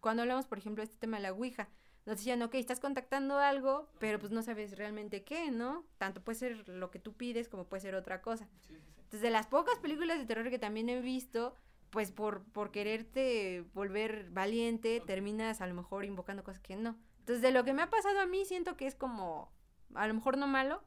cuando 0.00 0.22
hablamos, 0.22 0.46
por 0.46 0.58
ejemplo, 0.58 0.82
de 0.82 0.86
este 0.86 0.98
tema 0.98 1.16
de 1.16 1.24
la 1.24 1.32
Ouija, 1.32 1.68
nos 2.04 2.18
decían, 2.18 2.42
ok, 2.42 2.54
estás 2.54 2.78
contactando 2.78 3.38
algo, 3.38 3.88
pero 3.98 4.18
pues 4.18 4.30
no 4.30 4.42
sabes 4.42 4.76
realmente 4.76 5.24
qué, 5.24 5.50
¿no? 5.50 5.84
Tanto 5.98 6.22
puede 6.22 6.38
ser 6.38 6.68
lo 6.68 6.90
que 6.90 6.98
tú 6.98 7.14
pides 7.14 7.48
como 7.48 7.64
puede 7.64 7.80
ser 7.80 7.94
otra 7.94 8.22
cosa. 8.22 8.48
Entonces, 8.68 9.22
de 9.22 9.30
las 9.30 9.46
pocas 9.46 9.78
películas 9.78 10.18
de 10.18 10.26
terror 10.26 10.48
que 10.50 10.58
también 10.58 10.88
he 10.88 11.00
visto, 11.00 11.54
pues 11.90 12.12
por, 12.12 12.44
por 12.44 12.70
quererte 12.70 13.64
volver 13.74 14.30
valiente, 14.30 15.02
terminas 15.04 15.60
a 15.60 15.66
lo 15.66 15.74
mejor 15.74 16.04
invocando 16.04 16.44
cosas 16.44 16.60
que 16.60 16.76
no. 16.76 16.96
Entonces, 17.20 17.42
de 17.42 17.50
lo 17.50 17.64
que 17.64 17.72
me 17.72 17.82
ha 17.82 17.90
pasado 17.90 18.20
a 18.20 18.26
mí, 18.26 18.44
siento 18.44 18.76
que 18.76 18.86
es 18.86 18.94
como 18.94 19.50
a 19.94 20.06
lo 20.06 20.14
mejor 20.14 20.38
no 20.38 20.46
malo, 20.46 20.82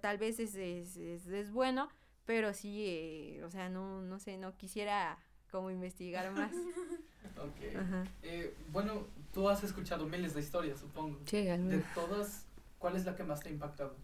tal 0.00 0.18
vez 0.18 0.40
es, 0.40 0.54
es, 0.54 0.96
es, 0.96 1.50
bueno, 1.52 1.88
pero 2.26 2.54
sí, 2.54 2.84
eh, 2.86 3.42
o 3.44 3.50
sea, 3.50 3.68
no, 3.68 4.02
no 4.02 4.18
sé, 4.18 4.38
no 4.38 4.56
quisiera 4.56 5.18
como 5.50 5.70
investigar 5.70 6.32
más. 6.32 6.52
ok. 7.38 8.04
Eh, 8.22 8.54
bueno, 8.72 9.06
tú 9.32 9.48
has 9.48 9.62
escuchado 9.64 10.06
miles 10.06 10.34
de 10.34 10.40
historias, 10.40 10.80
supongo. 10.80 11.20
Sí, 11.26 11.42
De 11.42 11.82
todas, 11.94 12.46
¿cuál 12.78 12.96
es 12.96 13.04
la 13.04 13.14
que 13.16 13.24
más 13.24 13.40
te 13.40 13.48
ha 13.48 13.52
impactado? 13.52 13.96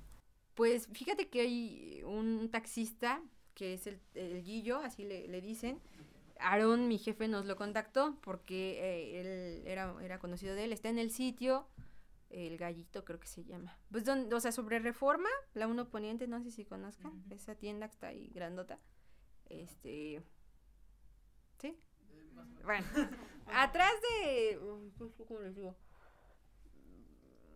Pues 0.54 0.88
fíjate 0.92 1.28
que 1.28 1.40
hay 1.40 2.02
un 2.04 2.50
taxista, 2.50 3.22
que 3.54 3.74
es 3.74 3.86
el, 3.86 4.00
el 4.14 4.42
Guillo, 4.42 4.78
así 4.78 5.04
le, 5.04 5.26
le 5.28 5.40
dicen, 5.40 5.80
Aarón, 6.38 6.88
mi 6.88 6.98
jefe, 6.98 7.28
nos 7.28 7.46
lo 7.46 7.56
contactó 7.56 8.16
porque 8.22 8.78
eh, 8.80 9.20
él 9.20 9.66
era, 9.66 9.94
era 10.02 10.18
conocido 10.18 10.54
de 10.54 10.64
él, 10.64 10.72
está 10.72 10.88
en 10.88 10.98
el 10.98 11.10
sitio, 11.10 11.66
el 12.30 12.56
gallito 12.56 13.04
creo 13.04 13.20
que 13.20 13.26
se 13.26 13.44
llama. 13.44 13.76
Pues 13.90 14.04
donde, 14.04 14.34
o 14.34 14.40
sea, 14.40 14.52
sobre 14.52 14.78
Reforma, 14.78 15.28
la 15.54 15.66
uno 15.66 15.90
poniente, 15.90 16.26
no 16.26 16.42
sé 16.42 16.50
si 16.50 16.64
conozcan, 16.64 17.22
esa 17.30 17.54
tienda 17.54 17.88
que 17.88 17.92
está 17.92 18.06
ahí 18.08 18.30
grandota. 18.32 18.78
Este 19.48 20.22
¿Sí? 21.60 21.76
Bueno, 22.64 22.86
atrás 23.46 23.92
de 24.00 24.58
¿cómo 25.26 25.40
les 25.40 25.56
digo? 25.56 25.76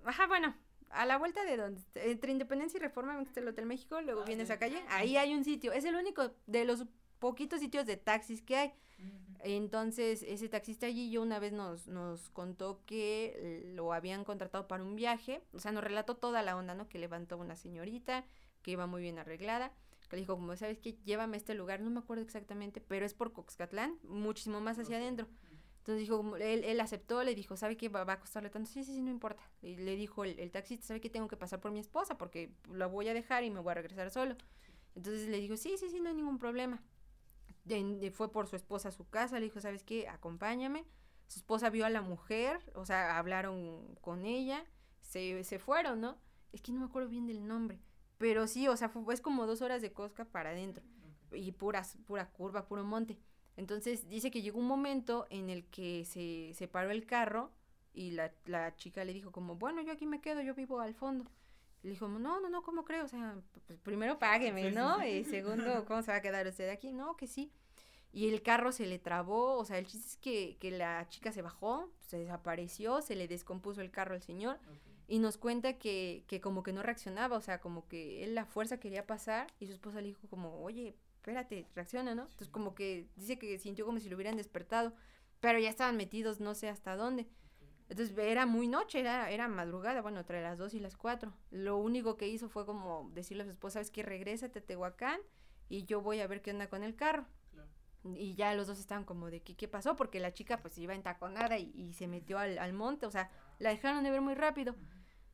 Ajá, 0.04 0.26
bueno, 0.26 0.54
a 0.90 1.06
la 1.06 1.16
vuelta 1.16 1.44
de 1.44 1.56
donde 1.56 1.80
entre 1.94 2.32
Independencia 2.32 2.76
y 2.76 2.80
Reforma, 2.80 3.20
está 3.22 3.40
el 3.40 3.48
Hotel 3.48 3.66
México, 3.66 4.00
luego 4.02 4.22
ah, 4.22 4.24
viene 4.26 4.42
esa 4.42 4.58
calle, 4.58 4.82
ahí 4.88 5.16
hay 5.16 5.34
un 5.34 5.44
sitio, 5.44 5.72
es 5.72 5.84
el 5.84 5.94
único 5.94 6.34
de 6.46 6.64
los 6.64 6.84
poquitos 7.18 7.60
sitios 7.60 7.86
de 7.86 7.96
taxis 7.96 8.42
que 8.42 8.56
hay. 8.56 8.74
Entonces, 9.46 10.22
ese 10.22 10.48
taxista 10.48 10.86
allí 10.86 11.10
yo 11.10 11.20
una 11.20 11.38
vez 11.38 11.52
nos, 11.52 11.86
nos 11.86 12.30
contó 12.30 12.80
que 12.86 13.62
lo 13.74 13.92
habían 13.92 14.24
contratado 14.24 14.66
para 14.66 14.82
un 14.82 14.96
viaje, 14.96 15.42
o 15.52 15.60
sea, 15.60 15.70
nos 15.70 15.84
relató 15.84 16.16
toda 16.16 16.42
la 16.42 16.56
onda, 16.56 16.74
¿no? 16.74 16.88
Que 16.88 16.98
levantó 16.98 17.36
una 17.36 17.54
señorita, 17.54 18.24
que 18.62 18.70
iba 18.70 18.86
muy 18.86 19.02
bien 19.02 19.18
arreglada, 19.18 19.70
que 20.08 20.16
le 20.16 20.20
dijo, 20.22 20.36
como, 20.36 20.56
¿sabes 20.56 20.78
qué? 20.78 20.94
Llévame 21.04 21.36
a 21.36 21.38
este 21.38 21.54
lugar, 21.54 21.82
no 21.82 21.90
me 21.90 21.98
acuerdo 21.98 22.22
exactamente, 22.22 22.80
pero 22.80 23.04
es 23.04 23.12
por 23.12 23.34
Coxcatlán, 23.34 23.98
muchísimo 24.02 24.62
más 24.62 24.78
hacia 24.78 24.96
adentro. 24.96 25.28
Entonces 25.80 26.00
dijo, 26.00 26.36
él, 26.36 26.64
él 26.64 26.80
aceptó, 26.80 27.22
le 27.22 27.34
dijo, 27.34 27.58
¿sabe 27.58 27.76
qué? 27.76 27.90
Va, 27.90 28.10
a 28.10 28.20
costarle 28.20 28.48
tanto. 28.48 28.70
Sí, 28.70 28.82
sí, 28.82 28.94
sí, 28.94 29.02
no 29.02 29.10
importa. 29.10 29.42
Y 29.60 29.76
le 29.76 29.94
dijo 29.96 30.24
el, 30.24 30.38
el, 30.40 30.50
taxista, 30.50 30.86
¿sabe 30.86 31.02
qué? 31.02 31.10
Tengo 31.10 31.28
que 31.28 31.36
pasar 31.36 31.60
por 31.60 31.70
mi 31.70 31.80
esposa 31.80 32.16
porque 32.16 32.50
la 32.72 32.86
voy 32.86 33.08
a 33.08 33.14
dejar 33.14 33.44
y 33.44 33.50
me 33.50 33.60
voy 33.60 33.72
a 33.72 33.74
regresar 33.74 34.10
solo. 34.10 34.36
Entonces 34.94 35.28
le 35.28 35.38
dijo, 35.38 35.58
sí, 35.58 35.74
sí, 35.76 35.90
sí, 35.90 36.00
no 36.00 36.08
hay 36.08 36.14
ningún 36.14 36.38
problema 36.38 36.82
fue 38.12 38.32
por 38.32 38.46
su 38.46 38.56
esposa 38.56 38.88
a 38.88 38.92
su 38.92 39.08
casa, 39.08 39.38
le 39.38 39.46
dijo, 39.46 39.60
¿sabes 39.60 39.82
qué? 39.82 40.08
Acompáñame. 40.08 40.84
Su 41.26 41.38
esposa 41.38 41.70
vio 41.70 41.86
a 41.86 41.90
la 41.90 42.02
mujer, 42.02 42.60
o 42.74 42.84
sea, 42.84 43.18
hablaron 43.18 43.94
con 44.00 44.26
ella, 44.26 44.64
se, 45.00 45.42
se 45.44 45.58
fueron, 45.58 46.00
¿no? 46.00 46.18
Es 46.52 46.60
que 46.60 46.72
no 46.72 46.80
me 46.80 46.86
acuerdo 46.86 47.08
bien 47.08 47.26
del 47.26 47.46
nombre, 47.46 47.80
pero 48.18 48.46
sí, 48.46 48.68
o 48.68 48.76
sea, 48.76 48.88
fue, 48.88 49.14
es 49.14 49.20
como 49.20 49.46
dos 49.46 49.62
horas 49.62 49.82
de 49.82 49.92
cosca 49.92 50.24
para 50.24 50.50
adentro 50.50 50.84
y 51.32 51.52
pura, 51.52 51.82
pura 52.06 52.30
curva, 52.30 52.66
puro 52.66 52.84
monte. 52.84 53.18
Entonces 53.56 54.08
dice 54.08 54.30
que 54.30 54.42
llegó 54.42 54.58
un 54.58 54.66
momento 54.66 55.26
en 55.30 55.50
el 55.50 55.64
que 55.66 56.04
se, 56.04 56.52
se 56.54 56.68
paró 56.68 56.90
el 56.90 57.06
carro 57.06 57.52
y 57.92 58.10
la, 58.10 58.32
la 58.46 58.74
chica 58.76 59.04
le 59.04 59.12
dijo 59.12 59.32
como, 59.32 59.56
bueno, 59.56 59.82
yo 59.82 59.92
aquí 59.92 60.06
me 60.06 60.20
quedo, 60.20 60.42
yo 60.42 60.54
vivo 60.54 60.80
al 60.80 60.94
fondo. 60.94 61.30
Le 61.84 61.90
dijo, 61.90 62.08
no, 62.08 62.40
no, 62.40 62.48
no, 62.48 62.62
¿cómo 62.62 62.84
creo? 62.84 63.04
O 63.04 63.08
sea, 63.08 63.36
pues 63.66 63.78
primero 63.80 64.18
págueme, 64.18 64.70
¿no? 64.70 65.06
Y 65.06 65.22
segundo, 65.24 65.84
¿cómo 65.86 66.02
se 66.02 66.10
va 66.10 66.16
a 66.16 66.22
quedar 66.22 66.46
usted 66.46 66.70
aquí? 66.70 66.92
No, 66.92 67.16
que 67.16 67.26
sí. 67.26 67.52
Y 68.10 68.28
el 68.28 68.42
carro 68.42 68.72
se 68.72 68.86
le 68.86 68.98
trabó, 68.98 69.58
o 69.58 69.64
sea, 69.64 69.78
el 69.78 69.86
chiste 69.86 70.06
es 70.06 70.16
que, 70.16 70.56
que 70.58 70.70
la 70.70 71.06
chica 71.08 71.30
se 71.30 71.42
bajó, 71.42 71.90
se 72.00 72.18
desapareció, 72.18 73.02
se 73.02 73.16
le 73.16 73.28
descompuso 73.28 73.80
el 73.80 73.90
carro 73.90 74.14
al 74.14 74.22
señor 74.22 74.58
y 75.08 75.18
nos 75.18 75.36
cuenta 75.36 75.74
que, 75.74 76.24
que 76.26 76.40
como 76.40 76.62
que 76.62 76.72
no 76.72 76.82
reaccionaba, 76.82 77.36
o 77.36 77.40
sea, 77.40 77.60
como 77.60 77.86
que 77.88 78.24
él 78.24 78.34
la 78.34 78.46
fuerza 78.46 78.78
quería 78.78 79.06
pasar 79.06 79.48
y 79.60 79.66
su 79.66 79.72
esposa 79.72 80.00
le 80.00 80.08
dijo 80.08 80.26
como, 80.28 80.62
oye, 80.62 80.96
espérate, 81.16 81.66
reacciona, 81.74 82.14
¿no? 82.14 82.22
Entonces 82.22 82.48
como 82.48 82.74
que 82.74 83.08
dice 83.16 83.38
que 83.38 83.58
sintió 83.58 83.84
como 83.84 84.00
si 84.00 84.08
lo 84.08 84.16
hubieran 84.16 84.36
despertado, 84.36 84.94
pero 85.40 85.58
ya 85.58 85.68
estaban 85.68 85.96
metidos 85.96 86.40
no 86.40 86.54
sé 86.54 86.68
hasta 86.68 86.96
dónde. 86.96 87.26
Entonces 87.88 88.16
era 88.16 88.46
muy 88.46 88.66
noche, 88.66 89.00
era, 89.00 89.30
era 89.30 89.46
madrugada, 89.48 90.00
bueno, 90.00 90.20
entre 90.20 90.42
las 90.42 90.58
dos 90.58 90.74
y 90.74 90.80
las 90.80 90.96
cuatro. 90.96 91.34
Lo 91.50 91.76
único 91.76 92.16
que 92.16 92.28
hizo 92.28 92.48
fue 92.48 92.64
como 92.64 93.10
decirle 93.12 93.42
a 93.42 93.46
su 93.46 93.50
esposa, 93.50 93.80
es 93.80 93.90
que 93.90 94.02
regrésate 94.02 94.60
a 94.60 94.62
Tehuacán 94.62 95.20
y 95.68 95.84
yo 95.84 96.00
voy 96.00 96.20
a 96.20 96.26
ver 96.26 96.40
qué 96.40 96.50
onda 96.50 96.68
con 96.68 96.82
el 96.82 96.96
carro. 96.96 97.26
Y 98.16 98.34
ya 98.34 98.54
los 98.54 98.66
dos 98.66 98.78
estaban 98.78 99.04
como 99.04 99.30
de 99.30 99.40
¿qué, 99.40 99.56
qué 99.56 99.66
pasó, 99.66 99.96
porque 99.96 100.20
la 100.20 100.34
chica 100.34 100.58
pues 100.58 100.76
iba 100.76 100.94
entaconada 100.94 101.56
y, 101.58 101.72
y 101.74 101.94
se 101.94 102.06
metió 102.06 102.38
al, 102.38 102.58
al, 102.58 102.74
monte, 102.74 103.06
o 103.06 103.10
sea, 103.10 103.30
la 103.58 103.70
dejaron 103.70 104.04
de 104.04 104.10
ver 104.10 104.20
muy 104.20 104.34
rápido. 104.34 104.74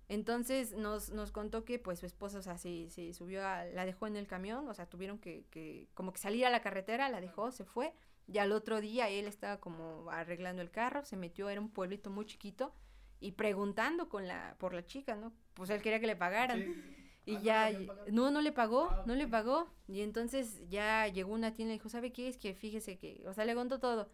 Entonces 0.09 0.73
nos, 0.77 1.11
nos 1.11 1.33
contó 1.33 1.65
que 1.65 1.79
pues 1.81 1.99
su 2.01 2.07
esposa, 2.07 2.39
o 2.39 2.43
sea, 2.43 2.59
se, 2.59 2.89
se 2.91 3.13
subió, 3.13 3.45
a, 3.47 3.65
la 3.65 3.85
dejó 3.87 4.07
en 4.07 4.17
el 4.17 4.29
camión, 4.29 4.69
o 4.69 4.75
sea, 4.75 4.87
tuvieron 4.87 5.19
que, 5.19 5.47
que 5.51 5.89
como 5.95 6.13
que 6.13 6.19
salir 6.19 6.47
a 6.47 6.51
la 6.51 6.61
carretera, 6.61 7.09
la 7.09 7.21
dejó, 7.21 7.51
se 7.51 7.65
fue 7.65 7.93
y 8.33 8.39
al 8.39 8.53
otro 8.53 8.81
día 8.81 9.09
él 9.09 9.27
estaba 9.27 9.59
como 9.61 10.11
arreglando 10.11 10.63
el 10.63 10.71
carro, 10.71 11.05
se 11.05 11.17
metió, 11.17 11.49
era 11.49 11.61
un 11.61 11.71
pueblito 11.71 12.11
muy 12.11 12.27
chiquito, 12.27 12.73
y 13.21 13.33
preguntando 13.33 14.09
con 14.09 14.27
la, 14.29 14.57
por 14.59 14.73
la 14.75 14.85
chica, 14.87 15.15
¿no? 15.17 15.33
Pues 15.55 15.71
él 15.71 15.83
quería 15.83 16.01
que 16.01 16.07
le 16.07 16.17
pagaran. 16.17 16.65
Y 17.27 17.37
ah, 17.37 17.41
ya, 17.43 17.73
no, 18.11 18.31
no 18.31 18.41
le 18.41 18.53
pagó, 18.53 18.89
ah, 18.91 19.03
no 19.07 19.15
le 19.15 19.27
pagó. 19.29 19.69
Y 19.87 20.01
entonces 20.03 20.63
ya 20.69 21.07
llegó 21.09 21.33
una 21.35 21.55
tienda 21.55 21.75
y 21.75 21.79
dijo, 21.79 21.89
¿sabe 21.89 22.13
qué? 22.13 22.29
Es 22.29 22.39
que 22.39 22.55
fíjese 22.55 22.99
que, 22.99 23.23
o 23.27 23.35
sea, 23.35 23.45
le 23.45 23.55
contó 23.55 23.79
todo. 23.79 24.11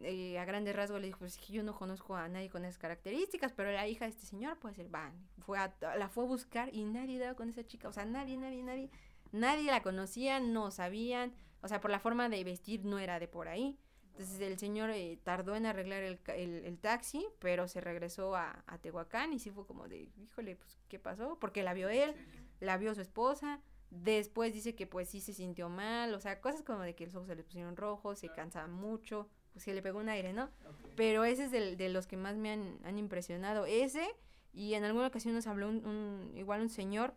eh, 0.00 0.38
a 0.38 0.44
grandes 0.44 0.74
rasgos 0.76 1.00
le 1.00 1.06
dijo, 1.06 1.20
pues 1.20 1.38
yo 1.48 1.62
no 1.62 1.74
conozco 1.74 2.16
a 2.16 2.28
nadie 2.28 2.50
con 2.50 2.64
esas 2.64 2.78
características, 2.78 3.52
pero 3.52 3.72
la 3.72 3.86
hija 3.88 4.04
de 4.04 4.10
este 4.10 4.26
señor 4.26 4.58
puede 4.58 4.74
ser, 4.74 4.94
va, 4.94 5.12
fue 5.38 5.58
la 5.80 6.08
fue 6.08 6.24
a 6.24 6.26
buscar 6.26 6.74
y 6.74 6.84
nadie 6.84 7.18
daba 7.18 7.34
con 7.34 7.48
esa 7.48 7.64
chica, 7.66 7.88
o 7.88 7.92
sea, 7.92 8.04
nadie, 8.04 8.36
nadie, 8.36 8.62
nadie, 8.62 8.90
nadie 9.32 9.70
la 9.70 9.82
conocía, 9.82 10.40
no 10.40 10.70
sabían, 10.70 11.34
o 11.62 11.68
sea, 11.68 11.80
por 11.80 11.90
la 11.90 11.98
forma 11.98 12.28
de 12.28 12.42
vestir 12.44 12.84
no 12.84 12.98
era 12.98 13.18
de 13.18 13.28
por 13.28 13.48
ahí. 13.48 13.78
Entonces 14.12 14.40
el 14.40 14.58
señor 14.58 14.88
eh, 14.90 15.18
tardó 15.24 15.56
en 15.56 15.66
arreglar 15.66 16.02
el, 16.02 16.18
el, 16.26 16.78
taxi, 16.78 17.26
pero 17.38 17.68
se 17.68 17.82
regresó 17.82 18.34
a, 18.34 18.64
a, 18.66 18.78
Tehuacán 18.78 19.34
y 19.34 19.38
sí 19.38 19.50
fue 19.50 19.66
como 19.66 19.88
de, 19.88 20.08
híjole, 20.16 20.56
pues, 20.56 20.78
¿qué 20.88 20.98
pasó? 20.98 21.38
Porque 21.38 21.62
la 21.62 21.74
vio 21.74 21.90
él, 21.90 22.14
la 22.60 22.78
vio 22.78 22.94
su 22.94 23.02
esposa, 23.02 23.60
después 23.90 24.54
dice 24.54 24.74
que 24.74 24.86
pues 24.86 25.10
sí 25.10 25.20
se 25.20 25.34
sintió 25.34 25.68
mal, 25.68 26.14
o 26.14 26.20
sea, 26.20 26.40
cosas 26.40 26.62
como 26.62 26.80
de 26.80 26.94
que 26.94 27.04
los 27.04 27.14
ojos 27.14 27.28
se 27.28 27.36
le 27.36 27.42
pusieron 27.42 27.76
rojos, 27.76 28.18
se 28.18 28.30
cansaba 28.30 28.68
mucho, 28.68 29.28
pues 29.52 29.64
se 29.64 29.74
le 29.74 29.82
pegó 29.82 29.98
un 29.98 30.08
aire, 30.08 30.32
¿no? 30.32 30.50
Pero 30.96 31.24
ese 31.24 31.44
es 31.44 31.50
de, 31.50 31.76
de, 31.76 31.88
los 31.88 32.06
que 32.06 32.16
más 32.16 32.36
me 32.36 32.52
han, 32.52 32.78
han, 32.84 32.98
impresionado. 32.98 33.66
Ese, 33.66 34.06
y 34.52 34.74
en 34.74 34.84
alguna 34.84 35.08
ocasión 35.08 35.34
nos 35.34 35.46
habló 35.46 35.68
un, 35.68 35.86
un, 35.86 36.32
igual 36.36 36.62
un 36.62 36.70
señor 36.70 37.14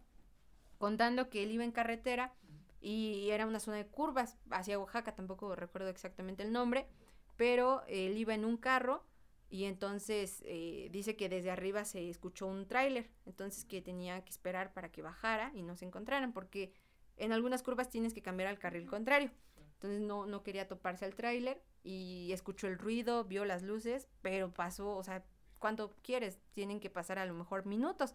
contando 0.78 1.30
que 1.30 1.44
él 1.44 1.52
iba 1.52 1.64
en 1.64 1.72
carretera 1.72 2.34
y 2.82 3.30
era 3.30 3.46
una 3.46 3.60
zona 3.60 3.78
de 3.78 3.88
curvas 3.88 4.38
hacia 4.52 4.80
Oaxaca, 4.80 5.16
tampoco 5.16 5.56
recuerdo 5.56 5.90
exactamente 5.90 6.44
el 6.44 6.52
nombre, 6.52 6.88
pero 7.36 7.84
él 7.88 8.18
iba 8.18 8.34
en 8.34 8.46
un 8.46 8.58
carro 8.58 9.06
y 9.50 9.66
entonces 9.66 10.44
eh, 10.46 10.90
dice 10.92 11.16
que 11.16 11.28
desde 11.28 11.52
arriba 11.52 11.84
se 11.84 12.10
escuchó 12.10 12.46
un 12.46 12.68
tráiler, 12.68 13.10
entonces 13.26 13.66
que 13.66 13.82
tenía 13.82 14.24
que 14.24 14.30
esperar 14.30 14.74
para 14.74 14.92
que 14.92 15.02
bajara 15.02 15.52
y 15.56 15.64
no 15.64 15.76
se 15.76 15.86
encontraran, 15.86 16.34
porque 16.34 16.74
en 17.18 17.34
algunas 17.34 17.64
curvas 17.64 17.90
tienes 17.90 18.14
que 18.14 18.22
cambiar 18.22 18.50
al 18.50 18.60
carril 18.60 18.86
contrario. 18.88 19.32
Entonces 19.74 20.02
no, 20.02 20.26
no 20.26 20.44
quería 20.44 20.68
toparse 20.68 21.06
al 21.06 21.16
tráiler 21.16 21.62
y 21.84 22.32
escuchó 22.34 22.68
el 22.68 22.78
ruido, 22.78 23.24
vio 23.24 23.46
las 23.46 23.64
luces, 23.64 24.08
pero 24.22 24.54
pasó, 24.54 24.96
o 24.98 25.04
sea, 25.04 25.24
¿cuánto 25.58 25.96
quieres? 26.04 26.40
Tienen 26.52 26.80
que 26.80 26.90
pasar 26.90 27.18
a 27.18 27.26
lo 27.26 27.34
mejor 27.34 27.66
minutos. 27.66 28.14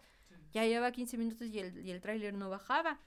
Ya 0.51 0.63
lleva 0.65 0.91
15 0.91 1.17
minutos 1.17 1.47
y 1.47 1.59
el, 1.59 1.85
y 1.85 1.91
el 1.91 2.01
tráiler 2.01 2.33
no 2.35 2.49
bajaba. 2.49 2.99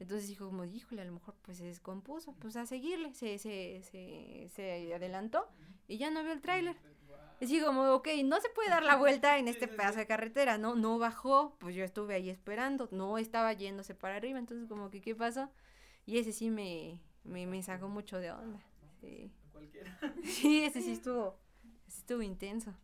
Entonces 0.00 0.28
dijo 0.28 0.46
como, 0.46 0.64
híjole, 0.64 1.02
a 1.02 1.04
lo 1.04 1.12
mejor 1.12 1.34
pues 1.42 1.58
se 1.58 1.64
descompuso, 1.64 2.32
pues 2.40 2.56
a 2.56 2.64
seguirle, 2.64 3.12
se, 3.12 3.38
se, 3.38 3.82
se, 3.82 4.48
se 4.48 4.94
adelantó 4.94 5.46
y 5.86 5.98
ya 5.98 6.10
no 6.10 6.22
vio 6.22 6.32
el 6.32 6.40
tráiler. 6.40 6.76
Así 7.40 7.60
como, 7.60 7.92
ok, 7.92 8.08
no 8.24 8.40
se 8.40 8.48
puede 8.50 8.70
dar 8.70 8.82
la 8.82 8.96
vuelta 8.96 9.38
en 9.38 9.46
este 9.46 9.68
pedazo 9.68 9.98
de 9.98 10.06
carretera, 10.06 10.58
¿no? 10.58 10.74
No 10.74 10.98
bajó, 10.98 11.54
pues 11.58 11.74
yo 11.74 11.84
estuve 11.84 12.14
ahí 12.14 12.30
esperando, 12.30 12.88
no 12.92 13.18
estaba 13.18 13.52
yéndose 13.52 13.94
para 13.94 14.16
arriba, 14.16 14.38
entonces 14.38 14.68
como 14.68 14.90
que, 14.90 15.00
¿qué 15.02 15.14
pasó? 15.14 15.50
Y 16.06 16.18
ese 16.18 16.32
sí 16.32 16.50
me, 16.50 16.98
me, 17.24 17.46
me 17.46 17.62
sacó 17.62 17.88
mucho 17.88 18.18
de 18.18 18.32
onda. 18.32 18.60
Sí. 19.00 19.30
Sí, 20.24 20.64
ese 20.64 20.80
sí 20.80 20.92
estuvo, 20.92 21.36
ese 21.86 21.98
estuvo 21.98 22.22
intenso. 22.22 22.74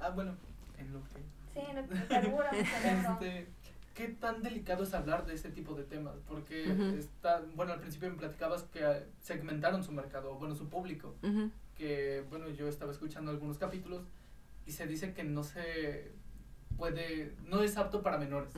Ah, 0.00 0.10
bueno, 0.10 0.36
en 0.78 0.92
lo 0.92 1.00
que... 1.04 1.22
Sí, 1.54 1.60
en 1.60 3.02
lo 3.04 3.18
que 3.18 3.48
¿Qué 3.94 4.08
tan 4.08 4.42
delicado 4.42 4.84
es 4.84 4.94
hablar 4.94 5.26
de 5.26 5.34
este 5.34 5.50
tipo 5.50 5.74
de 5.74 5.84
temas? 5.84 6.16
Porque 6.26 6.96
está, 6.98 7.42
bueno, 7.54 7.72
al 7.72 7.80
principio 7.80 8.10
me 8.10 8.16
platicabas 8.16 8.64
que 8.64 9.06
segmentaron 9.20 9.84
su 9.84 9.92
mercado, 9.92 10.34
bueno, 10.36 10.54
su 10.54 10.68
público, 10.68 11.14
que, 11.76 12.24
bueno, 12.30 12.48
yo 12.48 12.68
estaba 12.68 12.92
escuchando 12.92 13.30
algunos 13.30 13.58
capítulos 13.58 14.02
y 14.66 14.72
se 14.72 14.86
dice 14.86 15.12
que 15.12 15.24
no 15.24 15.42
se 15.42 16.12
puede, 16.76 17.34
no 17.46 17.62
es 17.62 17.76
apto 17.76 18.02
para 18.02 18.18
menores 18.18 18.52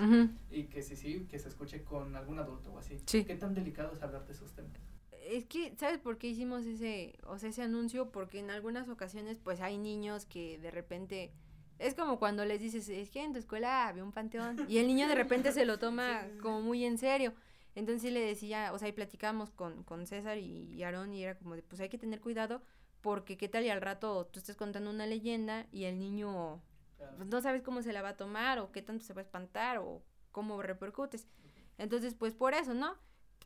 y 0.51 0.65
que 0.65 0.83
sí, 0.83 0.97
sí, 0.97 1.27
que 1.29 1.39
se 1.39 1.49
escuche 1.49 1.83
con 1.83 2.15
algún 2.15 2.39
adulto 2.39 2.73
o 2.73 2.79
así. 2.79 2.99
¿Qué 3.07 3.35
tan 3.35 3.55
delicado 3.55 3.93
es 3.93 4.03
hablar 4.03 4.27
de 4.27 4.33
esos 4.33 4.53
temas? 4.53 4.73
Es 5.27 5.47
que, 5.47 5.75
¿sabes 5.79 5.99
por 5.99 6.19
qué 6.19 6.29
hicimos 6.29 6.67
ese, 6.67 7.19
o 7.27 7.39
sea, 7.39 7.49
ese 7.49 7.63
anuncio? 7.63 8.11
Porque 8.11 8.39
en 8.39 8.51
algunas 8.51 8.91
ocasiones, 8.91 9.39
pues 9.43 9.61
hay 9.61 9.79
niños 9.79 10.27
que 10.27 10.59
de 10.59 10.71
repente 10.71 11.33
es 11.79 11.95
como 11.95 12.19
cuando 12.19 12.45
les 12.45 12.61
dices, 12.61 12.89
es 12.89 13.11
que 13.11 13.23
en 13.23 13.33
tu 13.33 13.39
escuela 13.39 13.89
había 13.89 14.05
un 14.05 14.13
panteón 14.13 14.65
y 14.69 14.79
el 14.79 14.87
niño 14.87 15.09
de 15.09 15.15
repente 15.15 15.53
se 15.53 15.65
lo 15.65 15.79
toma 15.79 16.27
como 16.43 16.61
muy 16.61 16.85
en 16.85 16.99
serio. 16.99 17.35
Entonces 17.75 18.13
le 18.13 18.21
decía, 18.21 18.73
o 18.73 18.79
sea, 18.79 18.89
y 18.89 18.93
platicábamos 18.93 19.51
con, 19.51 19.83
con 19.83 20.07
César 20.07 20.39
y, 20.39 20.83
Aarón 20.85 21.13
y 21.13 21.25
era 21.25 21.37
como 21.37 21.57
de, 21.57 21.63
pues 21.63 21.81
hay 21.81 21.89
que 21.89 21.99
tener 21.99 22.21
cuidado 22.21 22.63
porque 23.01 23.37
qué 23.37 23.49
tal 23.49 23.65
y 23.65 23.71
al 23.71 23.81
rato 23.81 24.27
tú 24.27 24.39
estás 24.39 24.57
contando 24.57 24.91
una 24.91 25.07
leyenda 25.07 25.67
y 25.73 25.85
el 25.85 25.99
niño 25.99 26.63
pues, 27.17 27.29
no 27.29 27.41
sabes 27.41 27.63
cómo 27.63 27.83
se 27.83 27.93
la 27.93 28.01
va 28.01 28.11
a 28.11 28.17
tomar 28.17 28.61
o 28.61 28.71
qué 28.71 28.81
tanto 28.81 29.05
se 29.05 29.13
va 29.13 29.21
a 29.21 29.25
espantar 29.25 29.79
o 29.79 30.03
cómo 30.31 30.63
repercutes. 30.63 31.27
Entonces, 31.77 32.15
pues 32.15 32.35
por 32.35 32.55
eso, 32.55 32.75
¿no? 32.75 32.97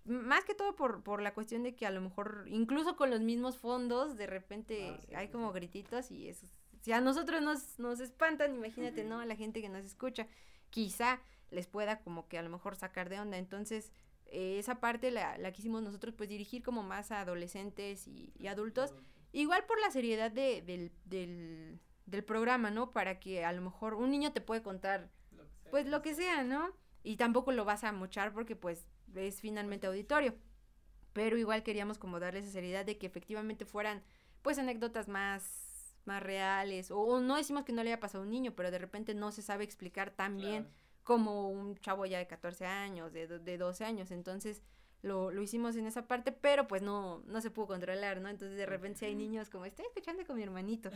Más 0.04 0.44
que 0.44 0.54
todo 0.54 0.76
por, 0.76 1.02
por 1.02 1.22
la 1.22 1.32
cuestión 1.32 1.62
de 1.62 1.74
que 1.74 1.86
a 1.86 1.90
lo 1.90 2.02
mejor, 2.02 2.44
incluso 2.48 2.96
con 2.96 3.10
los 3.10 3.20
mismos 3.20 3.56
fondos, 3.56 4.16
de 4.16 4.26
repente 4.26 4.98
ah, 5.14 5.18
hay 5.18 5.28
como 5.28 5.52
grititos 5.52 6.10
y 6.10 6.28
eso 6.28 6.46
si 6.80 6.92
a 6.92 7.00
nosotros 7.00 7.42
nos, 7.42 7.78
nos 7.78 8.00
espantan, 8.00 8.54
imagínate, 8.54 9.04
¿no? 9.04 9.20
A 9.20 9.26
la 9.26 9.36
gente 9.36 9.60
que 9.60 9.68
nos 9.68 9.84
escucha, 9.84 10.26
quizá 10.70 11.20
les 11.50 11.66
pueda 11.66 12.00
como 12.00 12.28
que 12.28 12.38
a 12.38 12.42
lo 12.42 12.50
mejor 12.50 12.76
sacar 12.76 13.08
de 13.08 13.20
onda. 13.20 13.38
Entonces, 13.38 13.92
eh, 14.26 14.58
esa 14.58 14.80
parte 14.80 15.10
la, 15.10 15.38
la 15.38 15.52
quisimos 15.52 15.82
nosotros 15.82 16.14
pues 16.14 16.28
dirigir 16.28 16.62
como 16.62 16.82
más 16.82 17.10
a 17.10 17.20
adolescentes 17.20 18.06
y, 18.06 18.46
adultos. 18.46 18.94
Igual 19.32 19.64
por 19.66 19.80
la 19.80 19.90
seriedad 19.90 20.30
de, 20.30 20.62
del, 20.62 20.92
del, 21.04 21.80
del, 22.06 22.24
programa, 22.24 22.70
¿no? 22.70 22.92
Para 22.92 23.18
que 23.18 23.44
a 23.44 23.52
lo 23.52 23.62
mejor 23.62 23.94
un 23.94 24.10
niño 24.10 24.32
te 24.32 24.40
puede 24.40 24.62
contar, 24.62 25.10
pues 25.70 25.86
lo 25.86 26.02
que 26.02 26.14
sea, 26.14 26.44
¿no? 26.44 26.70
Y 27.02 27.16
tampoco 27.16 27.52
lo 27.52 27.64
vas 27.64 27.84
a 27.84 27.92
mochar 27.92 28.32
porque 28.32 28.56
pues 28.56 28.86
es 29.14 29.40
finalmente 29.40 29.86
auditorio. 29.86 30.34
Pero 31.12 31.36
igual 31.36 31.62
queríamos 31.62 31.98
como 31.98 32.20
darle 32.20 32.40
esa 32.40 32.50
seriedad 32.50 32.84
de 32.84 32.98
que 32.98 33.06
efectivamente 33.06 33.64
fueran 33.64 34.02
pues 34.42 34.58
anécdotas 34.58 35.08
más 35.08 35.67
más 36.08 36.22
reales, 36.22 36.90
o, 36.90 37.20
no 37.20 37.36
decimos 37.36 37.64
que 37.64 37.72
no 37.72 37.84
le 37.84 37.90
haya 37.90 38.00
pasado 38.00 38.24
a 38.24 38.26
un 38.26 38.30
niño, 38.30 38.52
pero 38.56 38.70
de 38.70 38.78
repente 38.78 39.14
no 39.14 39.30
se 39.30 39.42
sabe 39.42 39.62
explicar 39.62 40.10
tan 40.10 40.38
bien 40.38 40.66
como 41.04 41.50
un 41.50 41.76
chavo 41.76 42.06
ya 42.06 42.18
de 42.18 42.26
14 42.26 42.66
años, 42.66 43.12
de, 43.12 43.26
de 43.26 43.58
12 43.58 43.84
años, 43.84 44.10
entonces 44.10 44.62
lo, 45.02 45.30
lo 45.30 45.42
hicimos 45.42 45.76
en 45.76 45.86
esa 45.86 46.08
parte, 46.08 46.32
pero 46.32 46.66
pues 46.66 46.82
no, 46.82 47.22
no 47.26 47.40
se 47.40 47.50
pudo 47.50 47.68
controlar, 47.68 48.20
¿no? 48.20 48.28
Entonces 48.28 48.56
de 48.56 48.66
repente 48.66 49.00
si 49.00 49.04
hay 49.04 49.14
niños 49.24 49.50
como, 49.50 49.64
estoy 49.64 49.86
escuchando 49.86 50.26
con 50.26 50.36
mi 50.36 50.42
hermanito, 50.42 50.90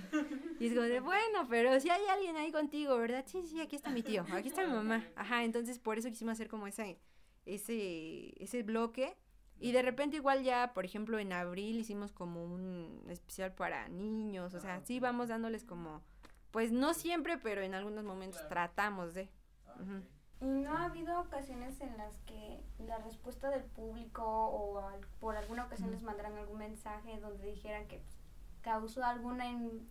y 0.58 0.66
es 0.66 0.72
como 0.72 0.86
de, 0.86 1.00
bueno, 1.00 1.46
pero 1.48 1.78
si 1.78 1.90
hay 1.90 2.04
alguien 2.06 2.36
ahí 2.36 2.50
contigo, 2.50 2.96
¿verdad? 2.96 3.24
Sí, 3.26 3.46
sí, 3.46 3.60
aquí 3.60 3.76
está 3.76 3.90
mi 3.90 4.02
tío, 4.02 4.24
aquí 4.32 4.48
está 4.48 4.66
mi 4.66 4.72
mamá, 4.72 5.06
ajá, 5.14 5.44
entonces 5.44 5.78
por 5.78 5.98
eso 5.98 6.08
quisimos 6.08 6.32
hacer 6.32 6.48
como 6.48 6.66
ese, 6.66 6.98
ese, 7.44 8.32
ese 8.42 8.62
bloque 8.62 9.14
y 9.62 9.70
de 9.70 9.80
repente 9.82 10.16
igual 10.16 10.42
ya, 10.42 10.72
por 10.74 10.84
ejemplo, 10.84 11.20
en 11.20 11.32
abril 11.32 11.78
hicimos 11.78 12.10
como 12.10 12.44
un 12.44 13.04
especial 13.08 13.54
para 13.54 13.88
niños, 13.88 14.54
o 14.54 14.60
sea, 14.60 14.80
sí 14.80 14.98
vamos 14.98 15.28
dándoles 15.28 15.64
como, 15.64 16.02
pues 16.50 16.72
no 16.72 16.94
siempre, 16.94 17.38
pero 17.38 17.62
en 17.62 17.72
algunos 17.72 18.02
momentos 18.02 18.40
tratamos 18.48 19.14
de. 19.14 19.30
Ah, 19.68 20.00
¿Y 20.40 20.46
no 20.46 20.76
ha 20.76 20.86
habido 20.86 21.20
ocasiones 21.20 21.80
en 21.80 21.96
las 21.96 22.18
que 22.26 22.60
la 22.80 22.98
respuesta 22.98 23.50
del 23.50 23.62
público 23.62 24.24
o 24.24 24.82
por 25.20 25.36
alguna 25.36 25.66
ocasión 25.66 25.92
les 25.92 26.02
mandaran 26.02 26.36
algún 26.36 26.58
mensaje 26.58 27.20
donde 27.20 27.46
dijeran 27.46 27.86
que 27.86 27.98
pues, 27.98 28.18
causó 28.62 29.04
algún 29.04 29.40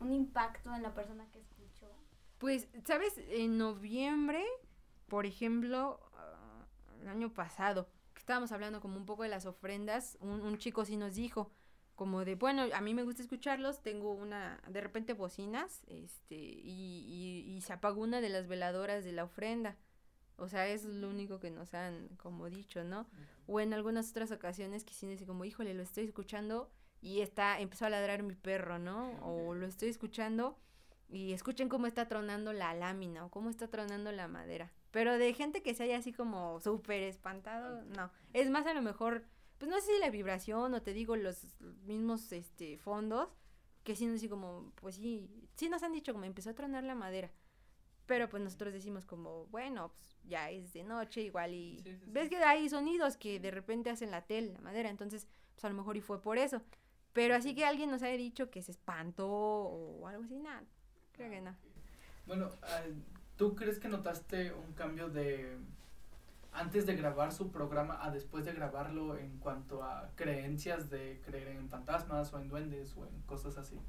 un 0.02 0.12
impacto 0.12 0.76
en 0.76 0.84
la 0.84 0.94
persona 0.94 1.26
que 1.32 1.40
escuchó? 1.40 1.88
Pues, 2.40 2.68
¿sabes? 2.84 3.14
En 3.30 3.58
noviembre, 3.58 4.44
por 5.08 5.26
ejemplo, 5.26 6.02
ah, 6.18 6.66
el 7.00 7.08
año 7.08 7.34
pasado, 7.34 7.88
estábamos 8.32 8.54
hablando 8.54 8.80
como 8.80 8.96
un 8.96 9.06
poco 9.06 9.24
de 9.24 9.30
las 9.30 9.46
ofrendas, 9.46 10.18
un, 10.22 10.58
chico 10.58 10.86
sí 10.86 10.96
nos 10.96 11.16
dijo, 11.16 11.52
como 11.96 12.24
de, 12.24 12.36
bueno, 12.36 12.64
a 12.74 12.80
mí 12.80 12.94
me 12.94 13.04
gusta 13.04 13.22
escucharlos, 13.22 13.84
tengo 13.84 14.14
una, 14.14 14.62
de 14.70 14.80
repente 14.80 15.12
bocinas, 15.12 15.84
este, 15.88 16.36
y, 16.36 17.44
y, 17.46 17.60
se 17.60 17.74
apagó 17.74 18.02
una 18.02 18.22
de 18.22 18.30
las 18.30 18.48
veladoras 18.48 19.04
de 19.04 19.12
la 19.12 19.26
ofrenda. 19.26 19.76
O 20.38 20.48
sea, 20.48 20.66
es 20.70 20.86
lo 20.86 21.10
único 21.10 21.42
que 21.42 21.52
nos 21.52 21.74
han 21.74 22.08
como 22.16 22.50
dicho, 22.50 22.86
¿no? 22.86 23.06
O 23.48 23.60
en 23.60 23.74
algunas 23.74 24.12
otras 24.12 24.32
ocasiones 24.32 24.86
que 24.86 24.94
sí 24.94 25.08
dice 25.08 25.26
como, 25.26 25.44
híjole, 25.44 25.74
lo 25.74 25.84
estoy 25.84 26.06
escuchando 26.06 26.72
y 27.02 27.20
está, 27.20 27.60
empezó 27.60 27.86
a 27.86 27.90
ladrar 27.90 28.24
mi 28.24 28.36
perro, 28.36 28.80
¿no? 28.80 29.12
O 29.26 29.54
lo 29.56 29.68
estoy 29.68 29.90
escuchando 29.90 30.58
y 31.10 31.34
escuchen 31.34 31.68
cómo 31.68 31.86
está 31.86 32.08
tronando 32.08 32.54
la 32.54 32.74
lámina 32.74 33.26
o 33.26 33.30
cómo 33.30 33.50
está 33.50 33.68
tronando 33.68 34.14
la 34.14 34.30
madera. 34.30 34.72
Pero 34.92 35.18
de 35.18 35.34
gente 35.34 35.64
que 35.64 35.74
se 35.74 35.84
haya 35.84 35.98
así 35.98 36.12
como 36.12 36.60
súper 36.60 37.04
espantado, 37.04 37.82
no. 37.96 38.12
Es 38.34 38.50
más 38.50 38.66
a 38.68 38.74
lo 38.74 38.82
mejor, 38.82 39.24
pues 39.58 39.72
no 39.72 39.80
sé 39.80 39.94
si 39.94 40.00
la 40.00 40.10
vibración 40.10 40.74
o 40.74 40.82
te 40.82 40.94
digo 40.94 41.16
los 41.16 41.60
mismos 41.86 42.32
este 42.34 42.78
fondos, 42.78 43.30
que 43.84 43.96
sí 43.96 44.06
nos 44.06 44.18
así 44.18 44.30
como, 44.30 44.72
pues 44.76 44.96
sí, 44.96 45.30
sí 45.56 45.70
nos 45.70 45.84
han 45.84 45.94
dicho 45.94 46.14
como 46.14 46.26
empezó 46.26 46.50
a 46.50 46.56
tronar 46.56 46.84
la 46.84 46.96
madera. 46.96 47.32
Pero 48.06 48.28
pues 48.28 48.44
nosotros 48.44 48.74
decimos 48.74 49.06
como, 49.06 49.46
bueno, 49.48 49.94
pues 49.94 50.18
ya 50.26 50.50
es 50.50 50.74
de 50.74 50.84
noche 50.84 51.22
igual 51.22 51.54
y 51.54 51.82
ves 52.08 52.30
que 52.30 52.38
hay 52.38 52.68
sonidos 52.68 53.16
que 53.16 53.40
de 53.40 53.52
repente 53.52 53.90
hacen 53.90 54.12
la 54.12 54.24
tela, 54.24 54.54
la 54.54 54.60
madera, 54.60 54.90
entonces 54.90 55.28
pues 55.54 55.64
a 55.64 55.70
lo 55.70 55.76
mejor 55.76 55.96
y 55.96 56.02
fue 56.02 56.22
por 56.22 56.38
eso. 56.38 56.62
Pero 57.14 57.36
así 57.36 57.56
que 57.56 57.66
alguien 57.66 57.90
nos 57.90 58.04
haya 58.04 58.18
dicho 58.18 58.50
que 58.50 58.62
se 58.62 58.72
espantó 58.72 59.30
o 59.30 60.08
algo 60.08 60.24
así, 60.24 60.40
nada, 60.40 60.64
creo 61.14 61.30
que 61.30 61.42
no. 61.42 61.56
Bueno, 62.26 62.52
¿Tú 63.42 63.56
crees 63.56 63.80
que 63.80 63.88
notaste 63.88 64.54
un 64.54 64.74
cambio 64.74 65.10
de 65.10 65.58
antes 66.54 66.86
de 66.86 66.96
grabar 66.96 67.34
su 67.34 67.52
programa 67.52 67.98
a 68.06 68.12
después 68.12 68.46
de 68.46 68.54
grabarlo 68.54 69.18
en 69.18 69.40
cuanto 69.40 69.82
a 69.82 70.12
creencias 70.14 70.92
de 70.92 71.20
creer 71.26 71.48
en 71.48 71.68
fantasmas 71.68 72.32
o 72.34 72.40
en 72.40 72.50
duendes 72.50 72.96
o 72.96 73.08
en 73.08 73.22
cosas 73.24 73.58
así? 73.58 73.80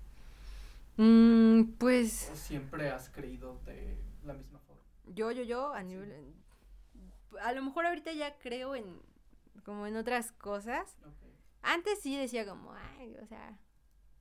Mm, 0.97 1.75
pues... 1.77 2.31
¿O 2.33 2.35
siempre 2.37 2.89
has 2.89 3.11
creído 3.11 3.61
de 3.67 3.99
la 4.25 4.33
misma 4.33 4.59
forma? 4.61 4.81
Yo, 5.15 5.31
yo, 5.33 5.43
yo, 5.43 5.75
a 5.75 5.83
nivel... 5.83 6.33
A 7.43 7.53
lo 7.53 7.63
mejor 7.63 7.85
ahorita 7.85 8.11
ya 8.13 8.39
creo 8.39 8.75
en... 8.75 9.03
como 9.67 9.87
en 9.87 9.97
otras 9.97 10.33
cosas. 10.33 10.97
Antes 11.61 12.01
sí 12.01 12.17
decía 12.17 12.47
como, 12.47 12.73
ay, 12.73 13.19
o 13.23 13.27
sea... 13.27 13.59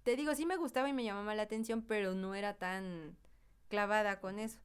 Te 0.03 0.17
digo, 0.17 0.36
sí 0.36 0.45
me 0.45 0.57
gustaba 0.57 0.89
y 0.89 0.93
me 0.93 1.05
llamaba 1.05 1.36
la 1.36 1.43
atención, 1.43 1.84
pero 1.84 2.15
no 2.15 2.36
era 2.36 2.55
tan 2.55 3.15
clavada 3.69 4.19
con 4.19 4.38
eso. 4.38 4.59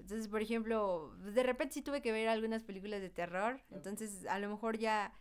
Entonces, 0.00 0.28
por 0.28 0.40
ejemplo, 0.40 1.14
de 1.18 1.42
repente 1.42 1.74
sí 1.74 1.82
tuve 1.82 2.00
que 2.00 2.10
ver 2.10 2.28
algunas 2.28 2.64
películas 2.64 3.00
de 3.00 3.10
terror, 3.10 3.60
entonces 3.70 4.26
a 4.26 4.38
lo 4.38 4.48
mejor 4.48 4.78
ya, 4.78 5.12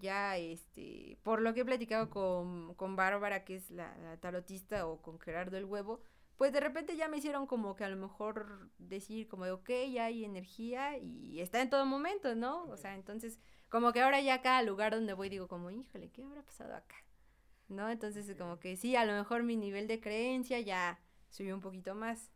ya, 0.00 0.38
este, 0.38 1.18
por 1.22 1.42
lo 1.42 1.52
que 1.52 1.60
he 1.60 1.64
platicado 1.64 2.08
con, 2.08 2.74
con 2.74 2.96
Bárbara, 2.96 3.44
que 3.44 3.56
es 3.56 3.70
la, 3.70 4.16
tarotista, 4.20 4.86
o 4.86 5.02
con 5.02 5.20
Gerardo 5.20 5.58
el 5.58 5.66
Huevo, 5.66 6.00
pues 6.36 6.52
de 6.52 6.60
repente 6.60 6.96
ya 6.96 7.06
me 7.06 7.18
hicieron 7.18 7.46
como 7.46 7.76
que 7.76 7.84
a 7.84 7.88
lo 7.88 7.96
mejor 7.96 8.70
decir 8.78 9.28
como 9.28 9.44
de, 9.44 9.52
ok, 9.52 9.70
ya 9.92 10.06
hay 10.06 10.24
energía 10.24 10.98
y 10.98 11.40
está 11.40 11.60
en 11.60 11.70
todo 11.70 11.84
momento, 11.84 12.34
¿no? 12.34 12.64
O 12.64 12.76
sea, 12.76 12.94
entonces, 12.94 13.38
como 13.68 13.92
que 13.92 14.00
ahora 14.00 14.20
ya 14.20 14.40
cada 14.40 14.62
lugar 14.62 14.94
donde 14.94 15.12
voy 15.12 15.28
digo 15.28 15.48
como, 15.48 15.70
híjole, 15.70 16.10
¿qué 16.10 16.22
habrá 16.22 16.42
pasado 16.42 16.74
acá? 16.74 16.96
¿No? 17.68 17.90
Entonces, 17.90 18.34
como 18.36 18.58
que 18.58 18.76
sí, 18.76 18.96
a 18.96 19.04
lo 19.04 19.12
mejor 19.12 19.42
mi 19.42 19.56
nivel 19.56 19.86
de 19.86 20.00
creencia 20.00 20.60
ya 20.60 20.98
subió 21.28 21.54
un 21.54 21.60
poquito 21.60 21.94
más. 21.94 22.30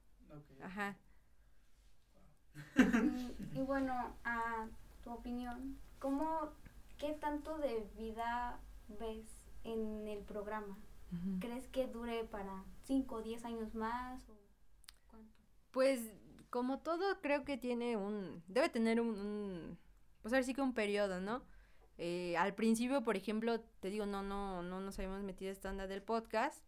Ajá. 0.61 0.97
Y, 3.55 3.61
bueno, 3.63 3.93
a 4.25 4.67
tu 5.03 5.11
opinión, 5.11 5.77
¿cómo, 5.99 6.51
qué 6.99 7.13
tanto 7.15 7.59
de 7.59 7.89
vida 7.97 8.61
ves 9.01 9.27
en 9.65 10.07
el 10.09 10.21
programa? 10.21 10.79
¿Crees 11.41 11.67
que 11.69 11.87
dure 11.87 12.25
para 12.25 12.65
5 12.85 13.15
o 13.15 13.23
10 13.23 13.45
años 13.47 13.75
más? 13.75 14.23
O 14.29 14.35
cuánto? 15.11 15.35
Pues 15.71 16.13
como 16.51 16.81
todo 16.81 17.21
creo 17.21 17.45
que 17.45 17.57
tiene 17.57 17.97
un, 17.97 18.43
debe 18.47 18.69
tener 18.69 19.01
un, 19.01 19.79
pues 20.23 20.33
ahora 20.33 20.45
sí 20.45 20.55
que 20.55 20.61
un 20.61 20.75
periodo, 20.75 21.21
¿no? 21.21 21.43
Eh, 21.97 22.37
al 22.37 22.55
principio, 22.55 23.03
por 23.03 23.17
ejemplo, 23.17 23.61
te 23.81 23.91
digo, 23.91 24.07
no, 24.07 24.23
no, 24.23 24.63
no 24.63 24.81
nos 24.81 24.99
habíamos 24.99 25.23
metido 25.23 25.51
esta 25.51 25.71
onda 25.71 25.87
del 25.87 26.03
podcast 26.03 26.65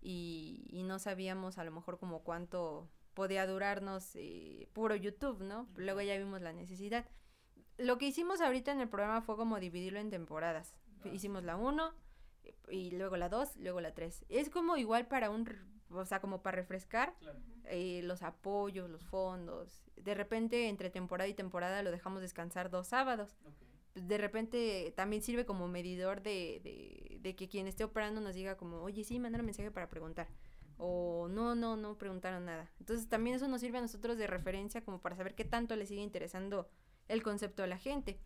y, 0.00 0.66
y 0.70 0.82
no 0.82 0.98
sabíamos 0.98 1.58
a 1.58 1.64
lo 1.64 1.70
mejor 1.70 1.98
como 1.98 2.24
cuánto 2.24 2.88
podía 3.14 3.46
durarnos 3.46 4.16
eh, 4.16 4.68
puro 4.72 4.94
YouTube, 4.96 5.42
¿no? 5.42 5.68
Luego 5.76 6.00
ya 6.00 6.16
vimos 6.16 6.40
la 6.40 6.52
necesidad. 6.52 7.06
Lo 7.78 7.98
que 7.98 8.06
hicimos 8.06 8.40
ahorita 8.40 8.72
en 8.72 8.80
el 8.80 8.88
programa 8.88 9.22
fue 9.22 9.36
como 9.36 9.58
dividirlo 9.60 9.98
en 10.00 10.10
temporadas. 10.10 10.74
Ah, 11.04 11.08
hicimos 11.08 11.44
la 11.44 11.56
1 11.56 11.94
y 12.70 12.90
luego 12.92 13.16
la 13.16 13.28
2, 13.28 13.56
luego 13.56 13.80
la 13.80 13.94
3. 13.94 14.26
Es 14.28 14.50
como 14.50 14.76
igual 14.76 15.06
para 15.06 15.30
un, 15.30 15.48
o 15.90 16.04
sea, 16.04 16.20
como 16.20 16.42
para 16.42 16.56
refrescar 16.56 17.14
eh, 17.64 18.00
los 18.04 18.22
apoyos, 18.22 18.90
los 18.90 19.04
fondos. 19.04 19.82
De 19.96 20.14
repente 20.14 20.68
entre 20.68 20.90
temporada 20.90 21.28
y 21.28 21.34
temporada 21.34 21.82
lo 21.82 21.90
dejamos 21.90 22.22
descansar 22.22 22.70
dos 22.70 22.88
sábados. 22.88 23.36
De 23.94 24.16
repente 24.16 24.92
también 24.96 25.22
sirve 25.22 25.44
como 25.44 25.68
medidor 25.68 26.22
de, 26.22 26.60
de, 26.64 27.18
de 27.20 27.36
que 27.36 27.48
quien 27.48 27.66
esté 27.66 27.84
operando 27.84 28.22
nos 28.22 28.34
diga 28.34 28.56
como, 28.56 28.80
oye, 28.82 29.04
sí, 29.04 29.18
manda 29.18 29.38
un 29.38 29.44
mensaje 29.44 29.70
para 29.70 29.88
preguntar 29.88 30.28
o 30.84 31.28
no, 31.28 31.54
no, 31.54 31.76
no 31.76 31.96
preguntaron 31.96 32.44
nada. 32.44 32.68
Entonces 32.80 33.08
también 33.08 33.36
eso 33.36 33.46
nos 33.46 33.60
sirve 33.60 33.78
a 33.78 33.82
nosotros 33.82 34.18
de 34.18 34.26
referencia 34.26 34.84
como 34.84 35.00
para 35.00 35.14
saber 35.14 35.36
qué 35.36 35.44
tanto 35.44 35.76
le 35.76 35.86
sigue 35.86 36.02
interesando 36.02 36.68
el 37.06 37.22
concepto 37.22 37.62
a 37.62 37.68
la 37.68 37.78
gente. 37.78 38.18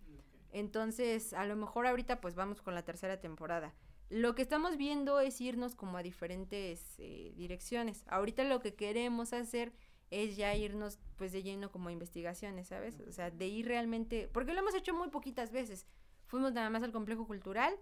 Entonces, 0.52 1.34
a 1.34 1.44
lo 1.44 1.54
mejor 1.54 1.86
ahorita 1.86 2.22
pues 2.22 2.34
vamos 2.34 2.62
con 2.62 2.74
la 2.74 2.82
tercera 2.82 3.20
temporada. 3.20 3.74
Lo 4.08 4.34
que 4.34 4.40
estamos 4.40 4.78
viendo 4.78 5.20
es 5.20 5.38
irnos 5.38 5.74
como 5.74 5.98
a 5.98 6.02
diferentes 6.02 6.94
eh, 6.96 7.34
direcciones. 7.36 8.06
Ahorita 8.08 8.42
lo 8.44 8.60
que 8.60 8.74
queremos 8.74 9.34
hacer 9.34 9.74
es 10.10 10.36
ya 10.36 10.54
irnos 10.54 10.98
pues 11.16 11.32
de 11.32 11.42
lleno 11.42 11.70
como 11.70 11.90
a 11.90 11.92
investigaciones, 11.92 12.68
¿sabes? 12.68 13.00
O 13.00 13.12
sea, 13.12 13.30
de 13.30 13.48
ir 13.48 13.66
realmente, 13.66 14.30
porque 14.32 14.54
lo 14.54 14.60
hemos 14.60 14.74
hecho 14.74 14.94
muy 14.94 15.10
poquitas 15.10 15.52
veces. 15.52 15.86
Fuimos 16.24 16.54
nada 16.54 16.70
más 16.70 16.82
al 16.82 16.92
complejo 16.92 17.26
cultural 17.26 17.74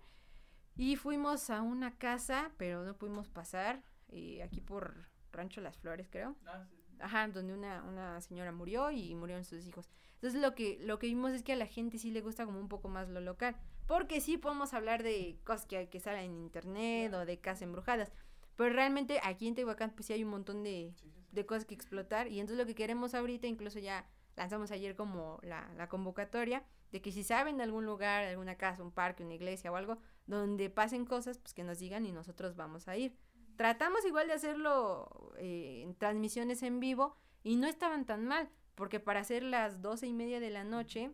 y 0.75 0.97
fuimos 0.97 1.49
a 1.51 1.63
una 1.63 1.97
casa, 1.97 2.51
pero 2.57 2.83
no 2.85 2.97
pudimos 2.97 3.29
pasar 3.29 3.85
eh, 4.09 4.43
aquí 4.43 4.61
por 4.61 4.95
Rancho 5.33 5.61
Las 5.61 5.77
Flores, 5.79 6.09
creo. 6.11 6.37
Ah, 6.47 6.67
Ajá, 7.01 7.29
donde 7.29 7.53
una, 7.55 7.83
una 7.83 8.21
señora 8.21 8.53
murió 8.53 8.91
y 8.91 9.15
murieron 9.15 9.45
sus 9.45 9.67
hijos. 9.67 9.91
Entonces 10.15 10.41
lo 10.41 10.55
que, 10.55 10.79
lo 10.81 10.99
que 10.99 11.07
vimos 11.09 11.33
es 11.33 11.43
que 11.43 11.53
a 11.53 11.57
la 11.57 11.67
gente 11.67 11.99
sí 11.99 12.11
le 12.11 12.21
gusta 12.21 12.47
como 12.47 12.59
un 12.59 12.69
poco 12.69 12.89
más 12.89 13.09
lo 13.09 13.21
local. 13.21 13.57
Porque 13.87 14.21
sí 14.21 14.39
podemos 14.39 14.73
hablar 14.73 15.03
de 15.03 15.39
cosas 15.45 15.67
que, 15.67 15.89
que 15.89 16.01
salen 16.01 16.31
en 16.31 16.39
internet 16.39 17.13
o 17.13 17.27
de 17.27 17.39
casas 17.39 17.63
embrujadas. 17.63 18.13
Pero 18.57 18.73
realmente 18.73 19.21
aquí 19.23 19.47
en 19.49 19.55
Tehuacán 19.55 19.91
pues 19.91 20.07
sí 20.07 20.13
hay 20.13 20.25
un 20.25 20.31
montón 20.31 20.63
de, 20.63 20.95
de 21.33 21.47
cosas 21.47 21.67
que 21.67 21.75
explotar. 21.75 22.29
Y 22.29 22.41
entonces 22.41 22.59
lo 22.59 22.67
que 22.67 22.75
queremos 22.75 23.15
ahorita, 23.15 23.47
incluso 23.47 23.79
ya 23.79 24.07
lanzamos 24.37 24.71
ayer 24.71 24.97
como 24.97 25.39
la, 25.43 25.71
la 25.77 25.89
convocatoria, 25.89 26.65
de 26.91 27.03
que 27.03 27.13
si 27.13 27.23
saben 27.23 27.57
de 27.57 27.65
algún 27.65 27.85
lugar, 27.85 28.25
alguna 28.25 28.57
casa, 28.57 28.83
un 28.83 28.93
parque, 28.93 29.25
una 29.25 29.35
iglesia 29.35 29.71
o 29.71 29.77
algo, 29.77 29.99
donde 30.27 30.71
pasen 30.71 31.05
cosas, 31.05 31.39
pues 31.39 31.53
que 31.53 31.65
nos 31.65 31.79
digan 31.79 32.07
y 32.07 32.13
nosotros 32.13 32.57
vamos 32.57 32.89
a 32.89 32.97
ir. 32.97 33.17
Tratamos 33.57 34.05
igual 34.05 34.27
de 34.27 34.35
hacerlo 34.35 35.33
eh, 35.39 35.83
en 35.83 35.95
transmisiones 35.95 36.63
en 36.63 36.81
vivo 36.81 37.17
y 37.43 37.57
no 37.57 37.67
estaban 37.67 38.05
tan 38.05 38.27
mal, 38.27 38.51
porque 38.75 39.01
para 39.01 39.21
hacer 39.21 39.43
las 39.43 39.83
doce 39.83 40.07
y 40.07 40.13
media 40.13 40.41
de 40.41 40.51
la 40.51 40.65
noche, 40.65 41.11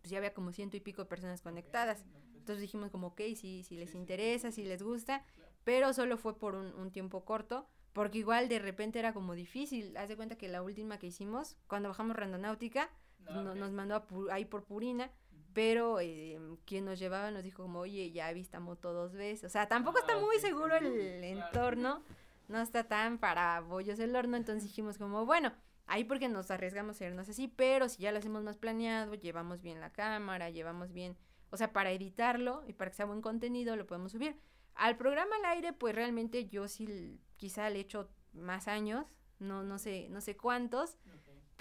pues 0.00 0.10
ya 0.10 0.18
había 0.18 0.34
como 0.34 0.52
ciento 0.52 0.76
y 0.76 0.80
pico 0.80 1.02
de 1.02 1.08
personas 1.08 1.40
conectadas. 1.40 2.04
Entonces 2.36 2.60
dijimos 2.60 2.90
como, 2.90 3.08
ok, 3.08 3.20
si, 3.36 3.62
si 3.62 3.76
les 3.76 3.94
interesa, 3.94 4.50
si 4.50 4.64
les 4.64 4.82
gusta, 4.82 5.24
pero 5.64 5.92
solo 5.92 6.16
fue 6.16 6.38
por 6.38 6.54
un, 6.56 6.74
un 6.74 6.90
tiempo 6.90 7.24
corto, 7.24 7.68
porque 7.92 8.18
igual 8.18 8.48
de 8.48 8.58
repente 8.58 8.98
era 8.98 9.12
como 9.12 9.34
difícil. 9.34 9.96
Haz 9.96 10.08
de 10.08 10.16
cuenta 10.16 10.36
que 10.36 10.48
la 10.48 10.62
última 10.62 10.98
que 10.98 11.06
hicimos, 11.06 11.56
cuando 11.68 11.88
bajamos 11.88 12.16
Randonáutica, 12.16 12.90
nos 13.30 13.70
mandó 13.70 14.04
ahí 14.30 14.44
por 14.44 14.64
Purina, 14.64 15.10
pero 15.54 16.00
eh, 16.00 16.38
quien 16.64 16.84
nos 16.84 16.98
llevaba 16.98 17.30
nos 17.30 17.42
dijo 17.42 17.62
como, 17.62 17.80
oye, 17.80 18.10
ya 18.10 18.30
he 18.30 18.34
visto 18.34 18.60
moto 18.60 18.92
dos 18.92 19.12
veces. 19.12 19.44
O 19.44 19.48
sea, 19.48 19.68
tampoco 19.68 19.98
está 19.98 20.14
ah, 20.14 20.20
muy 20.20 20.38
seguro 20.38 20.76
el 20.76 21.24
entorno, 21.24 22.02
no 22.48 22.60
está 22.60 22.84
tan 22.84 23.18
para 23.18 23.60
bollos 23.60 23.98
el 23.98 24.14
horno, 24.14 24.36
entonces 24.36 24.64
dijimos 24.64 24.98
como, 24.98 25.26
bueno, 25.26 25.52
ahí 25.86 26.04
porque 26.04 26.28
nos 26.28 26.50
arriesgamos 26.50 27.00
a 27.00 27.06
irnos 27.06 27.28
así, 27.28 27.48
pero 27.48 27.88
si 27.88 28.02
ya 28.02 28.12
lo 28.12 28.18
hacemos 28.18 28.42
más 28.42 28.56
planeado, 28.56 29.14
llevamos 29.14 29.62
bien 29.62 29.80
la 29.80 29.90
cámara, 29.90 30.50
llevamos 30.50 30.92
bien, 30.92 31.16
o 31.50 31.56
sea, 31.56 31.72
para 31.72 31.90
editarlo 31.92 32.64
y 32.66 32.72
para 32.72 32.90
que 32.90 32.96
sea 32.96 33.06
buen 33.06 33.22
contenido, 33.22 33.76
lo 33.76 33.86
podemos 33.86 34.12
subir. 34.12 34.36
Al 34.74 34.96
programa 34.96 35.36
al 35.36 35.44
aire, 35.56 35.72
pues 35.72 35.94
realmente 35.94 36.46
yo 36.48 36.66
sí 36.66 37.20
quizá 37.36 37.68
le 37.68 37.80
echo 37.80 38.08
más 38.32 38.68
años, 38.68 39.06
no, 39.38 39.62
no 39.62 39.78
sé, 39.78 40.08
no 40.10 40.20
sé 40.20 40.36
cuántos, 40.36 40.96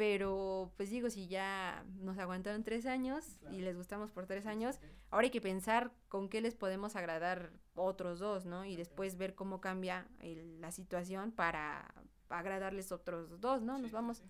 pero 0.02 0.74
pues 0.78 0.90
digo, 0.90 1.12
si 1.12 1.28
ya 1.28 1.86
nos 2.00 2.18
aguantaron 2.18 2.64
tres 2.64 2.88
años 2.88 3.38
y 3.52 3.62
les 3.62 3.78
gustamos 3.78 4.10
por 4.10 4.26
tres 4.26 4.48
años, 4.48 4.80
ahora 5.12 5.26
hay 5.26 5.30
que 5.30 5.42
pensar 5.42 5.92
con 6.10 6.28
qué 6.28 6.42
les 6.42 6.56
podemos 6.56 6.96
agradar 6.96 7.52
otros 7.76 8.18
dos, 8.18 8.48
¿no? 8.48 8.66
Y 8.66 8.76
después 8.76 9.16
ver 9.16 9.36
cómo 9.36 9.62
cambia 9.62 10.08
la 10.60 10.72
situación 10.72 11.32
para 11.32 11.94
agradarles 12.30 12.92
otros 12.92 13.40
dos, 13.40 13.62
¿no? 13.62 13.78
Nos 13.78 13.92
vamos, 13.92 14.24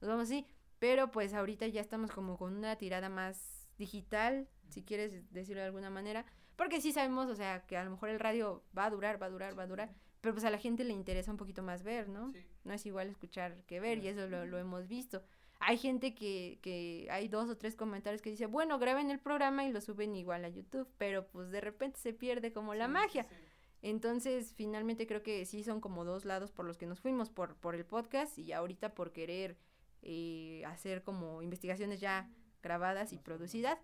nos 0.00 0.08
vamos 0.08 0.30
así. 0.30 0.46
Pero 0.78 1.10
pues 1.10 1.34
ahorita 1.34 1.66
ya 1.66 1.82
estamos 1.82 2.10
como 2.10 2.38
con 2.38 2.56
una 2.56 2.76
tirada 2.76 3.10
más 3.10 3.68
digital, 3.76 4.48
si 4.70 4.82
quieres 4.82 5.30
decirlo 5.30 5.60
de 5.60 5.66
alguna 5.66 5.90
manera, 5.90 6.24
porque 6.56 6.80
sí 6.80 6.90
sabemos, 6.90 7.28
o 7.28 7.36
sea, 7.36 7.66
que 7.66 7.76
a 7.76 7.84
lo 7.84 7.90
mejor 7.90 8.08
el 8.08 8.18
radio 8.18 8.64
va 8.74 8.86
a 8.86 8.90
durar, 8.90 9.20
va 9.20 9.26
a 9.26 9.30
durar, 9.30 9.58
va 9.58 9.64
a 9.64 9.66
durar, 9.66 9.94
pero 10.22 10.32
pues 10.34 10.44
a 10.46 10.50
la 10.50 10.58
gente 10.58 10.84
le 10.84 10.94
interesa 10.94 11.30
un 11.30 11.36
poquito 11.36 11.62
más 11.62 11.82
ver, 11.82 12.08
¿no? 12.08 12.32
No 12.68 12.74
es 12.74 12.84
igual 12.84 13.08
escuchar 13.08 13.64
que 13.64 13.80
ver 13.80 13.96
y 13.98 14.08
eso 14.08 14.28
lo, 14.28 14.44
lo 14.44 14.58
hemos 14.58 14.88
visto. 14.88 15.22
Hay 15.58 15.78
gente 15.78 16.14
que, 16.14 16.58
que 16.60 17.08
hay 17.10 17.28
dos 17.28 17.48
o 17.48 17.56
tres 17.56 17.74
comentarios 17.74 18.20
que 18.20 18.28
dice, 18.28 18.44
bueno, 18.44 18.78
graben 18.78 19.10
el 19.10 19.18
programa 19.18 19.64
y 19.64 19.72
lo 19.72 19.80
suben 19.80 20.14
igual 20.14 20.44
a 20.44 20.50
YouTube, 20.50 20.86
pero 20.98 21.26
pues 21.26 21.50
de 21.50 21.62
repente 21.62 21.98
se 21.98 22.12
pierde 22.12 22.52
como 22.52 22.74
la 22.74 22.86
magia. 22.86 23.26
Entonces, 23.80 24.52
finalmente 24.54 25.06
creo 25.06 25.22
que 25.22 25.46
sí 25.46 25.64
son 25.64 25.80
como 25.80 26.04
dos 26.04 26.26
lados 26.26 26.52
por 26.52 26.66
los 26.66 26.76
que 26.76 26.84
nos 26.84 27.00
fuimos, 27.00 27.30
por, 27.30 27.56
por 27.56 27.74
el 27.74 27.86
podcast 27.86 28.38
y 28.38 28.52
ahorita 28.52 28.94
por 28.94 29.12
querer 29.12 29.56
eh, 30.02 30.62
hacer 30.66 31.02
como 31.02 31.40
investigaciones 31.40 32.00
ya 32.00 32.30
grabadas 32.62 33.14
y 33.14 33.18
producidas. 33.18 33.78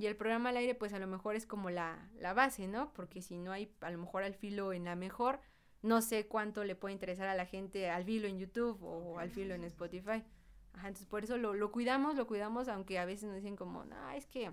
Y 0.00 0.06
el 0.06 0.16
programa 0.16 0.48
al 0.48 0.56
aire, 0.56 0.74
pues 0.74 0.92
a 0.94 0.98
lo 0.98 1.06
mejor 1.06 1.36
es 1.36 1.46
como 1.46 1.70
la, 1.70 2.10
la 2.18 2.34
base, 2.34 2.66
¿no? 2.66 2.92
Porque 2.92 3.22
si 3.22 3.38
no 3.38 3.52
hay 3.52 3.72
a 3.82 3.90
lo 3.92 3.98
mejor 3.98 4.24
al 4.24 4.34
filo 4.34 4.72
en 4.72 4.84
la 4.84 4.96
mejor, 4.96 5.38
no 5.82 6.02
sé 6.02 6.26
cuánto 6.26 6.64
le 6.64 6.74
puede 6.74 6.92
interesar 6.92 7.28
a 7.28 7.34
la 7.34 7.46
gente 7.46 7.90
al 7.90 8.04
filo 8.04 8.28
en 8.28 8.38
YouTube 8.38 8.82
o 8.82 9.18
al 9.18 9.30
filo 9.30 9.54
en 9.54 9.64
Spotify. 9.64 10.22
Ajá, 10.72 10.88
entonces 10.88 11.06
por 11.06 11.24
eso 11.24 11.36
lo, 11.36 11.54
lo 11.54 11.72
cuidamos, 11.72 12.16
lo 12.16 12.26
cuidamos, 12.26 12.68
aunque 12.68 12.98
a 12.98 13.04
veces 13.04 13.28
nos 13.28 13.36
dicen 13.36 13.56
como, 13.56 13.84
no, 13.84 14.10
es 14.10 14.26
que 14.26 14.52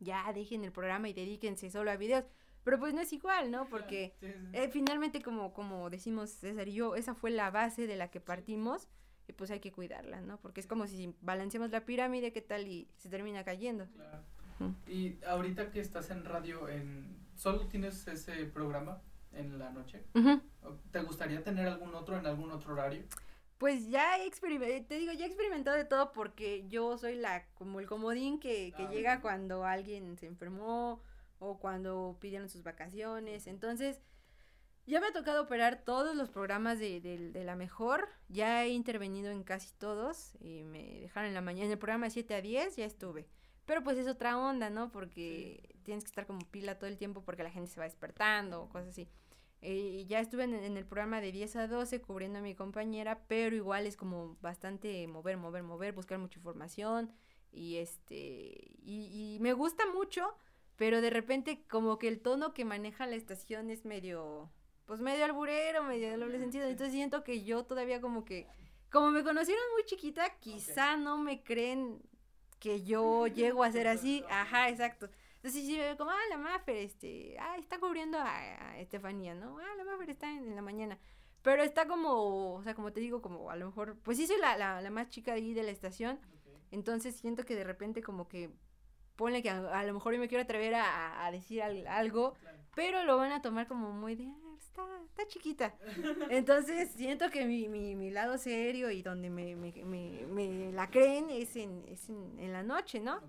ya 0.00 0.30
dejen 0.32 0.64
el 0.64 0.72
programa 0.72 1.08
y 1.08 1.12
dedíquense 1.12 1.70
solo 1.70 1.90
a 1.90 1.96
videos. 1.96 2.24
Pero 2.64 2.78
pues 2.78 2.92
no 2.92 3.00
es 3.00 3.12
igual, 3.12 3.50
¿no? 3.50 3.68
Porque 3.68 4.14
eh, 4.20 4.68
finalmente, 4.70 5.22
como, 5.22 5.54
como 5.54 5.88
decimos 5.88 6.30
César 6.30 6.68
y 6.68 6.74
yo, 6.74 6.96
esa 6.96 7.14
fue 7.14 7.30
la 7.30 7.50
base 7.50 7.86
de 7.86 7.96
la 7.96 8.10
que 8.10 8.20
partimos. 8.20 8.88
y 9.26 9.32
pues 9.32 9.50
hay 9.50 9.60
que 9.60 9.72
cuidarla, 9.72 10.20
¿no? 10.20 10.38
Porque 10.38 10.60
es 10.60 10.66
como 10.66 10.86
si 10.86 11.14
balanceamos 11.20 11.70
la 11.70 11.86
pirámide, 11.86 12.32
¿qué 12.32 12.42
tal? 12.42 12.66
Y 12.66 12.88
se 12.96 13.08
termina 13.08 13.44
cayendo. 13.44 13.86
Claro. 13.94 14.24
Y 14.86 15.18
ahorita 15.24 15.70
que 15.70 15.80
estás 15.80 16.10
en 16.10 16.24
radio, 16.24 16.68
en 16.68 17.16
¿solo 17.36 17.68
tienes 17.68 18.06
ese 18.08 18.44
programa 18.46 19.00
en 19.32 19.58
la 19.58 19.70
noche? 19.70 20.04
¿Te 20.90 21.00
gustaría 21.02 21.42
tener 21.42 21.66
algún 21.68 21.94
otro 21.94 22.18
en 22.18 22.26
algún 22.26 22.50
otro 22.50 22.72
horario? 22.72 23.02
Pues 23.58 23.88
ya 23.88 24.18
he 24.18 24.26
experimentado, 24.26 24.84
te 24.86 24.98
digo, 24.98 25.12
ya 25.12 25.24
he 25.24 25.28
experimentado 25.28 25.76
de 25.76 25.84
todo 25.84 26.12
porque 26.12 26.68
yo 26.68 26.96
soy 26.96 27.16
la, 27.16 27.46
como 27.54 27.80
el 27.80 27.86
comodín 27.86 28.38
que, 28.38 28.72
que 28.76 28.84
ah, 28.84 28.90
llega 28.90 29.20
cuando 29.20 29.64
alguien 29.64 30.16
se 30.16 30.26
enfermó 30.26 31.02
o 31.40 31.58
cuando 31.58 32.16
pidieron 32.20 32.48
sus 32.48 32.62
vacaciones. 32.62 33.48
Entonces, 33.48 34.00
ya 34.88 35.00
me 35.00 35.08
ha 35.08 35.12
tocado 35.12 35.42
operar 35.42 35.82
todos 35.84 36.16
los 36.16 36.30
programas 36.30 36.78
de, 36.78 37.00
de, 37.00 37.44
la 37.44 37.56
mejor. 37.56 38.08
Ya 38.28 38.64
he 38.64 38.70
intervenido 38.70 39.30
en 39.30 39.44
casi 39.44 39.72
todos. 39.74 40.34
Y 40.40 40.64
me 40.64 41.00
dejaron 41.00 41.28
en 41.28 41.34
la 41.34 41.42
mañana. 41.42 41.66
En 41.66 41.72
el 41.72 41.78
programa 41.78 42.06
de 42.06 42.12
7 42.12 42.34
a 42.34 42.40
10 42.40 42.76
ya 42.76 42.86
estuve. 42.86 43.28
Pero 43.68 43.84
pues 43.84 43.98
es 43.98 44.08
otra 44.08 44.38
onda, 44.38 44.70
¿no? 44.70 44.90
Porque 44.90 45.76
tienes 45.82 46.02
que 46.02 46.08
estar 46.08 46.26
como 46.26 46.38
pila 46.50 46.78
todo 46.78 46.88
el 46.88 46.96
tiempo 46.96 47.22
porque 47.22 47.42
la 47.42 47.50
gente 47.50 47.70
se 47.70 47.78
va 47.78 47.84
despertando 47.84 48.62
o 48.62 48.68
cosas 48.70 48.88
así. 48.88 49.10
Eh, 49.60 50.06
ya 50.08 50.20
estuve 50.20 50.44
en, 50.44 50.54
el 50.54 50.86
programa 50.86 51.20
de 51.20 51.32
10 51.32 51.56
a 51.56 51.68
12 51.68 52.00
cubriendo 52.00 52.38
a 52.38 52.42
mi 52.42 52.54
compañera, 52.54 53.26
pero 53.28 53.54
igual 53.54 53.86
es 53.86 53.98
como 53.98 54.38
bastante 54.40 55.06
mover, 55.06 55.36
mover, 55.36 55.64
mover, 55.64 55.92
buscar 55.92 56.18
mucha 56.18 56.38
información 56.38 57.12
y 57.52 57.76
este 57.76 58.78
y, 58.82 59.34
y, 59.36 59.38
me 59.40 59.52
gusta 59.52 59.84
mucho, 59.92 60.34
pero 60.76 61.02
de 61.02 61.10
repente 61.10 61.66
como 61.68 61.98
que 61.98 62.08
el 62.08 62.20
tono 62.20 62.54
que 62.54 62.64
maneja 62.64 63.06
la 63.06 63.16
estación 63.16 63.68
es 63.68 63.84
medio 63.84 64.50
pues 64.86 65.02
medio 65.02 65.26
alburero, 65.26 65.82
medio 65.84 66.08
de 66.08 66.16
doble 66.16 66.38
sentido, 66.38 66.64
entonces 66.64 66.94
siento 66.94 67.22
que 67.22 67.44
yo 67.44 67.64
todavía 67.64 68.00
como 68.00 68.24
que 68.24 68.46
como 68.90 69.10
me 69.10 69.22
conocieron 69.22 69.64
muy 69.74 69.84
chiquita, 69.84 70.38
quizá 70.38 70.96
no 70.96 71.18
me 71.18 71.42
creen 71.42 72.00
que 72.58 72.82
yo 72.82 73.26
llego 73.26 73.62
a 73.62 73.72
ser 73.72 73.88
así, 73.88 74.24
ajá, 74.30 74.68
exacto. 74.68 75.08
Entonces 75.36 75.64
sí, 75.64 75.78
como, 75.96 76.10
ah, 76.10 76.18
la 76.30 76.36
Maffer, 76.36 76.76
este, 76.76 77.36
ah, 77.38 77.56
está 77.58 77.78
cubriendo 77.78 78.18
a, 78.18 78.78
Estefanía, 78.78 79.34
¿no? 79.34 79.58
Ah, 79.58 79.76
la 79.76 79.84
Maffer 79.84 80.10
está 80.10 80.28
en, 80.30 80.54
la 80.56 80.62
mañana. 80.62 80.98
Pero 81.42 81.62
está 81.62 81.86
como, 81.86 82.54
o 82.54 82.62
sea, 82.64 82.74
como 82.74 82.92
te 82.92 83.00
digo, 83.00 83.22
como 83.22 83.50
a 83.50 83.56
lo 83.56 83.66
mejor, 83.66 83.96
pues 84.02 84.16
sí 84.16 84.26
soy 84.26 84.38
la, 84.40 84.56
la, 84.56 84.80
la 84.80 84.90
más 84.90 85.08
chica 85.10 85.32
de 85.32 85.38
ahí 85.38 85.54
de 85.54 85.62
la 85.62 85.70
estación. 85.70 86.18
Entonces 86.70 87.16
siento 87.16 87.44
que 87.44 87.54
de 87.54 87.64
repente 87.64 88.02
como 88.02 88.28
que 88.28 88.50
ponle 89.16 89.42
que 89.42 89.50
a, 89.50 89.84
lo 89.84 89.94
mejor 89.94 90.14
yo 90.14 90.20
me 90.20 90.28
quiero 90.28 90.44
atrever 90.44 90.74
a, 90.74 91.24
a 91.24 91.30
decir 91.30 91.62
algo, 91.62 92.34
pero 92.74 93.04
lo 93.04 93.16
van 93.16 93.32
a 93.32 93.42
tomar 93.42 93.66
como 93.66 93.92
muy 93.92 94.16
de, 94.16 94.26
ah, 94.26 94.47
está, 94.86 95.22
está 95.22 95.26
chiquita. 95.26 95.78
Entonces 96.30 96.90
siento 96.92 97.30
que 97.30 97.44
mi, 97.44 97.68
mi, 97.68 97.96
mi 97.96 98.10
lado 98.10 98.38
serio 98.38 98.90
y 98.90 99.02
donde 99.02 99.30
me, 99.30 99.56
me, 99.56 99.72
me, 99.84 100.26
me 100.26 100.72
la 100.72 100.90
creen 100.90 101.30
es 101.30 101.56
en, 101.56 101.84
es 101.88 102.08
en, 102.08 102.38
en 102.38 102.52
la 102.52 102.62
noche, 102.62 103.00
¿no? 103.00 103.20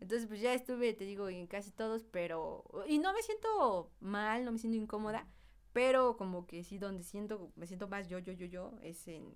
Entonces, 0.00 0.28
pues 0.28 0.40
ya 0.40 0.52
estuve, 0.52 0.92
te 0.92 1.04
digo, 1.06 1.30
en 1.30 1.46
casi 1.46 1.70
todos, 1.70 2.04
pero... 2.04 2.62
Y 2.86 2.98
no 2.98 3.14
me 3.14 3.22
siento 3.22 3.90
mal, 4.00 4.44
no 4.44 4.52
me 4.52 4.58
siento 4.58 4.76
incómoda, 4.76 5.26
pero 5.72 6.18
como 6.18 6.46
que 6.46 6.62
sí, 6.62 6.76
donde 6.76 7.02
siento, 7.02 7.50
me 7.56 7.66
siento 7.66 7.88
más 7.88 8.06
yo, 8.08 8.18
yo, 8.18 8.34
yo, 8.34 8.44
yo, 8.44 8.72
es 8.82 9.08
en, 9.08 9.32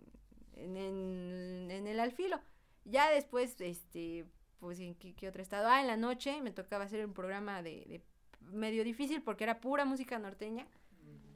en, 0.57 1.71
en, 1.71 1.87
el 1.87 1.99
alfilo. 1.99 2.39
Ya 2.85 3.11
después, 3.11 3.59
este, 3.61 4.27
pues 4.59 4.79
en 4.81 4.95
qué, 4.95 5.27
otro 5.27 5.41
estado. 5.41 5.69
Ah, 5.69 5.81
en 5.81 5.87
la 5.87 5.97
noche 5.97 6.41
me 6.43 6.51
tocaba 6.51 6.85
hacer 6.85 7.05
un 7.07 7.15
programa 7.15 7.63
de, 7.63 7.87
de 7.87 8.03
medio 8.53 8.85
difícil 8.85 9.23
porque 9.23 9.45
era 9.45 9.61
pura 9.61 9.87
música 9.87 10.19
norteña. 10.19 10.67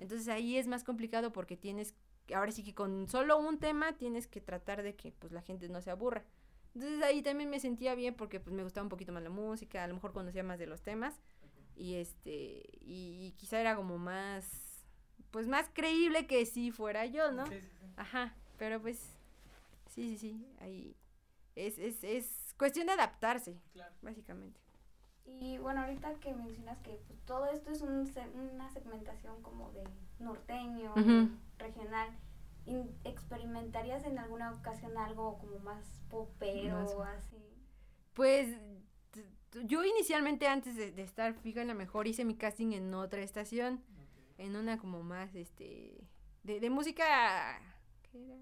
Entonces 0.02 0.26
ahí 0.26 0.56
es 0.56 0.66
más 0.66 0.82
complicado 0.82 1.32
porque 1.32 1.56
tienes, 1.56 1.94
ahora 2.34 2.50
sí 2.50 2.64
que 2.64 2.74
con 2.74 3.08
solo 3.08 3.38
un 3.38 3.58
tema 3.58 3.96
tienes 3.96 4.26
que 4.26 4.40
tratar 4.40 4.82
de 4.82 4.96
que 4.96 5.12
pues 5.12 5.32
la 5.32 5.42
gente 5.42 5.68
no 5.68 5.80
se 5.80 5.92
aburra. 5.92 6.24
Entonces 6.74 7.02
ahí 7.04 7.22
también 7.22 7.48
me 7.48 7.60
sentía 7.60 7.94
bien 7.94 8.14
porque 8.14 8.40
pues 8.40 8.52
me 8.52 8.64
gustaba 8.64 8.82
un 8.82 8.88
poquito 8.88 9.12
más 9.12 9.22
la 9.22 9.30
música, 9.30 9.84
a 9.84 9.86
lo 9.86 9.94
mejor 9.94 10.12
conocía 10.12 10.42
más 10.42 10.58
de 10.58 10.66
los 10.66 10.82
temas 10.82 11.20
y 11.76 11.94
este 11.94 12.64
y, 12.80 13.32
quizá 13.38 13.60
era 13.60 13.76
como 13.76 13.96
más 13.96 14.84
pues 15.30 15.46
más 15.46 15.70
creíble 15.72 16.26
que 16.26 16.44
si 16.46 16.72
fuera 16.72 17.06
yo, 17.06 17.30
¿no? 17.30 17.46
Sí, 17.46 17.60
sí, 17.60 17.68
sí. 17.80 17.86
Ajá, 17.96 18.34
pero 18.58 18.82
pues 18.82 18.98
sí, 19.88 20.16
sí, 20.16 20.18
sí, 20.18 20.46
ahí 20.58 20.96
es, 21.54 21.78
es, 21.78 22.02
es 22.02 22.54
cuestión 22.58 22.86
de 22.88 22.94
adaptarse, 22.94 23.56
claro. 23.72 23.94
básicamente. 24.02 24.60
Y 25.24 25.58
bueno, 25.58 25.82
ahorita 25.82 26.14
que 26.14 26.34
mencionas 26.34 26.78
que 26.80 26.92
pues, 27.06 27.18
todo 27.24 27.46
esto 27.46 27.70
es 27.70 27.82
un, 27.82 28.10
una 28.34 28.70
segmentación 28.70 29.40
como 29.42 29.70
de 29.72 29.84
norteño, 30.18 30.94
regional, 31.58 32.10
¿experimentarías 33.04 34.04
en 34.04 34.18
alguna 34.18 34.52
ocasión 34.52 34.96
algo 34.96 35.38
como 35.38 35.58
más 35.60 36.02
popero 36.10 36.84
o 36.84 37.02
así? 37.02 37.36
Pues 38.14 38.56
yo 39.64 39.84
inicialmente 39.84 40.46
antes 40.46 40.76
de, 40.76 41.02
estar 41.02 41.34
fija 41.34 41.62
en 41.62 41.68
la 41.68 41.74
mejor 41.74 42.06
hice 42.06 42.24
mi 42.24 42.36
casting 42.36 42.72
en 42.72 42.92
otra 42.94 43.22
estación, 43.22 43.82
en 44.38 44.56
una 44.56 44.78
como 44.78 45.02
más, 45.02 45.34
este, 45.34 46.08
de, 46.42 46.60
de 46.60 46.70
música, 46.70 47.60
¿qué 48.10 48.24
era? 48.24 48.36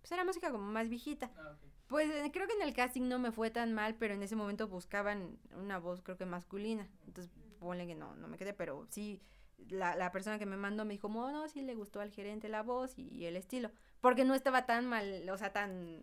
Pues 0.00 0.12
era 0.12 0.24
música 0.24 0.50
como 0.50 0.64
más 0.64 0.88
viejita. 0.88 1.30
Ah, 1.36 1.56
pues 1.88 2.10
eh, 2.10 2.30
creo 2.32 2.46
que 2.46 2.54
en 2.54 2.62
el 2.62 2.74
casting 2.74 3.08
no 3.08 3.18
me 3.18 3.32
fue 3.32 3.50
tan 3.50 3.72
mal, 3.72 3.94
pero 3.94 4.14
en 4.14 4.22
ese 4.22 4.36
momento 4.36 4.68
buscaban 4.68 5.38
una 5.56 5.78
voz 5.78 6.02
creo 6.02 6.16
que 6.16 6.26
masculina. 6.26 6.88
Entonces, 7.06 7.32
ponle 7.58 7.86
que 7.86 7.94
no, 7.94 8.14
no 8.16 8.28
me 8.28 8.36
quedé, 8.36 8.52
pero 8.52 8.86
sí, 8.90 9.20
la, 9.68 9.96
la 9.96 10.12
persona 10.12 10.38
que 10.38 10.46
me 10.46 10.56
mandó 10.56 10.84
me 10.84 10.94
dijo, 10.94 11.08
oh, 11.08 11.30
no, 11.30 11.48
sí 11.48 11.62
le 11.62 11.74
gustó 11.74 12.00
al 12.00 12.10
gerente 12.10 12.48
la 12.48 12.62
voz 12.62 12.98
y, 12.98 13.26
el 13.26 13.36
estilo. 13.36 13.70
Porque 14.00 14.24
no 14.24 14.34
estaba 14.34 14.66
tan 14.66 14.86
mal, 14.86 15.28
o 15.28 15.38
sea, 15.38 15.52
tan 15.52 16.00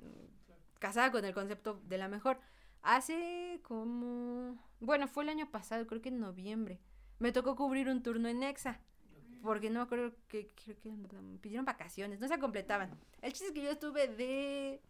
casada 0.79 1.11
con 1.11 1.25
el 1.25 1.33
concepto 1.33 1.81
de 1.85 1.97
la 1.97 2.07
mejor. 2.07 2.39
Hace 2.81 3.61
como, 3.63 4.57
bueno, 4.79 5.07
fue 5.07 5.23
el 5.23 5.29
año 5.29 5.49
pasado, 5.49 5.87
creo 5.87 6.01
que 6.01 6.09
en 6.09 6.19
noviembre. 6.19 6.79
Me 7.19 7.31
tocó 7.31 7.55
cubrir 7.55 7.89
un 7.89 8.03
turno 8.03 8.27
en 8.27 8.39
Nexa. 8.39 8.79
Porque 9.41 9.69
no 9.69 9.81
acuerdo 9.81 10.13
que, 10.29 10.47
creo 10.47 10.77
que 10.79 10.89
pidieron 11.41 11.65
vacaciones, 11.65 12.21
no 12.21 12.29
se 12.29 12.39
completaban. 12.39 12.97
El 13.21 13.33
chiste 13.33 13.47
es 13.47 13.53
que 13.53 13.61
yo 13.61 13.71
estuve 13.71 14.07
de 14.07 14.81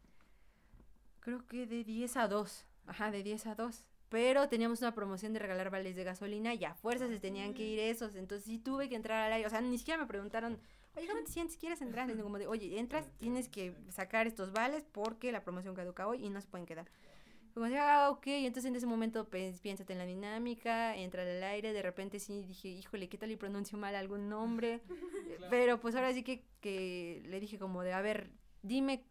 creo 1.23 1.47
que 1.47 1.65
de 1.65 1.83
10 1.83 2.17
a 2.17 2.27
2. 2.27 2.65
Ajá, 2.85 3.09
de 3.09 3.23
10 3.23 3.47
a 3.47 3.55
2. 3.55 3.85
Pero 4.09 4.47
teníamos 4.49 4.81
una 4.81 4.93
promoción 4.93 5.33
de 5.33 5.39
regalar 5.39 5.71
vales 5.71 5.95
de 5.95 6.03
gasolina 6.03 6.53
y 6.53 6.65
a 6.65 6.75
fuerzas 6.75 7.09
se 7.09 7.19
tenían 7.19 7.53
que 7.53 7.63
ir 7.63 7.79
esos. 7.79 8.15
Entonces 8.15 8.45
sí 8.45 8.59
tuve 8.59 8.89
que 8.89 8.95
entrar 8.95 9.23
al 9.23 9.33
aire. 9.33 9.47
O 9.47 9.49
sea, 9.49 9.61
ni 9.61 9.77
siquiera 9.77 9.99
me 9.99 10.07
preguntaron, 10.07 10.59
oye, 10.95 11.07
¿cómo 11.07 11.23
te 11.23 11.31
sientes? 11.31 11.57
¿Quieres 11.57 11.81
entrar? 11.81 12.07
Sino 12.09 12.23
como 12.23 12.37
de, 12.37 12.45
oye, 12.45 12.77
entras, 12.79 13.09
tienes 13.19 13.49
que 13.49 13.73
sacar 13.89 14.27
estos 14.27 14.51
vales 14.51 14.85
porque 14.91 15.31
la 15.31 15.43
promoción 15.43 15.73
caduca 15.73 16.07
hoy 16.07 16.23
y 16.25 16.29
no 16.29 16.41
se 16.41 16.47
pueden 16.47 16.67
quedar. 16.67 16.87
Como 17.53 17.67
de, 17.67 17.77
ah, 17.77 18.09
ok, 18.09 18.25
entonces 18.25 18.65
en 18.69 18.75
ese 18.75 18.87
momento 18.87 19.29
pues, 19.29 19.61
piénsate 19.61 19.93
en 19.93 19.99
la 19.99 20.07
dinámica, 20.07 20.95
entra 20.97 21.21
al 21.21 21.43
aire, 21.43 21.71
de 21.71 21.83
repente 21.83 22.19
sí 22.19 22.41
dije, 22.41 22.67
híjole, 22.67 23.09
¿qué 23.09 23.17
tal 23.19 23.29
y 23.29 23.35
pronuncio 23.35 23.77
mal 23.77 23.95
algún 23.95 24.27
nombre? 24.27 24.81
Pero 25.51 25.79
pues 25.79 25.93
ahora 25.93 26.11
sí 26.13 26.23
que, 26.23 26.43
que 26.61 27.21
le 27.27 27.39
dije 27.39 27.59
como 27.59 27.83
de, 27.83 27.93
a 27.93 28.01
ver, 28.01 28.31
dime 28.63 29.03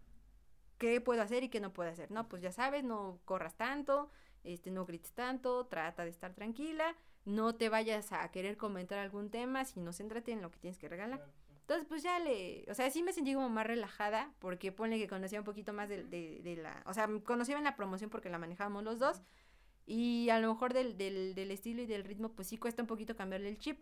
qué 0.82 1.00
puedo 1.00 1.22
hacer 1.22 1.44
y 1.44 1.48
qué 1.48 1.60
no 1.60 1.72
puedo 1.72 1.88
hacer. 1.88 2.10
No, 2.10 2.28
pues 2.28 2.42
ya 2.42 2.50
sabes, 2.50 2.82
no 2.82 3.20
corras 3.24 3.54
tanto, 3.54 4.10
este, 4.42 4.72
no 4.72 4.84
grites 4.84 5.12
tanto, 5.12 5.66
trata 5.66 6.02
de 6.02 6.10
estar 6.10 6.34
tranquila, 6.34 6.96
no 7.24 7.54
te 7.54 7.68
vayas 7.68 8.12
a 8.12 8.28
querer 8.32 8.56
comentar 8.56 8.98
algún 8.98 9.30
tema, 9.30 9.64
sino 9.64 9.92
céntrate 9.92 10.32
en 10.32 10.42
lo 10.42 10.50
que 10.50 10.58
tienes 10.58 10.78
que 10.78 10.88
regalar. 10.88 11.24
Entonces, 11.60 11.86
pues 11.86 12.02
ya 12.02 12.18
le, 12.18 12.66
o 12.68 12.74
sea, 12.74 12.90
sí 12.90 13.04
me 13.04 13.12
sentí 13.12 13.32
como 13.32 13.48
más 13.48 13.64
relajada, 13.64 14.34
porque 14.40 14.72
pone 14.72 14.98
que 14.98 15.06
conocía 15.06 15.38
un 15.38 15.44
poquito 15.44 15.72
más 15.72 15.88
de, 15.88 16.02
de, 16.02 16.40
de 16.42 16.56
la, 16.56 16.82
o 16.86 16.92
sea, 16.92 17.08
conocía 17.22 17.56
en 17.56 17.64
la 17.64 17.76
promoción 17.76 18.10
porque 18.10 18.28
la 18.28 18.40
manejábamos 18.40 18.82
los 18.82 18.98
dos, 18.98 19.22
y 19.86 20.30
a 20.30 20.40
lo 20.40 20.52
mejor 20.52 20.74
del, 20.74 20.98
del, 20.98 21.36
del 21.36 21.52
estilo 21.52 21.80
y 21.80 21.86
del 21.86 22.02
ritmo, 22.02 22.32
pues 22.32 22.48
sí 22.48 22.58
cuesta 22.58 22.82
un 22.82 22.88
poquito 22.88 23.14
cambiarle 23.14 23.48
el 23.48 23.58
chip, 23.58 23.78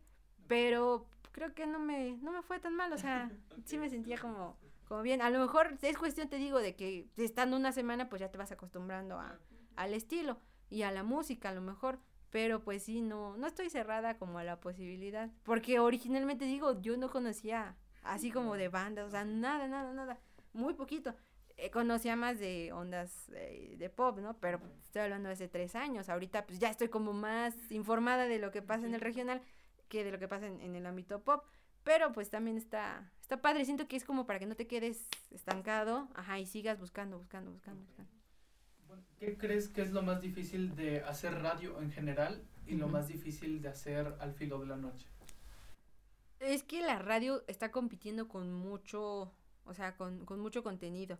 pero 0.46 1.06
creo 1.32 1.54
que 1.54 1.66
no 1.66 1.78
me, 1.78 2.18
no 2.18 2.30
me 2.30 2.42
fue 2.42 2.60
tan 2.60 2.74
mal, 2.76 2.92
o 2.92 2.98
sea, 2.98 3.30
sí 3.64 3.78
me 3.78 3.88
sentía 3.88 4.18
como 4.18 4.58
como 4.90 5.02
bien, 5.02 5.22
a 5.22 5.30
lo 5.30 5.38
mejor 5.38 5.78
es 5.82 5.96
cuestión, 5.96 6.28
te 6.28 6.34
digo, 6.34 6.58
de 6.58 6.74
que 6.74 7.06
estando 7.16 7.56
una 7.56 7.70
semana, 7.70 8.08
pues 8.08 8.18
ya 8.18 8.32
te 8.32 8.38
vas 8.38 8.50
acostumbrando 8.50 9.20
a, 9.20 9.38
al 9.76 9.94
estilo 9.94 10.40
y 10.68 10.82
a 10.82 10.90
la 10.90 11.04
música, 11.04 11.50
a 11.50 11.54
lo 11.54 11.60
mejor. 11.60 12.00
Pero 12.30 12.64
pues 12.64 12.82
sí, 12.82 13.00
no, 13.00 13.36
no 13.36 13.46
estoy 13.46 13.70
cerrada 13.70 14.18
como 14.18 14.40
a 14.40 14.42
la 14.42 14.58
posibilidad. 14.58 15.30
Porque 15.44 15.78
originalmente 15.78 16.44
digo, 16.44 16.80
yo 16.80 16.96
no 16.96 17.08
conocía 17.08 17.76
así 18.02 18.32
como 18.32 18.56
de 18.56 18.68
bandas, 18.68 19.06
o 19.06 19.10
sea, 19.12 19.24
nada, 19.24 19.68
nada, 19.68 19.92
nada. 19.92 20.18
Muy 20.54 20.74
poquito. 20.74 21.14
Eh, 21.56 21.70
conocía 21.70 22.16
más 22.16 22.40
de 22.40 22.72
ondas 22.72 23.28
de 23.28 23.92
pop, 23.94 24.18
¿no? 24.18 24.40
Pero 24.40 24.60
estoy 24.82 25.02
hablando 25.02 25.28
de 25.28 25.34
hace 25.34 25.46
tres 25.46 25.76
años. 25.76 26.08
Ahorita 26.08 26.46
pues 26.46 26.58
ya 26.58 26.68
estoy 26.68 26.88
como 26.88 27.12
más 27.12 27.54
informada 27.70 28.26
de 28.26 28.40
lo 28.40 28.50
que 28.50 28.60
pasa 28.60 28.86
en 28.86 28.94
el 28.94 29.00
regional 29.00 29.40
que 29.88 30.02
de 30.02 30.10
lo 30.10 30.18
que 30.18 30.26
pasa 30.26 30.48
en, 30.48 30.60
en 30.60 30.74
el 30.74 30.84
ámbito 30.84 31.22
pop. 31.22 31.44
Pero 31.84 32.12
pues 32.12 32.30
también 32.30 32.56
está, 32.56 33.10
está 33.20 33.40
padre, 33.40 33.64
siento 33.64 33.88
que 33.88 33.96
es 33.96 34.04
como 34.04 34.26
para 34.26 34.38
que 34.38 34.46
no 34.46 34.54
te 34.54 34.66
quedes 34.66 35.08
estancado, 35.30 36.08
ajá, 36.14 36.38
y 36.38 36.46
sigas 36.46 36.78
buscando, 36.78 37.18
buscando, 37.18 37.50
buscando, 37.50 37.82
buscando. 37.84 38.10
¿Qué 39.18 39.36
crees 39.36 39.68
que 39.68 39.82
es 39.82 39.92
lo 39.92 40.02
más 40.02 40.20
difícil 40.20 40.74
de 40.74 41.00
hacer 41.02 41.34
radio 41.42 41.80
en 41.80 41.92
general 41.92 42.42
y 42.66 42.74
lo 42.74 42.88
más 42.88 43.08
difícil 43.08 43.62
de 43.62 43.68
hacer 43.68 44.14
al 44.18 44.34
filo 44.34 44.58
de 44.58 44.66
la 44.66 44.76
noche? 44.76 45.06
Es 46.40 46.62
que 46.62 46.80
la 46.80 46.98
radio 46.98 47.44
está 47.46 47.70
compitiendo 47.70 48.28
con 48.28 48.52
mucho, 48.52 49.32
o 49.64 49.74
sea, 49.74 49.96
con, 49.96 50.24
con 50.24 50.40
mucho 50.40 50.62
contenido. 50.62 51.18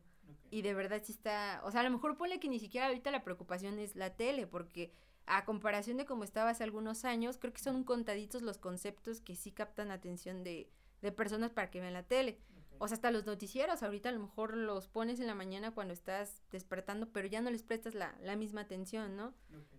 Y 0.51 0.63
de 0.63 0.75
verdad 0.75 1.03
sí 1.05 1.13
está, 1.13 1.61
o 1.65 1.71
sea, 1.71 1.81
a 1.81 1.85
lo 1.85 1.91
mejor 1.91 2.17
ponle 2.17 2.41
que 2.41 2.49
ni 2.49 2.59
siquiera 2.59 2.87
ahorita 2.87 3.11
la 3.11 3.23
preocupación 3.23 3.79
es 3.79 3.97
la 3.97 4.15
tele, 4.15 4.47
porque 4.47 4.93
a 5.27 5.45
comparación 5.45 5.97
de 5.97 6.07
como 6.07 6.25
estaba 6.25 6.51
hace 6.51 6.65
algunos 6.65 7.05
años, 7.05 7.39
creo 7.39 7.53
que 7.53 7.63
son 7.63 7.85
contaditos 7.85 8.43
los 8.43 8.59
conceptos 8.59 9.21
que 9.21 9.37
sí 9.37 9.53
captan 9.53 9.91
atención 9.91 10.43
de, 10.45 10.71
de 11.03 11.13
personas 11.13 11.51
para 11.53 11.71
que 11.71 11.81
vean 11.81 11.95
la 11.95 12.03
tele. 12.03 12.39
O 12.83 12.89
sea, 12.89 12.95
hasta 12.95 13.11
los 13.11 13.27
noticieros, 13.27 13.83
ahorita 13.83 14.09
a 14.09 14.13
lo 14.13 14.21
mejor 14.21 14.57
los 14.57 14.89
pones 14.89 15.21
en 15.21 15.27
la 15.27 15.35
mañana 15.35 15.71
cuando 15.71 15.93
estás 15.93 16.43
despertando, 16.51 17.13
pero 17.13 17.29
ya 17.29 17.43
no 17.43 17.51
les 17.51 17.63
prestas 17.63 17.95
la, 17.95 18.17
la 18.23 18.37
misma 18.37 18.63
atención, 18.63 19.17
¿no? 19.17 19.35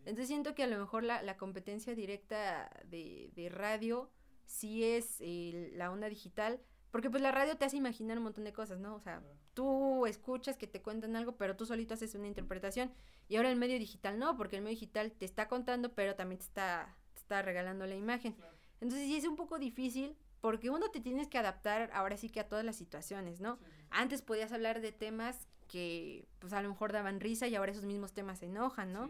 Entonces 0.06 0.28
siento 0.28 0.54
que 0.54 0.64
a 0.64 0.68
lo 0.68 0.78
mejor 0.78 1.04
la, 1.04 1.24
la 1.24 1.36
competencia 1.36 1.96
directa 1.96 2.70
de, 2.86 3.32
de 3.34 3.50
radio 3.50 4.12
sí 4.46 4.84
es 4.84 5.18
eh, 5.20 5.72
la 5.74 5.92
onda 5.92 6.10
digital, 6.10 6.62
porque 6.92 7.10
pues 7.10 7.24
la 7.24 7.32
radio 7.32 7.58
te 7.58 7.66
hace 7.66 7.78
imaginar 7.78 8.18
un 8.18 8.26
montón 8.26 8.44
de 8.44 8.54
cosas, 8.54 8.80
¿no? 8.80 8.94
O 8.94 9.00
sea, 9.00 9.24
tú 9.54 10.06
escuchas 10.06 10.58
que 10.58 10.68
te 10.68 10.82
cuentan 10.82 11.16
algo, 11.16 11.38
pero 11.38 11.56
tú 11.56 11.66
solito 11.66 11.94
haces 11.94 12.16
una 12.16 12.28
interpretación. 12.28 12.92
Y 13.28 13.38
ahora 13.38 13.50
el 13.50 13.58
medio 13.58 13.80
digital 13.80 14.20
no, 14.20 14.38
porque 14.38 14.58
el 14.58 14.62
medio 14.62 14.76
digital 14.76 15.12
te 15.12 15.26
está 15.26 15.48
contando, 15.48 15.94
pero 15.94 16.16
también 16.16 16.40
te 16.40 16.46
está, 16.46 16.96
te 17.14 17.20
está 17.20 17.42
regalando 17.42 17.86
la 17.86 17.96
imagen. 17.96 18.36
Entonces 18.80 19.08
sí 19.08 19.16
es 19.16 19.26
un 19.26 19.36
poco 19.36 19.60
difícil 19.60 20.16
porque 20.42 20.70
uno 20.70 20.90
te 20.90 21.00
tienes 21.00 21.28
que 21.28 21.38
adaptar 21.38 21.92
ahora 21.94 22.18
sí 22.18 22.30
que 22.30 22.40
a 22.40 22.50
todas 22.50 22.66
las 22.66 22.76
situaciones, 22.76 23.40
¿no? 23.40 23.60
Antes 23.92 24.22
podías 24.22 24.52
hablar 24.52 24.82
de 24.82 24.92
temas 24.92 25.48
que 25.68 26.28
pues 26.40 26.52
a 26.52 26.62
lo 26.62 26.70
mejor 26.70 26.92
daban 26.92 27.22
risa 27.22 27.48
y 27.48 27.56
ahora 27.56 27.72
esos 27.72 27.86
mismos 27.86 28.12
temas 28.12 28.40
se 28.40 28.48
enojan, 28.48 28.92
¿no? 28.92 29.10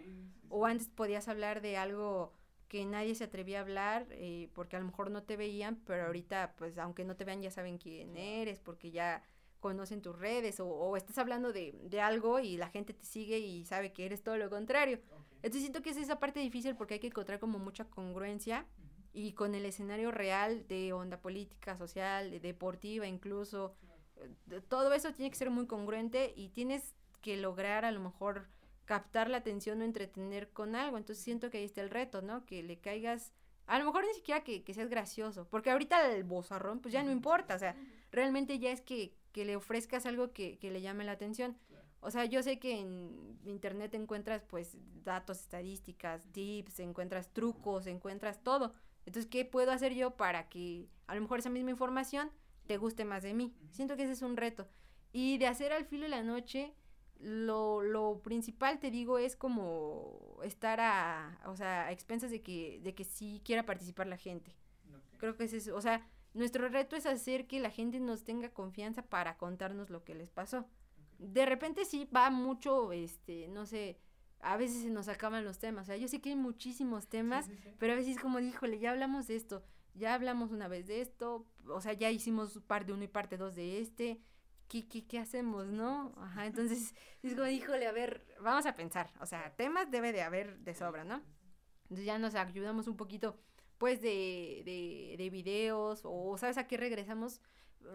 o 0.49 0.65
antes 0.65 0.89
podías 0.89 1.27
hablar 1.27 1.61
de 1.61 1.77
algo 1.77 2.33
que 2.67 2.85
nadie 2.85 3.15
se 3.15 3.23
atrevía 3.23 3.59
a 3.59 3.61
hablar 3.61 4.05
eh, 4.11 4.49
porque 4.53 4.75
a 4.75 4.79
lo 4.79 4.85
mejor 4.85 5.09
no 5.09 5.23
te 5.23 5.37
veían, 5.37 5.77
pero 5.85 6.05
ahorita 6.05 6.53
pues 6.57 6.77
aunque 6.77 7.03
no 7.03 7.15
te 7.15 7.25
vean 7.25 7.41
ya 7.41 7.49
saben 7.49 7.77
quién 7.77 8.15
eres 8.15 8.59
porque 8.59 8.91
ya 8.91 9.23
conocen 9.61 10.01
tus 10.01 10.19
redes 10.19 10.59
o, 10.59 10.67
o 10.67 10.97
estás 10.97 11.17
hablando 11.17 11.53
de, 11.53 11.79
de, 11.83 12.01
algo 12.01 12.39
y 12.39 12.57
la 12.57 12.67
gente 12.69 12.93
te 12.93 13.05
sigue 13.05 13.39
y 13.39 13.63
sabe 13.63 13.93
que 13.93 14.05
eres 14.05 14.21
todo 14.21 14.35
lo 14.35 14.49
contrario. 14.49 14.99
Entonces 15.35 15.61
siento 15.61 15.81
que 15.81 15.91
es 15.91 15.97
esa 15.97 16.19
parte 16.19 16.41
difícil 16.41 16.75
porque 16.75 16.95
hay 16.95 16.99
que 16.99 17.07
encontrar 17.07 17.39
como 17.39 17.59
mucha 17.59 17.85
congruencia 17.85 18.65
y 19.13 19.31
con 19.33 19.55
el 19.55 19.65
escenario 19.65 20.11
real 20.11 20.67
de 20.67 20.91
onda 20.91 21.21
política, 21.21 21.77
social, 21.77 22.41
deportiva 22.41 23.07
incluso, 23.07 23.73
eh, 24.51 24.61
todo 24.67 24.93
eso 24.93 25.13
tiene 25.13 25.29
que 25.29 25.37
ser 25.37 25.49
muy 25.49 25.67
congruente 25.67 26.33
y 26.35 26.49
tienes 26.49 26.93
que 27.21 27.37
lograr 27.37 27.85
a 27.85 27.91
lo 27.91 27.99
mejor 27.99 28.47
captar 28.85 29.29
la 29.29 29.37
atención 29.37 29.81
o 29.81 29.85
entretener 29.85 30.49
con 30.49 30.75
algo. 30.75 30.97
Entonces 30.97 31.23
siento 31.23 31.49
que 31.49 31.59
ahí 31.59 31.65
está 31.65 31.81
el 31.81 31.89
reto, 31.89 32.21
¿no? 32.21 32.45
Que 32.45 32.63
le 32.63 32.79
caigas, 32.79 33.31
a 33.67 33.79
lo 33.79 33.85
mejor 33.85 34.05
ni 34.05 34.13
siquiera 34.13 34.43
que, 34.43 34.63
que 34.63 34.73
seas 34.73 34.89
gracioso, 34.89 35.47
porque 35.49 35.71
ahorita 35.71 36.13
el 36.13 36.23
bozarrón 36.23 36.79
pues 36.79 36.93
ya 36.93 37.03
no 37.03 37.11
importa, 37.11 37.55
o 37.55 37.59
sea, 37.59 37.75
realmente 38.11 38.59
ya 38.59 38.71
es 38.71 38.81
que, 38.81 39.13
que 39.31 39.45
le 39.45 39.55
ofrezcas 39.55 40.05
algo 40.05 40.31
que, 40.31 40.57
que 40.57 40.71
le 40.71 40.81
llame 40.81 41.03
la 41.03 41.13
atención. 41.13 41.57
O 42.01 42.09
sea, 42.09 42.25
yo 42.25 42.41
sé 42.41 42.57
que 42.57 42.79
en 42.79 43.37
internet 43.45 43.93
encuentras 43.93 44.43
pues 44.43 44.75
datos, 45.03 45.39
estadísticas, 45.39 46.25
tips, 46.31 46.79
encuentras 46.79 47.31
trucos, 47.31 47.85
encuentras 47.85 48.43
todo. 48.43 48.73
Entonces, 49.05 49.29
¿qué 49.29 49.45
puedo 49.45 49.71
hacer 49.71 49.93
yo 49.93 50.17
para 50.17 50.49
que 50.49 50.87
a 51.07 51.15
lo 51.15 51.21
mejor 51.21 51.39
esa 51.39 51.49
misma 51.49 51.69
información 51.69 52.31
te 52.65 52.77
guste 52.77 53.05
más 53.05 53.23
de 53.23 53.33
mí? 53.33 53.53
Siento 53.71 53.95
que 53.95 54.03
ese 54.03 54.13
es 54.13 54.21
un 54.23 54.35
reto. 54.35 54.67
Y 55.13 55.37
de 55.37 55.47
hacer 55.47 55.73
al 55.73 55.85
filo 55.85 56.03
de 56.03 56.09
la 56.09 56.23
noche, 56.23 56.73
lo, 57.19 57.81
lo 57.83 58.21
principal, 58.23 58.79
te 58.79 58.89
digo, 58.89 59.19
es 59.19 59.35
como 59.35 60.39
estar 60.43 60.79
a, 60.79 61.39
o 61.45 61.55
sea, 61.55 61.85
a 61.85 61.91
expensas 61.91 62.31
de 62.31 62.41
que, 62.41 62.79
de 62.81 62.95
que 62.95 63.03
sí 63.03 63.41
quiera 63.45 63.65
participar 63.65 64.07
la 64.07 64.17
gente. 64.17 64.55
Okay. 64.87 65.19
Creo 65.19 65.37
que 65.37 65.43
es 65.43 65.53
eso. 65.53 65.75
O 65.75 65.81
sea, 65.81 66.07
nuestro 66.33 66.67
reto 66.69 66.95
es 66.95 67.05
hacer 67.05 67.47
que 67.47 67.59
la 67.59 67.69
gente 67.69 67.99
nos 67.99 68.23
tenga 68.23 68.49
confianza 68.49 69.03
para 69.03 69.37
contarnos 69.37 69.89
lo 69.89 70.03
que 70.03 70.15
les 70.15 70.31
pasó. 70.31 70.59
Okay. 70.59 71.27
De 71.29 71.45
repente 71.45 71.85
sí 71.85 72.07
va 72.15 72.29
mucho, 72.29 72.91
este, 72.91 73.47
no 73.49 73.65
sé, 73.65 73.99
a 74.39 74.57
veces 74.57 74.81
se 74.81 74.89
nos 74.89 75.07
acaban 75.07 75.43
los 75.43 75.59
temas. 75.59 75.83
O 75.83 75.85
sea, 75.87 75.97
yo 75.97 76.07
sé 76.07 76.21
que 76.21 76.29
hay 76.29 76.35
muchísimos 76.35 77.07
temas, 77.07 77.45
sí, 77.45 77.55
sí, 77.55 77.61
sí. 77.63 77.75
pero 77.79 77.93
a 77.93 77.95
veces 77.95 78.17
como, 78.19 78.39
híjole, 78.39 78.79
ya 78.79 78.91
hablamos 78.91 79.27
de 79.27 79.35
esto, 79.35 79.63
ya 79.93 80.13
hablamos 80.13 80.51
una 80.51 80.67
vez 80.67 80.87
de 80.87 81.01
esto, 81.01 81.45
o 81.67 81.81
sea, 81.81 81.93
ya 81.93 82.09
hicimos 82.09 82.59
parte 82.67 82.93
uno 82.93 83.03
y 83.03 83.07
parte 83.07 83.37
dos 83.37 83.55
de 83.55 83.79
este. 83.79 84.21
¿Qué, 84.67 84.87
qué, 84.87 85.05
qué 85.05 85.19
hacemos, 85.19 85.67
no? 85.67 86.13
Ajá, 86.17 86.45
entonces 86.45 86.95
es 87.23 87.35
como, 87.35 87.47
híjole, 87.47 87.87
a 87.87 87.91
ver, 87.91 88.25
vamos 88.39 88.65
a 88.65 88.73
pensar. 88.73 89.11
O 89.19 89.25
sea, 89.25 89.53
temas 89.57 89.91
debe 89.91 90.13
de 90.13 90.21
haber 90.21 90.59
de 90.59 90.73
sobra, 90.73 91.03
¿no? 91.03 91.21
Entonces 91.83 92.05
ya 92.05 92.17
nos 92.17 92.35
ayudamos 92.35 92.87
un 92.87 92.95
poquito, 92.95 93.37
pues, 93.81 93.99
de, 93.99 94.61
de, 94.63 95.15
de 95.17 95.29
videos, 95.31 96.01
o 96.03 96.37
¿sabes 96.37 96.59
a 96.59 96.67
qué 96.67 96.77
regresamos? 96.77 97.41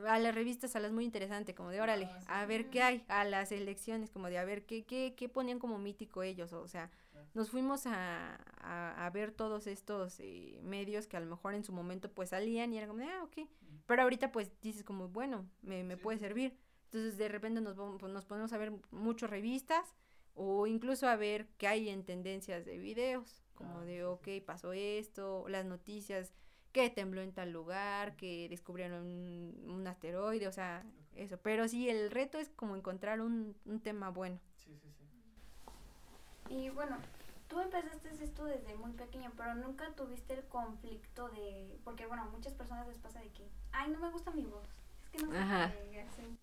a 0.09 0.19
las 0.19 0.35
revistas, 0.35 0.75
a 0.75 0.81
las 0.81 0.91
muy 0.91 1.05
interesantes, 1.05 1.55
como 1.55 1.71
de 1.71 1.81
órale, 1.81 2.11
a 2.27 2.45
ver 2.45 2.71
qué 2.71 2.83
hay, 2.83 3.05
a 3.07 3.25
las 3.25 3.53
elecciones, 3.53 4.11
como 4.11 4.27
de 4.29 4.37
a 4.37 4.45
ver 4.45 4.67
qué, 4.67 4.85
qué, 4.85 5.15
qué 5.17 5.29
ponían 5.29 5.61
como 5.61 5.79
mítico 5.79 6.25
ellos, 6.25 6.53
o 6.53 6.67
sea, 6.67 6.91
nos 7.35 7.51
fuimos 7.51 7.87
a, 7.87 8.37
a, 8.59 9.07
a 9.07 9.11
ver 9.11 9.31
todos 9.31 9.69
estos 9.69 10.19
eh, 10.19 10.59
medios 10.65 11.07
que 11.07 11.17
a 11.17 11.21
lo 11.21 11.27
mejor 11.27 11.55
en 11.55 11.63
su 11.63 11.73
momento 11.73 12.11
pues 12.11 12.31
salían 12.31 12.73
y 12.73 12.79
era 12.79 12.89
como 12.89 12.99
de, 12.99 13.07
ah, 13.07 13.23
ok, 13.23 13.49
pero 13.87 14.03
ahorita 14.03 14.33
pues 14.33 14.51
dices 14.61 14.83
como, 14.83 15.09
bueno, 15.09 15.49
me, 15.63 15.85
me 15.85 15.97
puede 15.97 16.19
servir, 16.19 16.57
entonces 16.87 17.17
de 17.17 17.29
repente 17.29 17.61
nos, 17.61 17.77
pues, 18.01 18.13
nos 18.13 18.25
ponemos 18.25 18.53
a 18.53 18.59
ver 18.59 18.73
muchas 18.91 19.31
revistas 19.31 19.95
o 20.35 20.67
incluso 20.67 21.07
a 21.09 21.15
ver 21.15 21.47
qué 21.59 21.69
hay 21.69 21.89
en 21.91 22.05
tendencias 22.05 22.65
de 22.65 22.77
videos, 22.79 23.46
como 23.57 23.81
de, 23.81 24.05
ok, 24.05 24.29
pasó 24.47 24.73
esto, 24.73 25.49
las 25.49 25.65
noticias, 25.65 26.33
que 26.73 26.91
tembló 26.91 27.23
en 27.23 27.33
tal 27.33 27.51
lugar, 27.51 28.17
que 28.17 28.49
descubrieron 28.49 29.03
un, 29.03 29.71
un 29.71 29.87
asteroide, 29.87 30.47
o 30.47 30.53
sea, 30.53 30.85
okay. 31.11 31.25
eso. 31.25 31.39
Pero 31.39 31.67
sí, 31.67 31.89
el 31.89 32.11
reto 32.11 32.39
es 32.39 32.51
como 32.51 32.77
encontrar 32.77 33.21
un, 33.21 33.57
un 33.65 33.81
tema 33.81 34.11
bueno. 34.11 34.39
Sí, 34.57 34.79
sí, 34.79 34.93
sí. 34.93 36.55
Y 36.55 36.71
bueno, 36.71 36.99
tú 37.49 37.61
empezaste 37.61 38.11
esto 38.23 38.45
desde 38.45 38.77
muy 38.77 38.93
pequeño, 38.93 39.33
pero 39.37 39.55
nunca 39.55 39.91
tuviste 39.95 40.35
el 40.35 40.45
conflicto 40.45 41.29
de... 41.31 41.81
Porque 41.83 42.07
bueno, 42.07 42.25
a 42.25 42.27
muchas 42.27 42.55
personas 42.55 42.87
les 42.87 42.99
pasa 42.99 43.21
de 43.21 43.31
que, 43.31 43.49
ay, 43.73 43.91
no 43.91 43.99
me 43.99 44.11
gusta 44.11 44.31
mi 44.31 44.45
voz. 44.45 44.69
Es 45.05 45.11
que 45.11 45.19
no 45.19 45.31
me. 45.31 45.39
Así. 45.39 46.39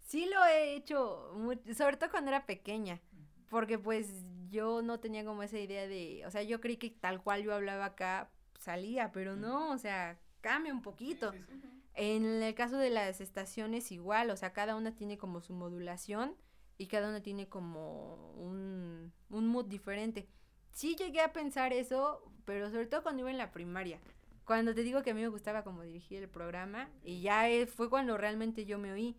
Sí 0.00 0.26
lo 0.26 0.44
he 0.44 0.74
hecho, 0.74 1.32
sobre 1.76 1.96
todo 1.96 2.10
cuando 2.10 2.30
era 2.30 2.46
pequeña, 2.46 3.00
porque 3.48 3.78
pues 3.78 4.24
yo 4.50 4.82
no 4.82 5.00
tenía 5.00 5.24
como 5.24 5.42
esa 5.42 5.58
idea 5.58 5.86
de, 5.86 6.24
o 6.26 6.30
sea, 6.30 6.42
yo 6.42 6.60
creí 6.60 6.76
que 6.76 6.90
tal 6.90 7.22
cual 7.22 7.42
yo 7.42 7.54
hablaba 7.54 7.86
acá, 7.86 8.30
salía, 8.58 9.12
pero 9.12 9.36
no, 9.36 9.70
o 9.70 9.78
sea, 9.78 10.18
cambia 10.40 10.72
un 10.72 10.82
poquito. 10.82 11.32
Sí, 11.32 11.38
sí, 11.38 11.60
sí. 11.60 11.68
En 11.94 12.42
el 12.42 12.54
caso 12.54 12.76
de 12.76 12.90
las 12.90 13.20
estaciones 13.20 13.90
igual, 13.90 14.30
o 14.30 14.36
sea, 14.36 14.52
cada 14.52 14.76
una 14.76 14.94
tiene 14.94 15.16
como 15.16 15.40
su 15.40 15.54
modulación 15.54 16.36
y 16.78 16.88
cada 16.88 17.08
una 17.08 17.22
tiene 17.22 17.48
como 17.48 18.32
un, 18.32 19.12
un 19.30 19.48
mood 19.48 19.66
diferente. 19.66 20.28
Sí 20.72 20.94
llegué 20.94 21.22
a 21.22 21.32
pensar 21.32 21.72
eso, 21.72 22.22
pero 22.44 22.70
sobre 22.70 22.86
todo 22.86 23.02
cuando 23.02 23.20
iba 23.22 23.30
en 23.30 23.38
la 23.38 23.50
primaria. 23.50 23.98
Cuando 24.44 24.74
te 24.74 24.82
digo 24.82 25.02
que 25.02 25.10
a 25.10 25.14
mí 25.14 25.22
me 25.22 25.28
gustaba 25.28 25.64
como 25.64 25.82
dirigir 25.82 26.22
el 26.22 26.28
programa 26.28 26.88
y 27.02 27.22
ya 27.22 27.46
fue 27.66 27.88
cuando 27.88 28.16
realmente 28.16 28.66
yo 28.66 28.78
me 28.78 28.92
oí. 28.92 29.16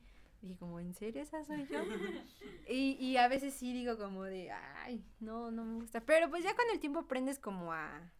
Dije 0.47 0.59
como, 0.59 0.79
¿en 0.79 0.93
serio 0.93 1.21
esa 1.21 1.43
soy 1.43 1.67
yo? 1.67 1.79
y, 2.69 2.97
y 2.99 3.17
a 3.17 3.27
veces 3.27 3.53
sí 3.53 3.73
digo 3.73 3.97
como 3.97 4.23
de, 4.23 4.51
ay, 4.51 5.05
no, 5.19 5.51
no 5.51 5.65
me 5.65 5.75
gusta. 5.75 6.01
Pero 6.01 6.29
pues 6.29 6.43
ya 6.43 6.55
con 6.55 6.65
el 6.71 6.79
tiempo 6.79 6.99
aprendes 6.99 7.39
como 7.39 7.73
a, 7.73 8.11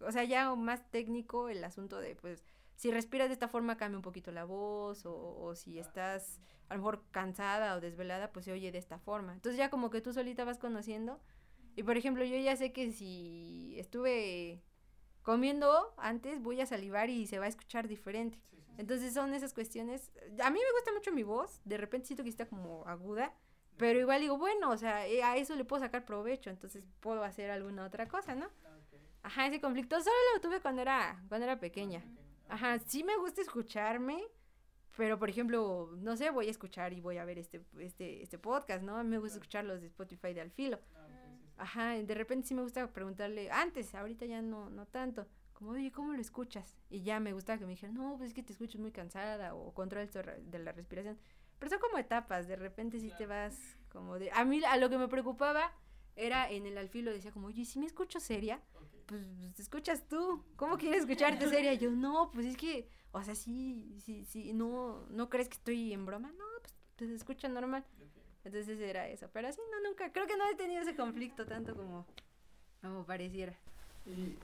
o 0.00 0.10
sea, 0.10 0.24
ya 0.24 0.54
más 0.54 0.90
técnico 0.90 1.48
el 1.48 1.62
asunto 1.64 1.98
de, 2.00 2.16
pues, 2.16 2.44
si 2.74 2.90
respiras 2.90 3.28
de 3.28 3.34
esta 3.34 3.48
forma 3.48 3.76
cambia 3.76 3.98
un 3.98 4.02
poquito 4.02 4.30
la 4.32 4.44
voz, 4.44 5.06
o, 5.06 5.14
o, 5.14 5.54
si 5.54 5.78
estás 5.78 6.40
a 6.68 6.74
lo 6.74 6.80
mejor 6.80 7.04
cansada 7.10 7.74
o 7.76 7.80
desvelada, 7.80 8.32
pues 8.32 8.44
se 8.44 8.52
oye 8.52 8.72
de 8.72 8.78
esta 8.78 8.98
forma. 8.98 9.32
Entonces 9.32 9.56
ya 9.56 9.70
como 9.70 9.90
que 9.90 10.00
tú 10.00 10.12
solita 10.12 10.44
vas 10.44 10.58
conociendo. 10.58 11.20
Y 11.76 11.82
por 11.82 11.96
ejemplo, 11.96 12.24
yo 12.24 12.36
ya 12.38 12.56
sé 12.56 12.72
que 12.72 12.90
si 12.92 13.74
estuve 13.78 14.62
comiendo 15.26 15.92
antes, 15.96 16.40
voy 16.40 16.60
a 16.60 16.66
salivar 16.66 17.10
y 17.10 17.26
se 17.26 17.40
va 17.40 17.46
a 17.46 17.48
escuchar 17.48 17.88
diferente. 17.88 18.38
Sí, 18.48 18.58
sí, 18.58 18.62
sí. 18.64 18.74
Entonces 18.78 19.12
son 19.12 19.34
esas 19.34 19.52
cuestiones. 19.52 20.12
A 20.40 20.50
mí 20.50 20.60
me 20.60 20.72
gusta 20.78 20.92
mucho 20.92 21.10
mi 21.10 21.24
voz, 21.24 21.60
de 21.64 21.76
repente 21.76 22.06
siento 22.06 22.22
que 22.22 22.30
está 22.30 22.46
como 22.46 22.86
aguda. 22.86 23.34
Pero 23.76 23.98
igual 23.98 24.20
digo, 24.20 24.38
bueno, 24.38 24.70
o 24.70 24.76
sea, 24.76 25.04
eh, 25.08 25.24
a 25.24 25.36
eso 25.36 25.56
le 25.56 25.64
puedo 25.64 25.82
sacar 25.82 26.04
provecho, 26.04 26.48
entonces 26.48 26.84
puedo 27.00 27.24
hacer 27.24 27.50
alguna 27.50 27.84
otra 27.84 28.06
cosa, 28.06 28.36
¿no? 28.36 28.46
Ajá, 29.24 29.48
ese 29.48 29.60
conflicto 29.60 30.00
solo 30.00 30.14
lo 30.34 30.40
tuve 30.40 30.60
cuando 30.60 30.82
era, 30.82 31.20
cuando 31.28 31.44
era 31.44 31.58
pequeña. 31.58 32.04
Ajá, 32.48 32.78
sí 32.78 33.02
me 33.02 33.16
gusta 33.16 33.42
escucharme, 33.42 34.22
pero 34.96 35.18
por 35.18 35.28
ejemplo, 35.28 35.90
no 35.96 36.16
sé, 36.16 36.30
voy 36.30 36.46
a 36.46 36.52
escuchar 36.52 36.92
y 36.92 37.00
voy 37.00 37.18
a 37.18 37.24
ver 37.24 37.38
este, 37.38 37.60
este, 37.80 38.22
este 38.22 38.38
podcast, 38.38 38.84
¿no? 38.84 39.02
Me 39.02 39.18
gusta 39.18 39.38
escuchar 39.38 39.64
los 39.64 39.80
de 39.80 39.88
Spotify 39.88 40.32
de 40.32 40.42
Alfilo. 40.42 40.78
Ajá, 41.58 41.94
de 41.94 42.14
repente 42.14 42.48
sí 42.48 42.54
me 42.54 42.62
gusta 42.62 42.92
preguntarle, 42.92 43.50
antes, 43.50 43.94
ahorita 43.94 44.26
ya 44.26 44.42
no, 44.42 44.68
no 44.70 44.86
tanto, 44.86 45.26
como, 45.54 45.70
oye, 45.70 45.90
¿cómo 45.90 46.12
lo 46.12 46.20
escuchas? 46.20 46.76
Y 46.90 47.02
ya 47.02 47.18
me 47.18 47.32
gustaba 47.32 47.58
que 47.58 47.64
me 47.64 47.72
dijeran, 47.72 47.94
no, 47.94 48.16
pues 48.18 48.28
es 48.28 48.34
que 48.34 48.42
te 48.42 48.52
escuchas 48.52 48.80
muy 48.80 48.92
cansada 48.92 49.54
o 49.54 49.72
control 49.72 50.08
de 50.10 50.58
la 50.58 50.72
respiración. 50.72 51.18
Pero 51.58 51.70
son 51.70 51.78
como 51.80 51.96
etapas, 51.96 52.46
de 52.46 52.56
repente 52.56 53.00
sí 53.00 53.10
te 53.16 53.26
vas 53.26 53.78
como 53.88 54.18
de... 54.18 54.30
A 54.32 54.44
mí, 54.44 54.62
a 54.64 54.76
lo 54.76 54.90
que 54.90 54.98
me 54.98 55.08
preocupaba 55.08 55.72
era 56.14 56.50
en 56.50 56.66
el 56.66 56.76
alfilo, 56.76 57.10
decía 57.10 57.32
como, 57.32 57.46
oye, 57.46 57.64
si 57.64 57.78
me 57.78 57.86
escucho 57.86 58.20
seria, 58.20 58.60
pues 59.06 59.22
te 59.54 59.62
escuchas 59.62 60.06
tú, 60.08 60.44
¿cómo 60.56 60.76
quieres 60.76 61.00
escucharte 61.00 61.48
seria? 61.48 61.72
Y 61.72 61.78
yo, 61.78 61.90
no, 61.90 62.30
pues 62.30 62.44
es 62.46 62.56
que, 62.56 62.88
o 63.12 63.22
sea, 63.22 63.34
sí, 63.34 63.96
sí, 64.04 64.26
sí, 64.26 64.52
no, 64.52 65.06
¿no 65.08 65.30
crees 65.30 65.48
que 65.48 65.54
estoy 65.54 65.92
en 65.94 66.04
broma? 66.04 66.32
No, 66.32 66.44
pues 66.60 66.74
te 66.96 67.14
escucha 67.14 67.48
normal. 67.48 67.84
Entonces 68.46 68.80
era 68.80 69.08
eso. 69.08 69.28
Pero 69.32 69.52
sí, 69.52 69.60
no, 69.72 69.88
nunca. 69.88 70.12
Creo 70.12 70.26
que 70.26 70.36
no 70.36 70.48
he 70.48 70.54
tenido 70.54 70.80
ese 70.80 70.94
conflicto 70.94 71.46
tanto 71.46 71.74
como, 71.74 72.06
como 72.80 73.04
pareciera. 73.04 73.52
¿Y 74.06 74.38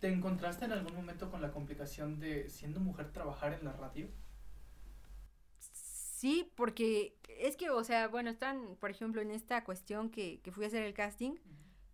te 0.00 0.08
encontraste 0.08 0.64
en 0.64 0.72
algún 0.72 0.94
momento 0.94 1.30
con 1.30 1.42
la 1.42 1.52
complicación 1.52 2.18
de 2.18 2.48
siendo 2.48 2.80
mujer 2.80 3.12
trabajar 3.12 3.52
en 3.52 3.64
la 3.64 3.72
radio? 3.72 4.08
Sí, 5.60 6.50
porque 6.56 7.16
es 7.28 7.56
que, 7.56 7.70
o 7.70 7.84
sea, 7.84 8.08
bueno, 8.08 8.30
están, 8.30 8.76
por 8.80 8.90
ejemplo, 8.90 9.20
en 9.20 9.30
esta 9.30 9.62
cuestión 9.62 10.10
que, 10.10 10.40
que 10.40 10.50
fui 10.50 10.64
a 10.64 10.68
hacer 10.68 10.82
el 10.82 10.94
casting, 10.94 11.36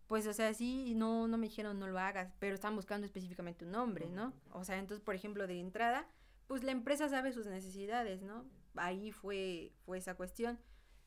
pues, 0.07 0.27
o 0.27 0.33
sea, 0.33 0.55
sí, 0.55 0.95
no, 0.95 1.27
no 1.27 1.37
me 1.37 1.49
dijeron 1.49 1.79
no 1.79 1.89
lo 1.89 1.99
hagas, 1.99 2.33
pero 2.39 2.55
están 2.55 2.77
buscando 2.77 3.07
específicamente 3.07 3.65
un 3.65 3.73
nombre, 3.73 4.09
¿no? 4.09 4.33
O 4.53 4.65
sea, 4.65 4.79
entonces, 4.79 5.05
por 5.05 5.15
ejemplo, 5.15 5.47
de 5.47 5.59
entrada, 5.59 6.07
pues 6.47 6.63
la 6.63 6.71
empresa 6.71 7.09
sabe 7.09 7.33
sus 7.33 7.47
necesidades, 7.47 8.23
¿no? 8.23 8.45
Ahí 8.77 9.11
fue, 9.11 9.73
fue 9.85 9.99
esa 9.99 10.15
cuestión. 10.15 10.59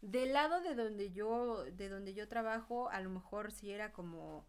Del 0.08 0.32
lado 0.32 0.62
de 0.62 0.74
donde 0.74 1.12
yo, 1.12 1.66
de 1.66 1.90
donde 1.90 2.14
yo 2.14 2.30
trabajo, 2.30 2.88
a 2.90 3.02
lo 3.02 3.10
mejor 3.10 3.52
sí 3.52 3.72
era 3.72 3.92
como, 3.92 4.48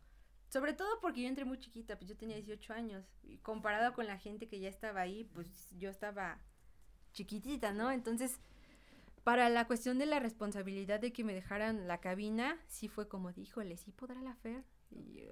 sobre 0.50 0.72
todo 0.72 1.00
porque 1.00 1.22
yo 1.22 1.28
entré 1.28 1.44
muy 1.44 1.58
chiquita, 1.58 1.98
pues 1.98 2.08
yo 2.08 2.16
tenía 2.16 2.36
18 2.36 2.72
años, 2.72 3.04
y 3.24 3.38
comparado 3.38 3.92
con 3.92 4.06
la 4.06 4.18
gente 4.18 4.46
que 4.46 4.60
ya 4.60 4.68
estaba 4.68 5.00
ahí, 5.00 5.24
pues 5.24 5.68
yo 5.76 5.90
estaba 5.90 6.38
chiquitita, 7.12 7.72
¿no? 7.72 7.90
Entonces, 7.90 8.38
para 9.24 9.48
la 9.48 9.66
cuestión 9.66 9.98
de 9.98 10.06
la 10.06 10.20
responsabilidad 10.20 11.00
de 11.00 11.12
que 11.12 11.24
me 11.24 11.34
dejaran 11.34 11.88
la 11.88 12.00
cabina, 12.00 12.56
sí 12.68 12.86
fue 12.86 13.08
como, 13.08 13.30
híjole, 13.30 13.78
sí 13.78 13.90
podrá 13.90 14.22
la 14.22 14.36
Fer. 14.36 14.64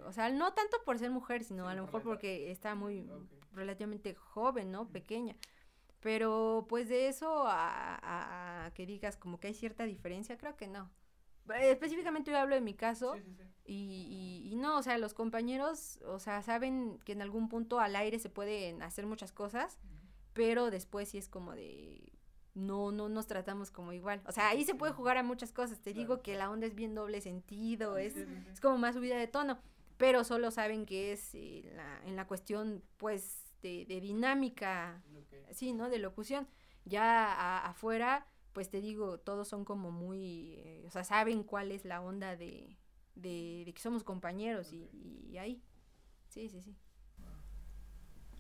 o 0.07 0.13
sea, 0.13 0.29
no 0.31 0.53
tanto 0.55 0.79
por 0.85 0.99
ser 0.99 1.13
mujer, 1.13 1.45
sino 1.45 1.69
a 1.69 1.75
lo 1.77 1.85
mejor 1.85 2.03
porque 2.03 2.51
está 2.51 2.75
muy 2.75 3.09
relativamente 3.53 4.13
joven, 4.15 4.73
¿no? 4.73 4.89
Pequeña. 4.89 5.37
Pero 6.01 6.67
pues 6.69 6.89
de 6.89 7.09
eso 7.09 7.45
a, 7.47 8.71
que 8.75 8.87
digas 8.87 9.17
como 9.17 9.41
que 9.41 9.49
hay 9.49 9.55
cierta 9.55 9.85
diferencia, 9.85 10.37
creo 10.37 10.57
que 10.57 10.69
no. 10.69 10.91
Específicamente 11.61 12.31
yo 12.31 12.39
hablo 12.39 12.57
de 12.57 12.61
mi 12.61 12.75
caso 12.75 13.15
Y, 13.65 14.49
y, 14.51 14.57
no, 14.57 14.79
o 14.79 14.83
sea, 14.83 14.99
los 14.99 15.15
compañeros, 15.15 16.01
o 16.05 16.19
sea, 16.19 16.43
saben 16.43 16.99
que 17.05 17.13
en 17.13 17.23
algún 17.23 17.49
punto 17.49 17.81
al 17.81 17.97
aire 17.97 18.19
se 18.19 18.29
pueden 18.31 18.83
hacer 18.83 19.07
muchas 19.07 19.33
cosas, 19.33 19.79
pero 20.33 20.71
después 20.71 21.09
sí 21.09 21.19
es 21.19 21.29
como 21.29 21.53
de, 21.55 22.13
no, 22.55 22.91
no 22.91 23.09
nos 23.09 23.27
tratamos 23.27 23.71
como 23.71 23.93
igual. 23.93 24.23
O 24.27 24.33
sea, 24.33 24.49
ahí 24.49 24.65
se 24.65 24.75
puede 24.75 24.93
jugar 24.93 25.19
a 25.19 25.23
muchas 25.23 25.53
cosas. 25.53 25.81
Te 25.81 25.93
digo 25.93 26.23
que 26.23 26.35
la 26.37 26.51
onda 26.51 26.67
es 26.67 26.75
bien 26.75 26.95
doble 26.95 27.21
sentido, 27.21 27.99
es, 27.99 28.17
es 28.17 28.61
como 28.61 28.79
más 28.79 28.95
subida 28.95 29.17
de 29.17 29.27
tono, 29.27 29.59
pero 29.97 30.25
solo 30.25 30.51
saben 30.51 30.87
que 30.87 31.13
es 31.13 31.35
eh, 31.35 31.71
la, 31.75 32.03
en 32.05 32.17
la 32.17 32.27
cuestión, 32.27 32.83
pues, 32.97 33.46
de, 33.67 33.85
de 33.87 34.01
dinámica, 34.01 35.03
sí, 35.53 35.73
¿no? 35.73 35.89
De 35.91 35.99
locución. 35.99 36.49
Ya 36.85 37.61
afuera, 37.67 38.27
pues 38.53 38.71
te 38.71 38.81
digo, 38.81 39.19
todos 39.19 39.49
son 39.49 39.65
como 39.65 39.91
muy, 39.91 40.55
eh, 40.59 40.85
o 40.87 40.91
sea, 40.91 41.05
saben 41.05 41.43
cuál 41.43 41.73
es 41.73 41.85
la 41.85 42.01
onda 42.01 42.37
de, 42.37 42.77
de, 43.15 43.65
de 43.67 43.73
que 43.75 43.81
somos 43.81 44.05
compañeros 44.05 44.73
y, 44.73 44.89
y 45.31 45.39
ahí. 45.39 45.63
Sí, 46.29 46.49
sí, 46.49 46.63
sí. 46.63 46.77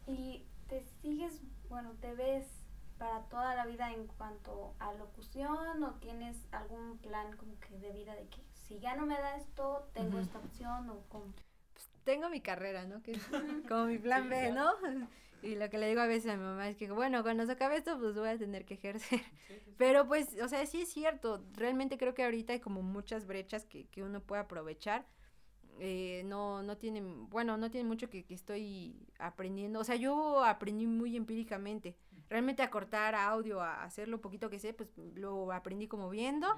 Y 0.07 0.47
te 0.69 0.85
sigues, 1.03 1.43
bueno, 1.69 1.93
te 2.01 2.15
ves 2.15 2.47
para 2.99 3.23
toda 3.29 3.55
la 3.55 3.67
vida 3.67 3.93
en 3.93 4.07
cuanto 4.07 4.75
a 4.79 4.93
locución 4.95 5.83
o 5.85 5.95
tienes 6.01 6.37
algún 6.53 6.99
plan 6.99 7.37
como 7.37 7.59
que 7.61 7.79
de 7.79 7.93
vida 7.93 8.15
de 8.15 8.29
que 8.29 8.41
si 8.55 8.79
ya 8.81 8.97
no 8.97 9.07
me 9.07 9.15
da 9.19 9.37
esto, 9.37 9.89
tengo 9.93 10.19
esta 10.19 10.39
opción 10.39 10.89
o. 10.91 11.03
Tengo 12.07 12.31
mi 12.31 12.41
carrera, 12.41 12.87
¿no? 12.87 13.03
Que 13.03 13.13
es 13.13 13.23
como 13.69 13.87
mi 13.87 13.99
plan 13.99 14.31
B, 14.31 14.53
¿no? 14.53 14.71
Y 15.43 15.57
lo 15.57 15.69
que 15.69 15.77
le 15.77 15.89
digo 15.89 16.01
a 16.01 16.07
veces 16.07 16.33
a 16.33 16.37
mi 16.37 16.45
mamá 16.45 16.69
es 16.69 16.77
que, 16.77 16.89
bueno, 16.91 17.23
cuando 17.25 17.45
se 17.45 17.53
acabe 17.53 17.77
esto, 17.77 17.99
pues 17.99 18.15
voy 18.15 18.29
a 18.29 18.39
tener 18.39 18.65
que 18.65 18.75
ejercer. 18.75 19.21
Pero 19.77 20.07
pues, 20.07 20.41
o 20.41 20.49
sea, 20.49 20.65
sí 20.67 20.83
es 20.83 20.89
cierto. 20.93 21.45
Realmente 21.55 21.99
creo 21.99 22.15
que 22.15 22.25
ahorita 22.25 22.53
hay 22.53 22.61
como 22.61 22.81
muchas 22.81 23.27
brechas 23.27 23.67
que, 23.67 23.89
que 23.89 24.05
uno 24.05 24.21
puede 24.21 24.43
aprovechar. 24.43 25.05
Eh, 25.81 26.23
no, 26.25 26.63
no 26.63 26.79
tienen, 26.79 27.29
bueno, 27.29 27.57
no 27.57 27.71
tiene 27.71 27.87
mucho 27.87 28.09
que, 28.09 28.25
que 28.25 28.35
estoy 28.35 28.97
aprendiendo. 29.19 29.81
O 29.81 29.85
sea, 29.85 29.97
yo 29.97 30.45
aprendí 30.45 30.87
muy 30.87 31.17
empíricamente 31.17 31.97
realmente 32.29 32.63
a 32.63 32.71
cortar 32.71 33.15
audio, 33.15 33.61
a 33.61 33.85
hacer 33.85 34.09
lo 34.09 34.21
poquito 34.21 34.51
que 34.51 34.59
sé, 34.59 34.73
pues 34.73 34.89
lo 35.15 35.53
aprendí 35.53 35.87
como 35.87 36.09
viendo. 36.09 36.49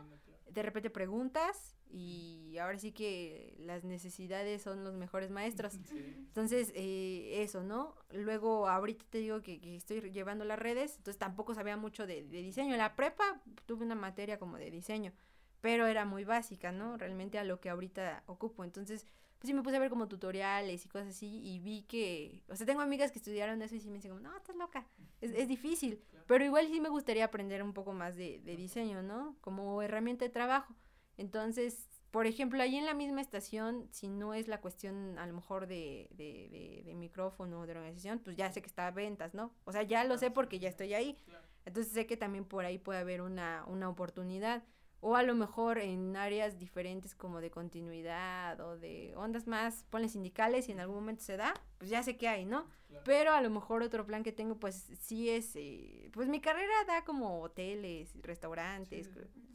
De 0.51 0.63
repente 0.63 0.91
preguntas 0.91 1.77
y 1.91 2.59
ahora 2.59 2.79
sí 2.79 2.93
que 2.93 3.55
las 3.59 3.85
necesidades 3.85 4.63
son 4.63 4.85
los 4.85 4.95
mejores 4.95 5.31
maestros. 5.31 5.75
Entonces, 6.29 6.73
eh, 6.75 7.43
eso, 7.43 7.63
¿no? 7.63 7.95
Luego, 8.13 8.69
ahorita 8.69 9.05
te 9.11 9.19
digo 9.19 9.43
que, 9.43 9.61
estoy 9.77 10.01
llevando 10.11 10.45
las 10.45 10.59
redes, 10.59 10.97
entonces 10.97 11.19
tampoco 11.19 11.55
sabía 11.55 11.77
mucho 11.77 12.07
de, 12.07 12.25
de, 12.25 12.43
diseño. 12.43 12.73
En 12.73 12.79
la 12.79 12.97
prepa 12.97 13.41
tuve 13.67 13.85
una 13.85 13.95
materia 13.95 14.39
como 14.39 14.59
de 14.59 14.71
diseño, 14.71 15.13
pero 15.61 15.87
era 15.87 16.05
muy 16.05 16.25
básica, 16.25 16.73
¿no? 16.73 16.97
Realmente 16.97 17.39
a 17.39 17.45
lo 17.45 17.61
que 17.61 17.71
ahorita 17.71 18.23
ocupo. 18.27 18.65
Entonces, 18.65 19.07
pues 19.39 19.49
sí 19.49 19.55
me 19.55 19.62
puse 19.62 19.76
a 19.76 19.80
ver 19.80 19.91
como 19.91 20.09
tutoriales 20.09 20.84
y 20.84 20.89
cosas 20.89 21.09
así 21.09 21.41
y 21.43 21.61
vi 21.61 21.82
que, 21.82 22.43
o 22.49 22.57
sea, 22.57 22.66
tengo 22.66 22.80
amigas 22.80 23.12
que 23.12 23.18
estudiaron 23.18 23.62
eso 23.62 23.74
y 23.74 23.80
sí 23.80 23.89
me 23.89 23.97
dicen 23.97 24.11
como, 24.11 24.20
no, 24.20 24.36
estás 24.36 24.57
loca, 24.57 24.86
es, 25.20 25.32
es 25.32 25.49
difícil, 25.49 26.03
pero 26.26 26.45
igual 26.45 26.66
sí 26.68 26.80
me 26.80 26.89
gustaría 26.89 27.24
aprender 27.24 27.62
un 27.62 27.72
poco 27.72 27.93
más 27.93 28.16
de, 28.16 28.41
de 28.41 28.57
diseño, 28.57 29.03
¿no? 29.03 29.36
Como 29.41 29.80
herramienta 29.82 30.24
de 30.24 30.30
trabajo. 30.30 30.74
Entonces, 31.16 31.89
por 32.11 32.26
ejemplo, 32.26 32.62
ahí 32.62 32.76
en 32.76 32.86
la 32.86 32.95
misma 32.95 33.20
estación, 33.20 33.89
si 33.91 34.09
no 34.09 34.32
es 34.34 34.49
la 34.49 34.61
cuestión 34.61 35.18
a 35.18 35.26
lo 35.26 35.34
mejor 35.34 35.66
de, 35.66 36.09
de, 36.12 36.49
de, 36.51 36.82
de 36.84 36.95
micrófono, 36.95 37.66
de 37.66 37.72
organización, 37.72 38.18
pues 38.20 38.36
ya 38.36 38.51
sé 38.51 38.62
que 38.62 38.68
está 38.68 38.86
a 38.86 38.91
ventas, 38.93 39.34
¿no? 39.34 39.53
O 39.64 39.72
sea, 39.72 39.82
ya 39.82 40.05
lo 40.05 40.16
sé 40.16 40.30
porque 40.30 40.59
ya 40.59 40.68
estoy 40.68 40.95
ahí. 40.95 41.16
Entonces 41.64 41.93
sé 41.93 42.07
que 42.07 42.16
también 42.16 42.45
por 42.45 42.64
ahí 42.64 42.78
puede 42.78 43.01
haber 43.01 43.20
una, 43.20 43.64
una 43.66 43.89
oportunidad 43.91 44.62
o 45.01 45.15
a 45.17 45.23
lo 45.23 45.35
mejor 45.35 45.79
en 45.79 46.17
áreas 46.17 46.59
diferentes 46.59 47.15
como 47.15 47.41
de 47.41 47.51
continuidad 47.51 48.61
o 48.61 48.77
de 48.77 49.15
ondas 49.17 49.47
más, 49.47 49.85
ponle 49.91 50.09
sindicales 50.09 50.69
y 50.69 50.73
en 50.73 50.81
algún 50.81 50.97
momento 50.97 51.23
se 51.23 51.37
da, 51.37 51.55
pues 51.79 51.91
ya 51.91 52.03
sé 52.03 52.17
que 52.17 52.29
hay, 52.29 52.45
¿no? 52.45 52.67
Pero 53.05 53.33
a 53.33 53.41
lo 53.41 53.51
mejor 53.51 53.83
otro 53.83 54.07
plan 54.07 54.23
que 54.23 54.33
tengo 54.33 54.57
pues 54.57 54.91
sí 55.01 55.29
es, 55.29 55.55
eh, 55.55 56.11
pues 56.13 56.29
mi 56.29 56.41
carrera 56.41 56.73
da 56.87 57.05
como 57.05 57.43
hoteles, 57.43 58.13
restaurantes, 58.23 59.11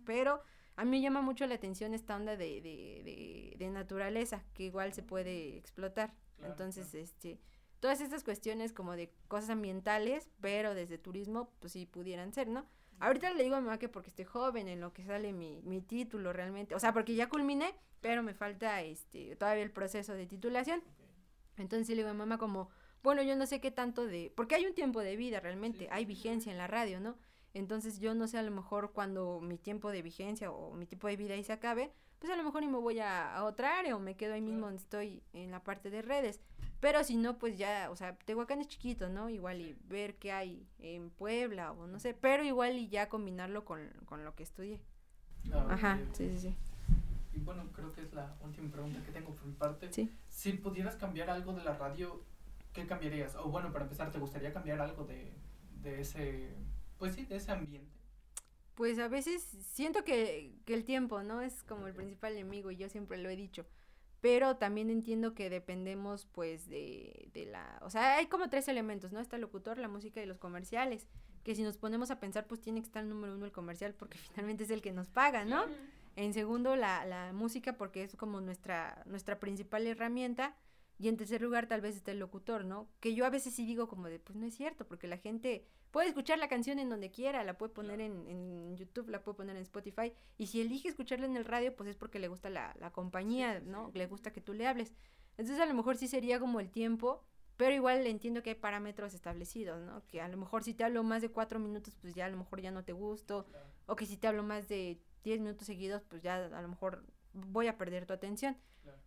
pero 0.05 0.41
a 0.75 0.85
mí 0.85 0.91
me 0.91 1.01
llama 1.01 1.21
mucho 1.21 1.45
la 1.45 1.55
atención 1.55 1.93
esta 1.93 2.15
onda 2.15 2.37
de, 2.37 2.61
de, 2.61 3.55
de, 3.57 3.69
naturaleza 3.69 4.43
que 4.53 4.63
igual 4.63 4.93
se 4.93 5.03
puede 5.03 5.57
explotar. 5.57 6.13
Entonces, 6.41 6.93
este, 6.93 7.39
todas 7.79 8.01
estas 8.01 8.23
cuestiones 8.23 8.73
como 8.73 8.95
de 8.95 9.13
cosas 9.27 9.51
ambientales, 9.51 10.29
pero 10.41 10.73
desde 10.73 10.97
turismo, 10.97 11.51
pues 11.59 11.73
sí 11.73 11.85
pudieran 11.85 12.33
ser, 12.33 12.47
¿no? 12.47 12.65
Ahorita 13.03 13.33
le 13.33 13.43
digo 13.43 13.57
a 13.57 13.59
mi 13.59 13.65
mamá 13.65 13.77
que 13.79 13.89
porque 13.89 14.09
estoy 14.09 14.23
joven, 14.23 14.69
en 14.69 14.79
lo 14.79 14.93
que 14.93 15.03
sale 15.03 15.33
mi, 15.33 15.61
mi 15.63 15.81
título 15.81 16.31
realmente. 16.31 16.73
O 16.73 16.79
sea, 16.79 16.93
porque 16.93 17.15
ya 17.15 17.27
culminé, 17.27 17.75
pero 17.99 18.23
me 18.23 18.33
falta 18.33 18.81
este 18.81 19.35
todavía 19.35 19.61
el 19.61 19.71
proceso 19.71 20.13
de 20.13 20.25
titulación. 20.25 20.81
Entonces 21.57 21.89
le 21.89 21.97
digo 21.97 22.09
a 22.09 22.13
mi 22.13 22.19
mamá 22.19 22.37
como, 22.37 22.69
bueno, 23.03 23.21
yo 23.21 23.35
no 23.35 23.45
sé 23.45 23.59
qué 23.59 23.71
tanto 23.71 24.07
de... 24.07 24.31
Porque 24.33 24.55
hay 24.55 24.65
un 24.65 24.73
tiempo 24.73 25.01
de 25.01 25.17
vida 25.17 25.41
realmente, 25.41 25.89
hay 25.91 26.05
vigencia 26.05 26.49
en 26.49 26.57
la 26.57 26.67
radio, 26.67 27.01
¿no? 27.01 27.17
Entonces 27.53 27.99
yo 27.99 28.15
no 28.15 28.25
sé 28.29 28.37
a 28.37 28.41
lo 28.41 28.51
mejor 28.51 28.93
cuando 28.93 29.41
mi 29.41 29.57
tiempo 29.57 29.91
de 29.91 30.01
vigencia 30.01 30.49
o 30.49 30.73
mi 30.73 30.85
tiempo 30.85 31.09
de 31.09 31.17
vida 31.17 31.33
ahí 31.33 31.43
se 31.43 31.51
acabe, 31.51 31.91
pues 32.23 32.31
a 32.31 32.37
lo 32.37 32.43
mejor 32.45 32.61
ni 32.61 32.69
me 32.69 32.77
voy 32.77 32.99
a, 32.99 33.35
a 33.35 33.43
otra 33.43 33.77
área 33.79 33.97
o 33.97 33.99
me 33.99 34.15
quedo 34.15 34.33
ahí 34.33 34.41
mismo 34.41 34.67
donde 34.67 34.81
estoy 34.81 35.21
en 35.33 35.51
la 35.51 35.61
parte 35.61 35.89
de 35.89 36.01
redes. 36.01 36.39
Pero 36.79 37.03
si 37.03 37.17
no, 37.17 37.37
pues 37.37 37.57
ya, 37.57 37.89
o 37.91 37.97
sea, 37.97 38.15
Tehuacán 38.15 38.61
es 38.61 38.69
chiquito, 38.69 39.09
¿no? 39.09 39.29
Igual 39.29 39.59
y 39.59 39.75
ver 39.89 40.15
qué 40.15 40.31
hay 40.31 40.65
en 40.79 41.09
Puebla 41.09 41.73
o 41.73 41.85
no 41.85 41.99
sé, 41.99 42.13
pero 42.13 42.45
igual 42.45 42.77
y 42.77 42.87
ya 42.87 43.09
combinarlo 43.09 43.65
con, 43.65 43.89
con 44.05 44.23
lo 44.23 44.35
que 44.35 44.43
estudié. 44.43 44.79
Ah, 45.51 45.67
Ajá, 45.71 45.99
sí, 46.13 46.29
sí, 46.29 46.39
sí. 46.39 46.55
Y 47.33 47.39
bueno, 47.39 47.69
creo 47.73 47.91
que 47.91 48.03
es 48.03 48.13
la 48.13 48.33
última 48.41 48.71
pregunta 48.71 49.03
que 49.03 49.11
tengo 49.11 49.35
por 49.35 49.45
mi 49.45 49.55
parte. 49.55 49.91
Sí. 49.91 50.09
Si 50.29 50.53
pudieras 50.53 50.95
cambiar 50.95 51.29
algo 51.29 51.51
de 51.51 51.65
la 51.65 51.73
radio, 51.73 52.23
¿qué 52.71 52.87
cambiarías? 52.87 53.35
O 53.35 53.49
bueno, 53.49 53.73
para 53.73 53.83
empezar, 53.83 54.13
¿te 54.13 54.19
gustaría 54.19 54.53
cambiar 54.53 54.79
algo 54.79 55.03
de, 55.03 55.33
de 55.81 55.99
ese, 55.99 56.55
pues 56.97 57.15
sí, 57.15 57.25
de 57.25 57.35
ese 57.35 57.51
ambiente? 57.51 57.92
Pues 58.75 58.97
a 58.99 59.07
veces 59.07 59.43
siento 59.71 60.03
que, 60.03 60.55
que 60.65 60.73
el 60.73 60.83
tiempo, 60.83 61.23
¿no? 61.23 61.41
Es 61.41 61.63
como 61.63 61.87
el 61.87 61.93
principal 61.93 62.33
enemigo 62.33 62.71
y 62.71 62.77
yo 62.77 62.89
siempre 62.89 63.17
lo 63.17 63.29
he 63.29 63.35
dicho 63.35 63.65
pero 64.23 64.55
también 64.55 64.89
entiendo 64.89 65.33
que 65.33 65.49
dependemos 65.49 66.27
pues 66.31 66.69
de, 66.69 67.29
de 67.33 67.45
la, 67.45 67.77
o 67.81 67.89
sea, 67.89 68.15
hay 68.15 68.27
como 68.27 68.49
tres 68.49 68.69
elementos, 68.69 69.11
¿no? 69.11 69.19
Está 69.19 69.35
el 69.35 69.41
locutor, 69.41 69.77
la 69.77 69.89
música 69.89 70.23
y 70.23 70.25
los 70.25 70.37
comerciales, 70.37 71.07
que 71.43 71.55
si 71.55 71.61
nos 71.61 71.75
ponemos 71.75 72.09
a 72.09 72.21
pensar 72.21 72.47
pues 72.47 72.61
tiene 72.61 72.79
que 72.79 72.85
estar 72.85 73.03
el 73.03 73.09
número 73.09 73.35
uno 73.35 73.45
el 73.45 73.51
comercial 73.51 73.93
porque 73.93 74.17
finalmente 74.29 74.63
es 74.63 74.69
el 74.69 74.81
que 74.81 74.93
nos 74.93 75.09
paga, 75.09 75.43
¿no? 75.43 75.65
En 76.15 76.33
segundo 76.33 76.77
la, 76.77 77.05
la 77.05 77.33
música 77.33 77.73
porque 77.73 78.01
es 78.01 78.15
como 78.15 78.39
nuestra, 78.39 79.03
nuestra 79.07 79.41
principal 79.41 79.85
herramienta 79.87 80.55
y 81.03 81.09
en 81.09 81.17
tercer 81.17 81.41
lugar 81.41 81.67
tal 81.67 81.81
vez 81.81 81.97
está 81.97 82.11
el 82.11 82.19
locutor, 82.19 82.63
¿no? 82.63 82.87
Que 83.01 83.13
yo 83.13 83.25
a 83.25 83.29
veces 83.29 83.53
sí 83.53 83.65
digo 83.65 83.89
como 83.89 84.07
de 84.07 84.19
pues 84.19 84.37
no 84.37 84.45
es 84.45 84.55
cierto 84.55 84.87
porque 84.87 85.05
la 85.05 85.17
gente 85.17 85.67
puede 85.91 86.07
escuchar 86.07 86.39
la 86.39 86.47
canción 86.47 86.79
en 86.79 86.87
donde 86.87 87.11
quiera, 87.11 87.43
la 87.43 87.57
puede 87.57 87.73
poner 87.73 87.99
en, 87.99 88.25
en, 88.29 88.77
YouTube, 88.77 89.09
la 89.09 89.21
puede 89.21 89.35
poner 89.35 89.57
en 89.57 89.63
Spotify, 89.63 90.13
y 90.37 90.47
si 90.47 90.61
elige 90.61 90.87
escucharla 90.87 91.25
en 91.25 91.35
el 91.35 91.43
radio, 91.43 91.75
pues 91.75 91.89
es 91.89 91.97
porque 91.97 92.19
le 92.19 92.29
gusta 92.29 92.49
la, 92.49 92.73
la 92.79 92.93
compañía, 92.93 93.59
¿no? 93.59 93.91
Le 93.93 94.07
gusta 94.07 94.31
que 94.31 94.39
tú 94.39 94.53
le 94.53 94.65
hables. 94.65 94.93
Entonces 95.37 95.59
a 95.59 95.65
lo 95.65 95.73
mejor 95.73 95.97
sí 95.97 96.07
sería 96.07 96.39
como 96.39 96.61
el 96.61 96.71
tiempo, 96.71 97.21
pero 97.57 97.75
igual 97.75 98.07
entiendo 98.07 98.41
que 98.41 98.51
hay 98.51 98.55
parámetros 98.55 99.13
establecidos, 99.13 99.81
¿no? 99.83 100.07
Que 100.07 100.21
a 100.21 100.29
lo 100.29 100.37
mejor 100.37 100.63
si 100.63 100.73
te 100.73 100.85
hablo 100.85 101.03
más 101.03 101.21
de 101.21 101.31
cuatro 101.31 101.59
minutos, 101.59 101.97
pues 101.99 102.13
ya 102.13 102.27
a 102.27 102.29
lo 102.29 102.37
mejor 102.37 102.61
ya 102.61 102.71
no 102.71 102.85
te 102.85 102.93
gusto, 102.93 103.45
o 103.87 103.97
que 103.97 104.05
si 104.05 104.15
te 104.15 104.27
hablo 104.27 104.41
más 104.41 104.69
de 104.69 105.01
10 105.25 105.41
minutos 105.41 105.67
seguidos, 105.67 106.01
pues 106.07 106.21
ya 106.21 106.45
a 106.45 106.61
lo 106.61 106.69
mejor 106.69 107.03
voy 107.33 107.67
a 107.67 107.77
perder 107.77 108.05
tu 108.05 108.13
atención. 108.13 108.57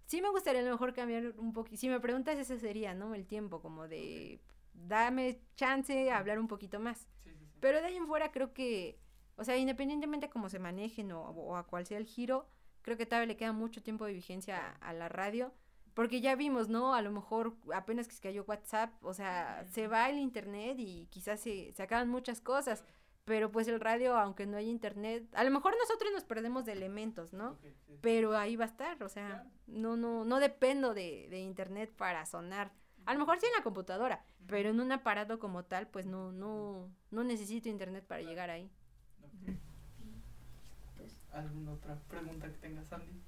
Sí 0.06 0.22
me 0.22 0.30
gustaría 0.30 0.60
a 0.60 0.64
lo 0.64 0.70
mejor 0.70 0.94
cambiar 0.94 1.34
un 1.38 1.52
poquito, 1.52 1.76
si 1.76 1.88
me 1.88 2.00
preguntas 2.00 2.38
ese 2.38 2.58
sería, 2.58 2.94
¿no? 2.94 3.14
El 3.14 3.26
tiempo, 3.26 3.60
como 3.60 3.88
de 3.88 4.40
dame 4.72 5.40
chance 5.56 6.10
a 6.10 6.18
hablar 6.18 6.38
un 6.38 6.48
poquito 6.48 6.78
más. 6.80 7.06
Pero 7.60 7.80
de 7.80 7.86
ahí 7.86 7.96
en 7.96 8.06
fuera 8.06 8.30
creo 8.30 8.52
que, 8.52 8.98
o 9.36 9.44
sea, 9.44 9.56
independientemente 9.56 10.28
cómo 10.28 10.48
se 10.48 10.58
manejen 10.58 11.12
o, 11.12 11.56
a 11.56 11.66
cuál 11.66 11.86
sea 11.86 11.98
el 11.98 12.06
giro, 12.06 12.48
creo 12.82 12.96
que 12.96 13.06
todavía 13.06 13.26
le 13.26 13.36
queda 13.36 13.52
mucho 13.52 13.82
tiempo 13.82 14.04
de 14.04 14.12
vigencia 14.12 14.76
a, 14.80 14.92
la 14.92 15.08
radio. 15.08 15.52
Porque 15.94 16.20
ya 16.20 16.36
vimos, 16.36 16.68
¿no? 16.68 16.94
A 16.94 17.00
lo 17.00 17.10
mejor 17.10 17.56
apenas 17.74 18.06
que 18.06 18.14
se 18.14 18.20
cayó 18.20 18.44
WhatsApp, 18.46 18.92
o 19.02 19.14
sea, 19.14 19.64
se 19.70 19.88
va 19.88 20.10
el 20.10 20.18
internet 20.18 20.76
y 20.78 21.06
quizás 21.06 21.40
se, 21.40 21.72
se 21.72 21.82
acaban 21.82 22.08
muchas 22.08 22.42
cosas 22.42 22.84
pero 23.26 23.50
pues 23.50 23.66
el 23.66 23.80
radio, 23.80 24.16
aunque 24.16 24.46
no 24.46 24.56
hay 24.56 24.70
internet, 24.70 25.26
a 25.34 25.42
lo 25.42 25.50
mejor 25.50 25.74
nosotros 25.76 26.12
nos 26.12 26.22
perdemos 26.22 26.64
de 26.64 26.72
elementos, 26.72 27.32
¿no? 27.32 27.58
Pero 28.00 28.36
ahí 28.36 28.54
va 28.54 28.64
a 28.64 28.68
estar, 28.68 29.02
o 29.02 29.08
sea, 29.08 29.44
no, 29.66 29.96
no, 29.96 30.24
no 30.24 30.38
dependo 30.38 30.94
de, 30.94 31.26
de, 31.28 31.40
internet 31.40 31.92
para 31.96 32.24
sonar. 32.24 32.70
A 33.04 33.12
lo 33.14 33.18
mejor 33.18 33.40
sí 33.40 33.46
en 33.46 33.52
la 33.58 33.64
computadora, 33.64 34.24
pero 34.46 34.70
en 34.70 34.78
un 34.78 34.92
aparato 34.92 35.40
como 35.40 35.64
tal, 35.64 35.88
pues 35.88 36.06
no, 36.06 36.30
no, 36.30 36.88
no 37.10 37.24
necesito 37.24 37.68
internet 37.68 38.06
para 38.06 38.22
llegar 38.22 38.48
ahí. 38.48 38.70
¿Alguna 41.32 41.72
otra 41.72 41.98
pregunta 42.08 42.46
que 42.46 42.58
tengas, 42.58 42.92
Andy? 42.92 43.22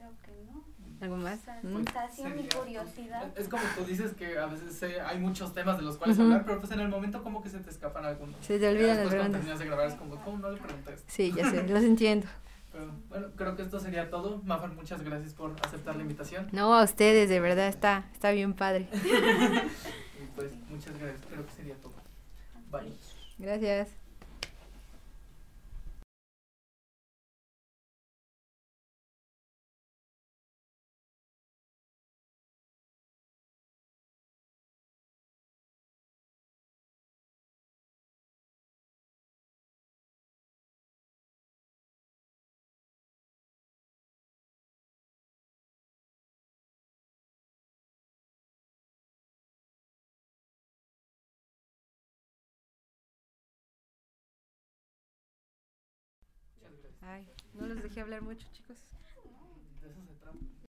Creo 0.00 0.12
que 0.22 0.44
no. 0.50 0.64
¿Algo 1.00 1.16
más? 1.16 1.40
Sensación 1.62 2.38
y 2.38 2.48
curiosidad. 2.48 3.32
Es 3.36 3.48
como 3.48 3.62
tú 3.76 3.84
dices 3.84 4.12
que 4.14 4.38
a 4.38 4.46
veces 4.46 4.82
hay 4.82 5.18
muchos 5.18 5.52
temas 5.54 5.76
de 5.76 5.82
los 5.82 5.96
cuales 5.96 6.18
hablar, 6.18 6.44
pero 6.44 6.58
pues 6.58 6.72
en 6.72 6.80
el 6.80 6.88
momento 6.88 7.22
como 7.22 7.42
que 7.42 7.48
se 7.48 7.58
te 7.58 7.70
escapan 7.70 8.04
algunos. 8.04 8.36
Se 8.40 8.58
te 8.58 8.68
olvidan 8.68 8.96
las 8.98 9.08
preguntas. 9.08 9.42
Cuando 9.42 9.58
de 9.58 9.66
grabar 9.66 9.86
es 9.88 9.94
como, 9.94 10.16
¿cómo 10.16 10.38
no 10.38 10.50
le 10.50 10.60
preguntas? 10.60 11.04
Sí, 11.06 11.32
ya 11.34 11.50
sé, 11.50 11.66
los 11.66 11.82
entiendo. 11.82 12.26
Pero, 12.72 12.88
bueno, 13.08 13.26
creo 13.34 13.56
que 13.56 13.62
esto 13.62 13.80
sería 13.80 14.10
todo. 14.10 14.40
Mafar, 14.44 14.72
muchas 14.74 15.02
gracias 15.02 15.34
por 15.34 15.52
aceptar 15.64 15.96
la 15.96 16.02
invitación. 16.02 16.48
No, 16.52 16.72
a 16.72 16.84
ustedes, 16.84 17.28
de 17.28 17.40
verdad, 17.40 17.66
está, 17.66 18.04
está 18.12 18.30
bien 18.30 18.54
padre. 18.54 18.88
y 18.92 20.26
pues, 20.36 20.52
muchas 20.68 20.96
gracias. 20.96 21.22
Creo 21.28 21.44
que 21.44 21.52
sería 21.52 21.74
todo. 21.76 21.94
Bye. 22.70 22.94
Gracias. 23.38 23.99
Ay, 57.02 57.26
no 57.54 57.66
les 57.66 57.82
dejé 57.82 58.00
hablar 58.00 58.22
mucho, 58.22 58.46
chicos. 58.52 58.76